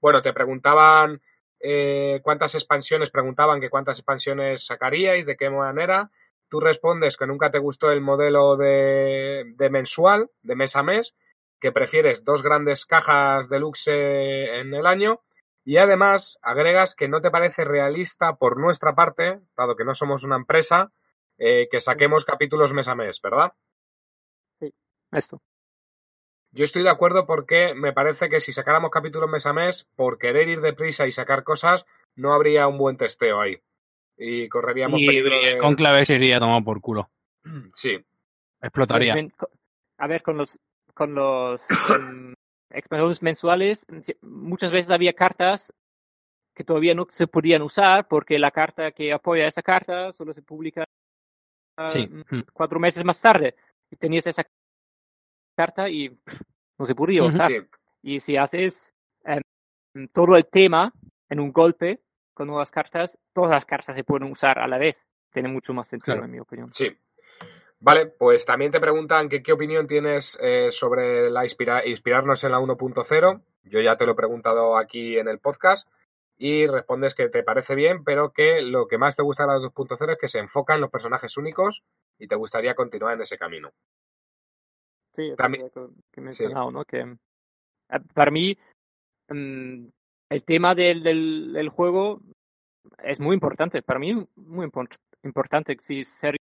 [0.00, 1.20] bueno, te preguntaban
[1.66, 6.10] eh, cuántas expansiones, preguntaban que cuántas expansiones sacaríais, de qué manera.
[6.50, 11.16] Tú respondes que nunca te gustó el modelo de, de mensual, de mes a mes,
[11.58, 15.22] que prefieres dos grandes cajas deluxe en el año.
[15.64, 20.22] Y además agregas que no te parece realista por nuestra parte, dado que no somos
[20.22, 20.92] una empresa,
[21.38, 23.54] eh, que saquemos capítulos mes a mes, ¿verdad?
[25.10, 25.40] Esto.
[26.54, 30.18] Yo estoy de acuerdo porque me parece que si sacáramos capítulos mes a mes, por
[30.18, 33.58] querer ir deprisa y sacar cosas, no habría un buen testeo ahí.
[34.16, 35.58] Y correríamos Y peligro el de...
[35.58, 37.10] conclave se iría tomado por culo.
[37.74, 37.98] Sí,
[38.62, 39.14] Explotaría.
[39.98, 40.58] A ver, con los,
[40.94, 42.34] con los em,
[42.70, 43.86] expansiones mensuales,
[44.22, 45.74] muchas veces había cartas
[46.54, 50.42] que todavía no se podían usar porque la carta que apoya esa carta solo se
[50.42, 50.84] publica
[51.88, 52.06] Sí.
[52.06, 52.44] mm, Mm.
[52.52, 53.56] cuatro meses más tarde.
[53.90, 54.44] Y tenías esa
[55.54, 56.42] carta y pff,
[56.78, 57.28] no se podía Ujú.
[57.30, 57.50] usar.
[57.50, 57.58] sí.
[58.02, 58.94] Y si haces
[59.24, 60.92] em, todo el tema
[61.30, 62.00] en un golpe
[62.34, 65.06] con nuevas cartas, todas las cartas se pueden usar a la vez.
[65.32, 66.26] Tiene mucho más sentido, Claro.
[66.26, 66.72] en mi opinión.
[66.72, 66.88] Sí.
[67.80, 72.52] Vale, pues también te preguntan que qué opinión tienes eh, sobre la inspira- inspirarnos en
[72.52, 73.42] la 1.0.
[73.64, 75.88] Yo ya te lo he preguntado aquí en el podcast
[76.36, 79.58] y respondes que te parece bien, pero que lo que más te gusta de la
[79.58, 81.82] 2.0 es que se enfoca en los personajes únicos
[82.18, 83.72] y te gustaría continuar en ese camino.
[85.14, 85.38] Sí, es
[85.76, 86.20] lo que sí.
[86.20, 86.84] mencionado, ¿no?
[86.84, 87.16] Que
[88.14, 88.58] para mí
[89.28, 89.92] el
[90.44, 92.20] tema del, del, del juego
[93.02, 93.82] es muy importante.
[93.82, 95.76] Para mí muy import- importante.
[95.80, 96.38] Si sería,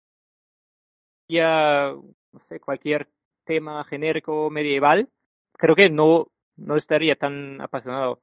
[1.93, 3.07] no sé, cualquier
[3.45, 5.09] tema genérico medieval,
[5.57, 6.27] creo que no,
[6.57, 8.21] no estaría tan apasionado.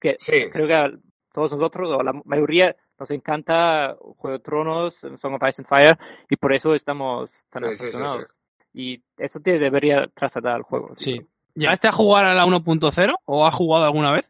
[0.00, 0.90] Que Sí, creo que a
[1.32, 5.98] todos nosotros, o la mayoría, nos encanta Juego de Tronos, Song of Ice and Fire,
[6.28, 7.84] y por eso estamos tan sí.
[7.84, 8.26] apasionados.
[8.72, 10.92] Y eso te debería trasladar al juego.
[10.96, 11.20] Sí.
[11.54, 14.24] ¿Llegaste a jugar a la 1.0 o has jugado alguna vez?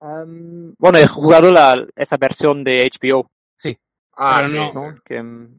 [0.00, 3.30] Am, bueno, he jugado la, esa versión de HBO,
[4.18, 4.98] ah, pero sí, no- sí.
[5.04, 5.56] Que, um,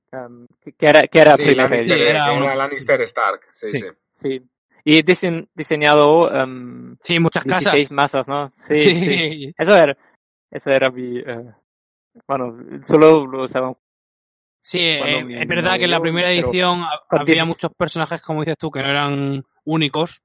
[0.77, 3.41] que, era, que era Sí, primera Lannister, Sí, era era Lannister Stark.
[3.53, 3.79] Sí, Sí.
[3.79, 3.85] sí.
[4.13, 4.41] Sí.
[4.83, 7.91] Y dise- diseñado um, Sí, muchas 16 casas.
[7.91, 8.49] masas, ¿no?
[8.53, 8.93] Sí, Sí.
[8.95, 9.55] sí.
[9.57, 9.97] Eso era,
[10.51, 11.19] eso era mi...
[11.19, 11.51] eh,
[12.27, 13.75] bueno, solo lo usaban.
[14.69, 18.41] Sí, eh, mi es verdad que en la primera edición había diez- muchos personajes, como
[18.41, 20.21] dices tú, que no eran únicos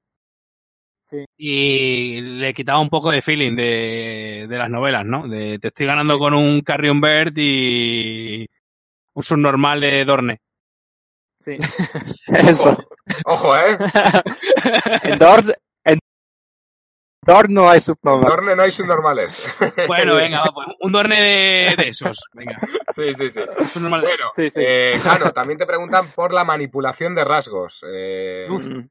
[1.05, 1.23] Sí.
[1.37, 5.27] y le quitaba un poco de feeling de, de las novelas, ¿no?
[5.29, 8.45] De te estoy ganando con un Carrion Bird y
[9.13, 10.41] un subnormal de Dorne.
[11.39, 11.57] Sí.
[12.27, 12.75] eso.
[13.25, 13.77] Ojo, ¿eh?
[15.03, 15.19] en
[17.27, 18.35] en Dord no hay subnormales.
[18.35, 19.57] Dorne no hay subnormales.
[19.87, 22.19] Bueno, venga, va, pues, un Dorne de, de esos.
[22.33, 22.59] Venga,
[22.91, 23.41] sí, sí, sí.
[23.59, 24.59] un subnormal de- Bueno, Sí, sí.
[24.65, 27.83] eh, Jano, también te preguntan por la manipulación de rasgos.
[27.91, 28.63] Eh, Uf.
[28.65, 28.89] Mm.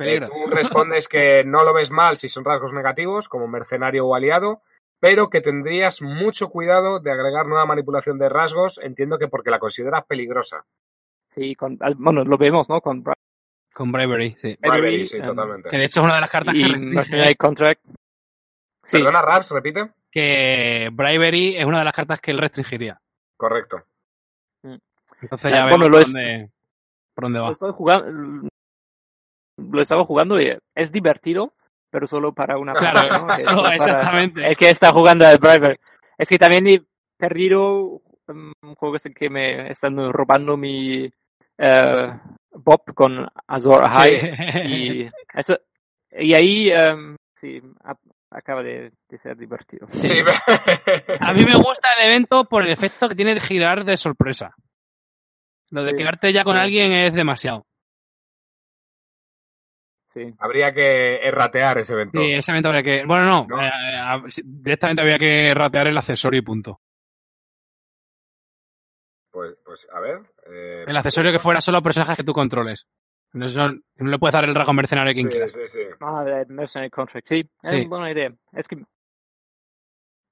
[0.00, 4.14] eh, tú respondes que no lo ves mal si son rasgos negativos, como mercenario o
[4.14, 4.62] aliado,
[4.98, 9.58] pero que tendrías mucho cuidado de agregar nueva manipulación de rasgos, entiendo que porque la
[9.58, 10.64] consideras peligrosa.
[11.30, 12.80] Sí, con, bueno, lo vemos, ¿no?
[12.80, 13.02] Con
[13.80, 14.58] Con Bravery, sí.
[14.60, 15.70] Bravery, Bravery, sí, em, totalmente.
[15.70, 17.80] Que de hecho es una de las cartas que y restringe, Mercenary Contract.
[18.84, 19.90] Sí, Perdona, Raps, repite.
[20.12, 23.00] que Bravery es una de las cartas que él restringiría.
[23.38, 23.82] Correcto.
[25.22, 26.50] Entonces Eh, ya bueno, vemos lo por, es- dónde,
[27.14, 27.52] por dónde lo va.
[27.52, 28.48] estoy jugando,
[29.56, 31.54] lo estaba jugando y es divertido,
[31.90, 33.26] pero solo para una Claro, persona, ¿no?
[33.34, 34.46] Que solo- para exactamente.
[34.46, 35.78] El que está jugando al Bravery.
[36.18, 36.82] Es que también he
[37.18, 41.10] perdido um, juegos en que me están robando mi
[41.58, 42.12] eh,
[42.52, 44.20] Bob con Azor High.
[44.20, 44.68] Sí.
[44.68, 45.58] Y, eso,
[46.12, 47.94] y ahí em, sí, a-
[48.30, 49.86] acaba de, de ser divertido.
[49.88, 50.08] Sí.
[51.20, 54.54] A mí me gusta el evento por el efecto que tiene de girar de sorpresa.
[55.70, 55.96] Lo de Sí.
[55.96, 56.60] quedarte ya con Sí.
[56.62, 57.64] alguien es demasiado.
[60.08, 60.22] Sí.
[60.40, 62.20] Habría que erratear ese evento.
[62.20, 63.04] Sí, ese evento habría que.
[63.06, 63.46] Bueno, no.
[63.46, 63.62] ¿No?
[63.62, 63.70] eh,
[64.30, 66.80] sí, directamente había que ratear el accesorio y punto.
[69.70, 70.18] Pues, a ver.
[70.52, 72.88] eh, El accesorio que fuera solo personajes que tú controles.
[73.34, 75.52] No, le puedes dar el rasgo mercenario a quien sí, quieras.
[75.52, 75.78] sí, sí.
[76.00, 77.48] Ah, el Mercenary Contract, sí.
[77.62, 77.76] Es Sí.
[77.82, 78.32] una buena idea.
[78.50, 78.82] Es que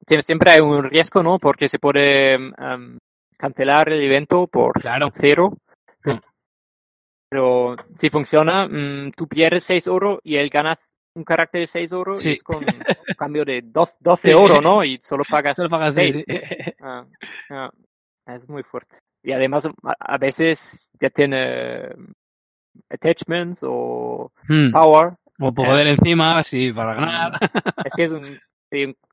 [0.05, 1.39] tiene, siempre hay un riesgo, ¿no?
[1.39, 2.98] Porque se puede em,
[3.36, 5.10] cancelar el evento por Claro.
[5.15, 5.52] cero.
[6.05, 6.19] Mm.
[7.31, 10.77] Pero si funciona, mm, tú pierdes 6 oro y él gana
[11.15, 12.31] un carácter de 6 oro Sí.
[12.31, 12.65] y es con un
[13.16, 14.35] cambio de dos- 12 Sí.
[14.35, 14.82] oro, ¿no?
[14.82, 16.43] Y solo pagas Solo pagas seis, 6.
[16.43, 16.73] sí.
[16.81, 17.06] Ah,
[17.51, 17.70] ah,
[18.35, 18.98] es muy fuerte.
[19.23, 22.12] Y además, a, veces ya tiene um,
[22.90, 24.70] attachments o Hmm.
[24.70, 25.15] power.
[25.40, 27.39] O poder encima, sí, para ganar.
[27.85, 28.39] Es que es un,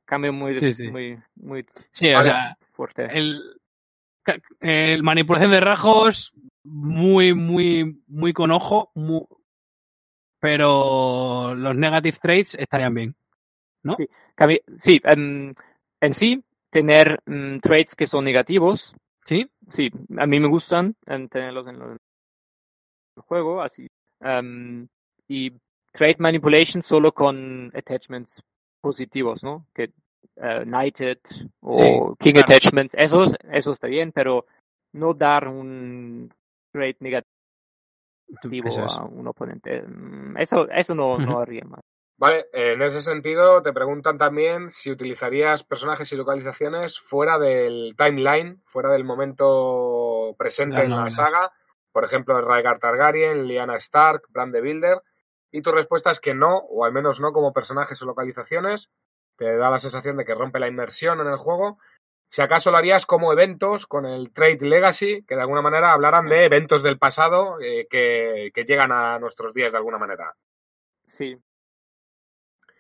[0.06, 0.90] cambio muy, Sí, sí.
[0.90, 2.24] muy, muy Sí, o Vale.
[2.26, 3.08] sea, fuerte.
[3.12, 3.42] el,
[4.62, 6.34] eh, manipulación de rasgos
[6.64, 8.92] muy, muy, muy con ojo,
[10.40, 13.16] pero los negative traits estarían bien.
[13.84, 13.96] ¿no?
[13.96, 14.08] Sí,
[14.78, 15.54] sí em,
[16.02, 18.96] en sí, tener mm, traits que son negativos,
[19.26, 19.50] ¿Sí?
[19.72, 21.98] sí, a mí me gustan tenerlos en, el
[23.24, 23.88] juego, así.
[24.22, 24.88] em,
[25.28, 25.52] y
[25.92, 28.44] trait manipulation solo con attachments
[28.82, 29.66] positivos, ¿no?
[29.74, 29.92] Que
[30.36, 31.20] eh, Knighted
[31.62, 32.46] o King claro.
[32.48, 34.46] attachments, eso, eso está bien, pero
[34.94, 36.32] no dar un
[36.72, 37.32] trait negativo
[38.88, 39.82] a un oponente.
[39.82, 41.82] mm, Eso, eso no, no haría más.
[42.18, 48.62] Vale, en ese sentido te preguntan también si utilizarías personajes y localizaciones fuera del timeline,
[48.66, 51.52] fuera del momento presente Las en la saga.
[51.92, 55.02] Por ejemplo, Rhaegar Targaryen, Lyanna Stark, Bran the Builder.
[55.52, 58.90] Y tu respuesta es que no, o al menos no como personajes o localizaciones.
[59.38, 61.80] Te da la sensación de que rompe la inmersión en el juego.
[62.28, 66.28] Si acaso lo harías como eventos con el Trade Legacy, que de alguna manera hablaran
[66.28, 70.34] de eventos del pasado eh, que, que llegan a nuestros días de alguna manera.
[71.06, 71.38] Sí,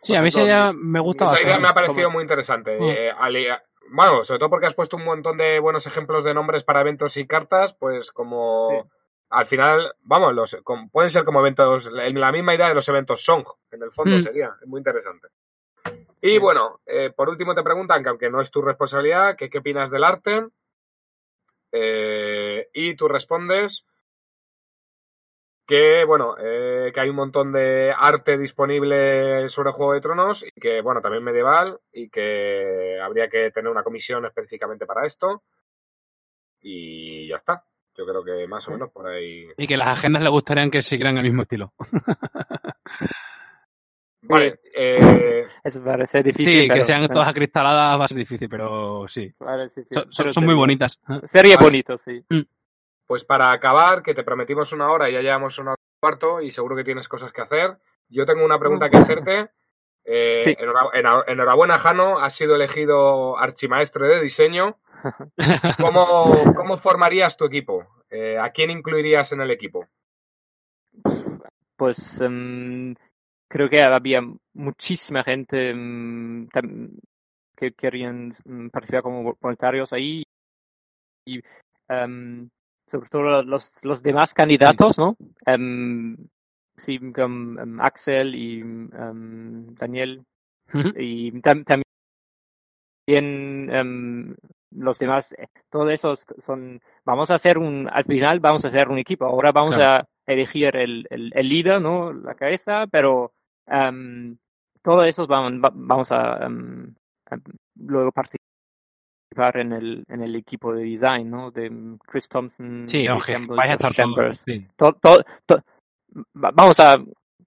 [0.06, 2.78] Sí, a mí esa idea me gusta Esa idea me ha parecido muy interesante.
[2.80, 3.48] Eh, ali-
[3.90, 7.18] bueno, sobre todo porque has puesto un montón de buenos ejemplos de nombres para eventos
[7.18, 8.90] y cartas, pues como Sí.
[9.32, 10.58] al final, vamos, los,
[10.92, 14.18] pueden ser como eventos, la la misma idea de los eventos Song, en el fondo
[14.18, 14.22] Mm.
[14.22, 15.28] sería, es muy interesante.
[16.22, 16.38] Y Sí.
[16.38, 19.90] bueno, eh, por último te preguntan, que aunque no es tu responsabilidad, que qué opinas
[19.90, 20.46] del arte.
[21.72, 23.86] Eh, y tú respondes
[25.68, 30.60] que, bueno, eh, que hay un montón de arte disponible sobre Juego de Tronos y
[30.60, 35.44] que, bueno, también medieval y que habría que tener una comisión específicamente para esto.
[36.62, 37.64] Y ya está.
[37.98, 39.46] Yo creo que más o menos por ahí.
[39.58, 41.74] Y que las agendas le gustarían que siguieran el mismo estilo.
[44.28, 46.62] Vale, eh, eso parece difícil.
[46.62, 49.32] Sí, pero- que sean pero- todas acristaladas va a ser difícil, pero sí.
[49.40, 51.00] Vale, sí, sí, Son, son- pero son muy bonitas.
[51.26, 51.66] Sería Vale.
[51.68, 52.24] bonito, sí.
[53.08, 56.42] Pues para acabar, que te prometimos una hora y ya llevamos una hora y cuarto
[56.42, 57.78] y seguro que tienes cosas que hacer.
[58.10, 59.50] Yo tengo una pregunta que hacerte.
[60.04, 60.56] Eh, Sí.
[60.60, 62.20] enhora- enhora- enhorabuena, Jano.
[62.20, 64.78] Has sido elegido archimaestre de diseño.
[65.80, 67.88] ¿Cómo, cómo formarías tu equipo?
[68.10, 69.88] Eh, ¿A quién incluirías en el equipo?
[71.76, 72.96] Pues em,
[73.50, 74.22] creo que había
[74.54, 76.48] muchísima gente em,
[77.58, 80.24] que querían em, participar como voluntarios ahí
[81.28, 81.42] y
[82.88, 85.18] sobre todo los, los demás candidatos, ¿no?
[85.46, 86.16] Em,
[86.78, 90.24] sí, como, em, Axel y em, Daniel
[90.74, 90.90] Ujú.
[90.98, 91.84] y tam- también
[94.72, 98.90] los demás, eh, todos esos son, vamos a hacer un, al final vamos a hacer
[98.90, 100.04] un equipo, ahora vamos Claro.
[100.04, 102.12] a elegir el, el, el líder, ¿no?
[102.14, 103.32] La cabeza, pero
[104.82, 106.48] todos esos vamos, va- vamos a
[107.76, 108.46] luego participar
[109.58, 111.52] en el, en el equipo de design, ¿no?
[111.52, 113.92] De em, Chris Thompson, Sí, Campbell, vais a estar.
[113.92, 114.40] Chambers.
[114.40, 114.66] sí.
[114.76, 115.64] To- to- to-
[116.44, 116.98] va- vamos a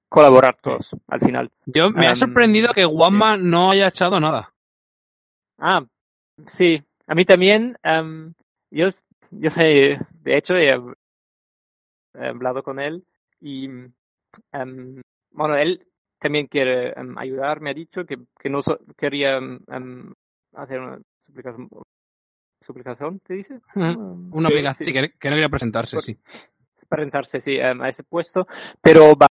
[0.09, 1.51] colaborar todos al final.
[1.67, 4.53] Yo me ha Em, sorprendido que Juanma no haya echado nada.
[5.59, 5.85] Ah,
[6.47, 7.77] sí, a mí también.
[7.83, 8.33] em,
[8.71, 8.89] yo,
[9.31, 10.95] yo sé, de hecho, he, hab-
[12.15, 13.05] he hablado con él
[13.41, 13.67] y,
[14.53, 15.01] em,
[15.31, 15.85] bueno, él
[16.21, 19.39] también quiere ayudar, me ha dicho que, que no so- quería
[20.55, 20.99] hacer una
[21.29, 21.69] suplicación,
[22.65, 23.61] suplicación, ¿te dice?
[23.75, 24.75] Una Sí, obligación.
[24.77, 24.85] sí.
[24.87, 26.17] Sí, que, que no quería presentarse, Por- sí.
[26.89, 28.47] presentarse, sí, em, a ese puesto,
[28.81, 29.27] pero va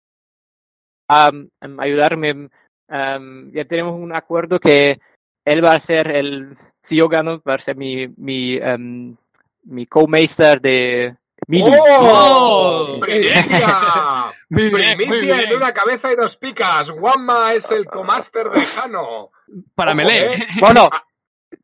[1.09, 1.29] a
[1.61, 2.49] em, ayudarme.
[2.89, 4.99] em, ya tenemos un acuerdo que
[5.45, 8.59] él va a ser el, si yo gano, va a ser mi, mi,
[9.65, 11.15] mi co-master de.
[11.61, 12.95] ¡Oh!
[12.95, 12.99] Sí.
[13.01, 14.33] ¡Primicia!
[14.49, 15.49] ¡Primicia bien.
[15.51, 16.89] en una cabeza y dos picas!
[16.91, 19.31] ¡Juanma es el comaster de Jano!
[19.75, 20.33] Para Ojo, Melee.
[20.35, 20.47] ¿eh?
[20.61, 20.89] Bueno,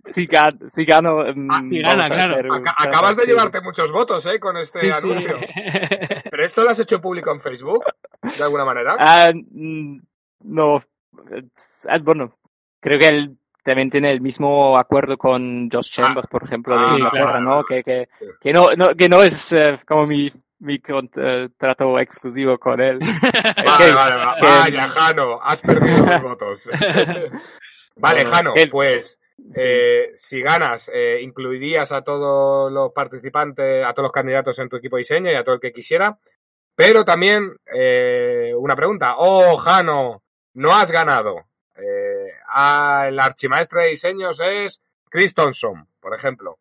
[0.05, 2.33] si, gan- si gano, em, Ah, si gana, claro.
[2.33, 3.27] hacer un- Aca- acabas de sí.
[3.29, 4.39] llevarte muchos votos, ¿eh?
[4.39, 5.07] Con este Sí, sí.
[5.09, 5.37] anuncio.
[6.31, 7.83] ¿Pero esto lo has hecho público en Facebook?
[8.37, 8.95] ¿De alguna manera?
[8.99, 9.99] Ah, mm,
[10.41, 10.77] no,
[11.31, 11.43] eh,
[11.89, 12.33] ah, bueno,
[12.79, 16.93] creo que él también tiene el mismo acuerdo con Josh Chambers, por ejemplo, de ah,
[16.93, 17.63] Inglaterra, claro, ¿no?
[17.63, 17.65] claro.
[17.67, 18.25] Que, que, Sí.
[18.41, 22.99] que no, no, que no es eh, como mi, mi contrato exclusivo con él.
[23.65, 26.69] Vale, que- vale, va- que- vaya, Jano, has perdido los votos.
[27.95, 29.18] Vale, Bueno, Jano, pues
[29.55, 34.77] eh, si ganas, eh, incluirías a todos los participantes, a todos los candidatos en tu
[34.77, 36.17] equipo de diseño y a todo el que quisiera.
[36.75, 39.15] Pero también eh, una pregunta.
[39.17, 41.45] Oh, Jano, no has ganado.
[41.75, 46.57] Eh, ah, el archimaestre de diseños es Chris Thompson, por ejemplo.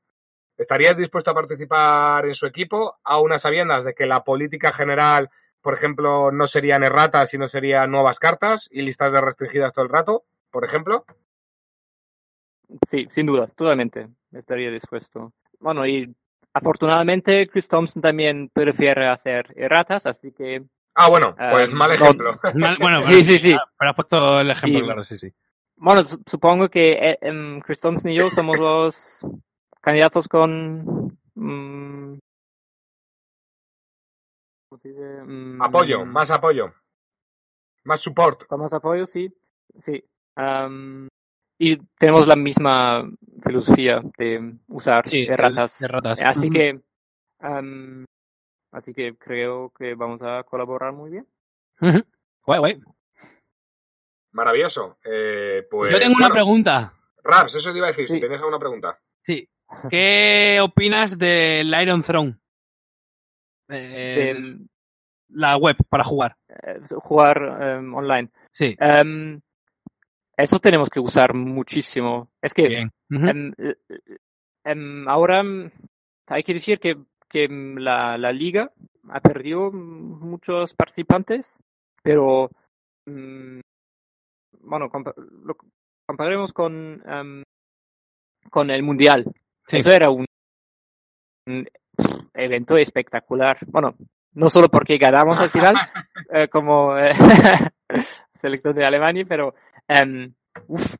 [0.56, 5.30] ¿Estarías dispuesto a participar en su equipo a unas sabiendas de que la política general,
[5.60, 9.90] por ejemplo, no serían erratas, sino serían nuevas cartas y listas de restringidas todo el
[9.92, 11.04] rato, por ejemplo?
[12.86, 15.32] Sí, sin duda, totalmente estaría dispuesto.
[15.60, 16.14] Bueno, y
[16.52, 20.64] afortunadamente, Chris Thompson también prefiere hacer erratas, así que
[20.94, 22.40] Ah, bueno, pues Um, mal no- ejemplo.
[22.54, 23.56] Mal- Bueno, Sí, sí, sí.
[23.78, 25.32] Pero has puesto el ejemplo, Y- claro, sí, sí.
[25.76, 29.24] Bueno, su- supongo que eh, em, Chris Thompson y yo somos los
[29.80, 32.18] candidatos con mm.
[35.24, 36.72] Mm, Apoyo, más apoyo.
[37.84, 38.44] Más support.
[38.46, 39.32] con más apoyo, sí,
[39.80, 40.02] sí.
[41.58, 43.08] Y tenemos la misma
[43.42, 45.82] filosofía de usar Sí, de ratas.
[46.24, 46.80] Así que,
[47.40, 48.04] am,
[48.72, 51.26] así que creo que vamos a colaborar muy bien.
[52.44, 52.80] Guay, guay.
[54.32, 54.98] Maravilloso.
[55.04, 56.92] Eh, pues, Yo tengo una pregunta.
[57.24, 58.98] Raps, eso te iba a decir, si tenías alguna pregunta.
[59.22, 59.48] Sí.
[59.90, 62.38] ¿Qué opinas del Iron Throne?
[63.68, 64.66] Eh, Del,
[65.30, 66.36] la web para jugar.
[66.48, 68.30] eh, jugar em, online.
[68.50, 68.74] Sí.
[68.78, 69.40] Em,
[70.44, 72.30] eso tenemos que usar muchísimo.
[72.42, 72.88] Es que
[75.08, 75.42] ahora
[76.26, 76.96] hay que decir que,
[77.28, 78.70] que la, la liga
[79.10, 81.60] ha perdido muchos participantes,
[82.02, 82.50] pero
[83.06, 83.60] mm,
[84.60, 85.56] bueno, compa- lo
[86.06, 87.42] comparemos con, em,
[88.50, 89.24] con el mundial.
[89.66, 89.78] Sí.
[89.78, 90.26] Eso era un,
[91.46, 91.66] un
[92.34, 93.58] evento espectacular.
[93.66, 93.94] Bueno,
[94.34, 95.74] no solo porque ganamos al final,
[96.32, 97.12] eh, como eh,
[98.34, 99.54] selección de Alemania, pero
[99.88, 100.32] em,
[100.66, 100.94] uf,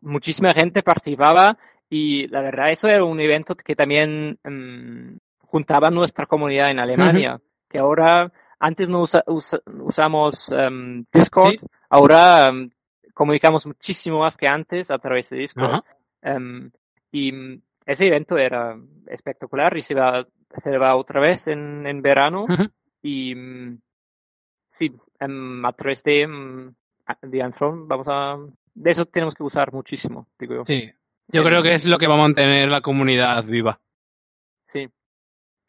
[0.00, 1.56] muchísima gente participaba
[1.88, 7.40] y la verdad eso era un evento que también em, juntaba nuestra comunidad en Alemania,
[7.68, 11.60] que ahora antes no usa- usa- usamos em, Discord, Sí.
[11.90, 12.50] ahora
[13.12, 15.82] comunicamos muchísimo más que antes a través de Discord.
[17.12, 17.32] Y
[17.86, 18.76] ese evento era
[19.06, 20.26] espectacular y se va,
[20.62, 22.46] se va otra vez en, en verano.
[23.02, 23.34] Y
[24.70, 26.72] sí, a través de,
[27.06, 28.36] Anthrone vamos a...
[28.74, 30.64] De eso tenemos que usar muchísimo, digo yo.
[30.64, 30.90] Sí.
[31.28, 33.80] Yo creo que es lo que va a mantener la comunidad viva.
[34.66, 34.88] Sí.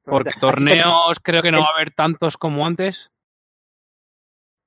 [0.03, 3.11] Porque torneos creo que no va a haber tantos como antes.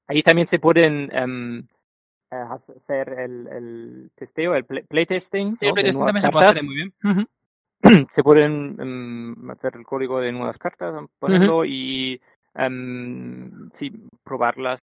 [0.07, 5.71] Ahí también se pueden eh, hacer el, el testeo, el play- playtesting Sí, ¿no?
[5.71, 7.29] el playtesting también se puede hacer muy bien.
[8.11, 12.21] Se pueden em, hacer el código de nuevas cartas, ponerlo y
[12.55, 13.93] em, sí,
[14.25, 14.81] probarlas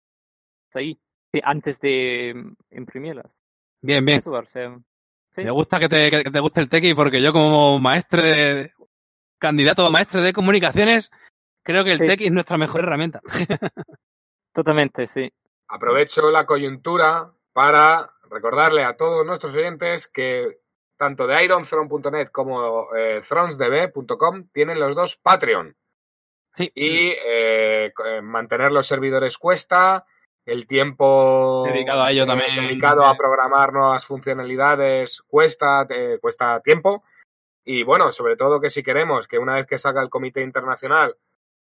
[0.74, 1.00] ahí sí,
[1.44, 3.32] antes de em, imprimirlas.
[3.82, 4.20] Bien, bien.
[4.20, 4.60] Eso sí.
[5.44, 8.74] Me gusta que te, que te guste el tequi porque yo como maestre de,
[9.40, 11.10] candidato a maestre de comunicaciones,
[11.64, 12.08] creo que el Sí.
[12.08, 13.22] tequi es nuestra mejor herramienta.
[14.54, 15.32] Totalmente, sí.
[15.68, 20.58] Aprovecho la coyuntura para recordarle a todos nuestros oyentes que
[20.98, 25.76] tanto de ironthrone.net como eh, thronesdb.com tienen los dos Patreon.
[26.54, 26.72] Sí.
[26.76, 30.06] Y eh, eh, mantener los servidores cuesta,
[30.46, 32.56] el tiempo Dedicado a ello eh, también.
[32.68, 37.04] dedicado a programar nuevas funcionalidades cuesta, eh, cuesta tiempo.
[37.64, 41.16] Y bueno, sobre todo que si queremos que una vez que salga el comité internacional,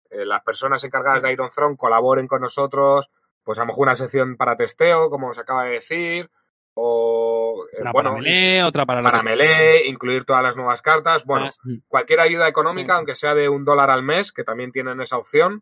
[0.09, 3.09] eh, las personas encargadas de Iron Throne colaboren con nosotros,
[3.43, 6.29] pues a lo mejor una sección para testeo, como os acaba de decir,
[6.75, 11.23] o eh, Una bueno, para Melee, otra para para Melee, incluir todas las nuevas cartas.
[11.25, 11.75] Bueno, Mm.
[11.87, 12.97] cualquier ayuda económica, Sí.
[12.97, 15.61] aunque sea de un dólar al mes, que también tienen esa opción,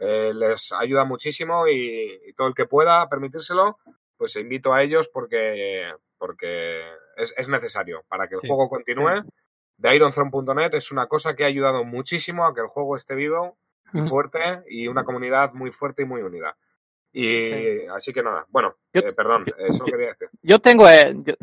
[0.00, 3.78] eh, les ayuda muchísimo y, y todo el que pueda permitírselo,
[4.16, 6.80] pues invito a ellos porque, porque
[7.16, 8.48] es, es necesario para que el Sí.
[8.48, 9.22] juego continúe.
[9.76, 13.56] De ironthrone.net es una cosa que ha ayudado muchísimo a que el juego esté vivo
[13.94, 16.54] y fuerte y una comunidad muy fuerte y muy unida.
[17.12, 17.86] Y Sí.
[17.94, 20.28] así que nada, bueno, Yo- eh, perdón, yo- eso yo- quería decir.
[20.42, 21.34] Yo tengo el, yo,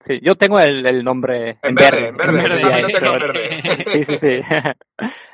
[0.00, 2.08] sí, yo tengo el, el nombre En en, verde, verde.
[2.10, 3.50] en verde, verde, en pero- verde.
[3.84, 4.40] Sí, sí, sí.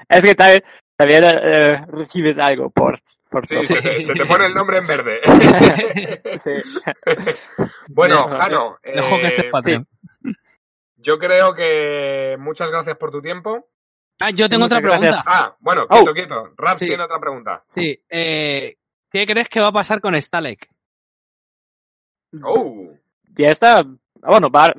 [0.08, 0.62] Es que también,
[0.96, 2.98] también eh, recibes algo por,
[3.30, 3.64] por Sí, todo.
[3.64, 5.20] se te, se te pone el nombre en verde.
[6.38, 6.50] Sí.
[7.88, 9.86] bueno, Jano, Dejo que eh, Patreon.
[10.96, 13.68] yo creo que muchas gracias por tu tiempo.
[14.20, 15.06] Ah, yo tengo otra pregunta.
[15.06, 15.24] gracias.
[15.28, 15.96] Ah, bueno, Oh.
[16.04, 16.52] quieto, quieto.
[16.56, 16.86] Raps Sí.
[16.86, 17.64] tiene otra pregunta.
[17.74, 18.00] Sí.
[18.08, 18.76] Eh,
[19.10, 20.68] ¿Qué crees que va a pasar con Stalek?
[22.42, 22.80] Oh,
[23.36, 23.84] Ya está, ah,
[24.30, 24.74] bueno, va-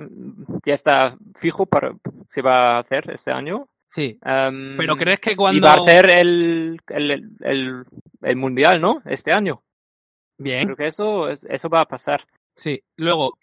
[0.65, 1.91] ya está fijo para,
[2.29, 3.67] se va a hacer este año.
[3.93, 4.17] Sí.
[4.23, 5.67] Pero crees que Y cuando...
[5.67, 7.11] va a ser el, el,
[7.41, 7.83] el,
[8.23, 9.03] el mundial, ¿no?
[9.05, 9.61] Este año.
[10.39, 10.63] Bien.
[10.65, 12.23] Creo que eso, eso va a pasar.
[12.55, 12.81] Sí.
[12.97, 13.37] Luego,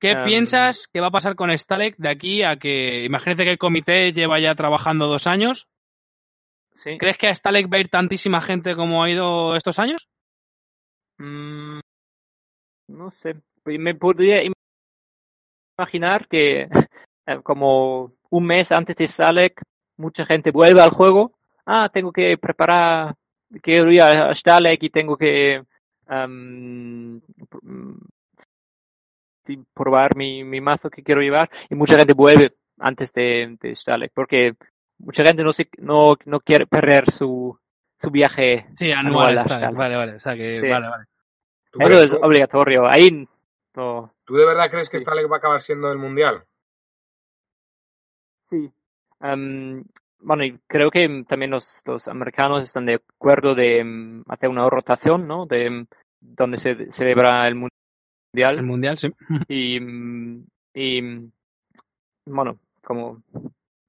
[0.00, 3.04] ¿qué piensas que va a pasar con Stalek de aquí a que...
[3.04, 5.68] Imagínate que el comité lleva ya trabajando dos años.
[6.74, 6.98] Sí.
[6.98, 10.08] ¿Crees que a Stalek va a ir tantísima gente como ha ido estos años?
[11.18, 11.78] Mm,
[12.88, 13.36] no sé.
[13.64, 14.52] Me podría im-
[15.78, 16.62] imaginar que
[17.26, 19.60] eh, como un mes antes de Salek,
[19.96, 21.32] mucha gente vuelve al juego.
[21.66, 23.14] Ah, tengo que preparar,
[23.62, 25.62] quiero ir a Stalek y tengo que
[29.44, 31.50] sí, probar mi, mi mazo que quiero llevar.
[31.70, 34.54] Y mucha gente vuelve antes de, de Stalek porque
[34.98, 37.58] mucha gente no, se, no, no quiere perder su,
[37.98, 39.38] su viaje Sí, anual.
[39.38, 39.70] anual a.
[39.70, 40.14] Vale, vale.
[40.16, 40.68] O sea que, Sí.
[40.68, 41.04] vale, vale.
[41.70, 42.86] ¿Tú, Eso crees- es obligatorio.
[42.86, 43.26] Ahí
[43.74, 44.12] no.
[44.24, 45.00] tú de verdad crees que.
[45.00, 46.44] Stalek va a acabar siendo el mundial?
[48.42, 48.70] Sí.
[49.22, 49.84] Em,
[50.20, 54.68] bueno, y creo que también los, los americanos están de acuerdo de em, hacer una
[54.68, 55.46] rotación, ¿no?
[55.46, 55.86] De em,
[56.20, 58.58] donde se celebra el mundial.
[58.58, 59.12] El mundial, sí.
[59.48, 61.30] Y, mm, y
[62.26, 63.22] bueno, como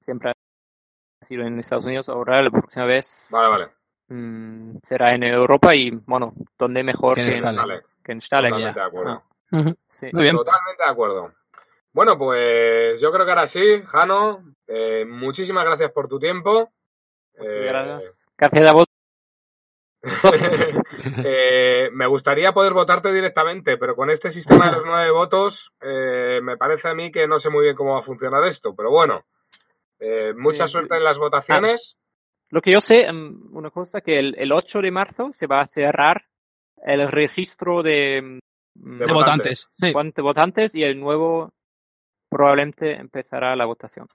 [0.00, 3.70] siempre ha sido en Estados Unidos, ahora la próxima vez Vale, vale.
[4.08, 7.30] mm, será en Europa y bueno, donde mejor Que en
[8.04, 8.50] que en Stalin.
[8.50, 9.22] Totalmente de acuerdo.
[9.52, 10.10] Ah, sí.
[10.10, 11.32] Totalmente de acuerdo.
[11.94, 16.72] Bueno, pues yo creo que ahora sí, Jano, eh, muchísimas gracias por tu tiempo.
[17.38, 18.26] Muchas Eh, gracias.
[18.36, 18.86] Gracias a vos.
[21.26, 26.40] Eh, me gustaría poder votarte directamente, pero con este sistema de los nueve votos, eh,
[26.42, 28.74] me parece a mí que no sé muy bien cómo va a funcionar esto.
[28.74, 29.24] Pero bueno,
[30.00, 30.72] eh, mucha Sí.
[30.72, 31.96] suerte en las votaciones.
[32.50, 35.60] Lo que yo sé, em, una cosa, que el, el 8 de marzo se va
[35.60, 36.24] a cerrar
[36.84, 38.40] el registro de,
[38.74, 39.68] mm, De De votantes.
[39.72, 39.92] Sí.
[39.92, 41.52] cuántos votantes y el nuevo
[42.36, 44.08] probablemente empezará la votación.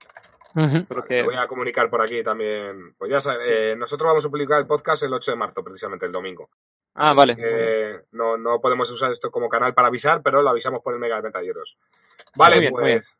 [0.53, 2.93] Solo Te que, voy a comunicar por aquí también.
[2.97, 3.51] Pues ya sabes, Sí.
[3.53, 6.49] eh, nosotros vamos a publicar el podcast el 8 de marzo, precisamente el domingo.
[6.95, 7.35] ah, vale.
[7.37, 10.99] Eh, no, no podemos usar esto como canal para avisar, pero lo avisamos por el
[10.99, 11.77] Mega de Ventalleros.
[12.35, 13.15] Vale, Muy bien, muy pues.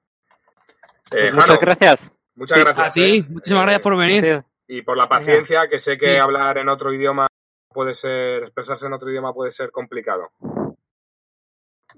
[1.12, 2.14] Eh, Pues muchas Jano, gracias.
[2.36, 2.88] muchas Sí, gracias.
[2.88, 3.26] A ti, eh.
[3.30, 4.44] muchísimas gracias por venir.
[4.68, 6.18] Y por la paciencia, que sé que Sí.
[6.18, 7.28] hablar en otro idioma
[7.70, 10.30] puede ser, expresarse en otro idioma puede ser complicado.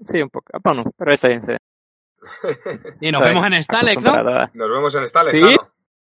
[0.06, 0.46] Sí, un poco.
[0.52, 1.40] Ah, Bueno, pero está bien.
[3.00, 4.22] Y nos Estoy vemos en Stalek, ¿no?
[4.54, 5.56] Nos vemos en Stalek, ¿Sí?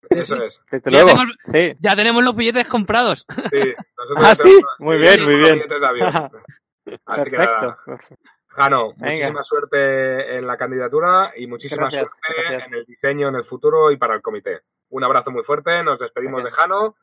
[0.09, 0.61] Eso es.
[0.71, 1.07] Desde Ya luego.
[1.09, 1.77] tengo el- Sí.
[1.79, 3.25] Ya tenemos los billetes comprados.
[3.27, 5.55] Sí, nosotros Ah, sí, tenemos- muy bien, muy los bien.
[5.55, 6.07] billetes de avión.
[7.05, 7.61] Así que Perfecto.
[7.61, 7.99] nada,
[8.49, 9.43] Jano, muchísima Venga.
[9.43, 12.71] suerte en la candidatura y muchísima Gracias, suerte gracias.
[12.71, 14.61] en el diseño en el futuro y para el comité.
[14.89, 16.55] Un abrazo muy fuerte, nos despedimos Gracias.
[16.57, 16.95] de Jano.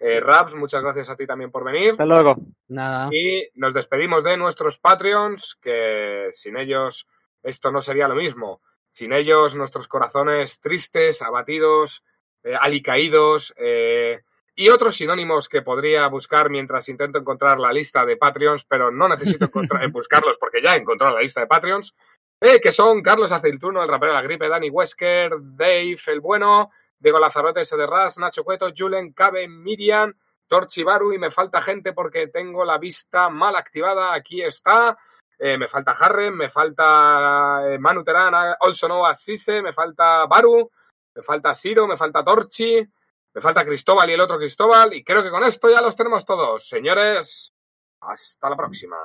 [0.00, 1.90] Eh, Raps, muchas gracias a ti también por venir.
[1.92, 2.36] Hasta luego.
[2.68, 3.10] Nada.
[3.12, 7.06] Y nos despedimos de nuestros Patreons, que sin ellos
[7.48, 8.60] esto no sería lo mismo.
[8.90, 12.04] Sin ellos nuestros corazones tristes, abatidos,
[12.42, 14.20] eh, alicaídos eh,
[14.54, 19.08] y otros sinónimos que podría buscar mientras intento encontrar la lista de Patreons, pero no
[19.08, 19.50] necesito
[19.92, 21.94] buscarlos porque ya he encontrado la lista de Patreons,
[22.40, 26.70] eh, que son Carlos Aceituno, el rapero de la gripe, Dani Wesker, Dave, el bueno,
[26.98, 30.14] Diego Lazarote, S de Ras, Nacho Cueto, Julen, Cabe, Miriam,
[30.48, 34.14] Torchibaru y me falta gente porque tengo la vista mal activada.
[34.14, 34.98] Aquí está.
[35.38, 40.68] Eh, me falta Harren, me falta eh, Manu Terán, Also No Assise, me falta Baru,
[41.14, 42.84] me falta Siro, me falta Torchi,
[43.34, 44.94] me falta Cristóbal y el otro Cristóbal.
[44.94, 46.68] Y creo que con esto ya los tenemos todos.
[46.68, 47.54] Señores,
[48.00, 48.96] hasta la próxima.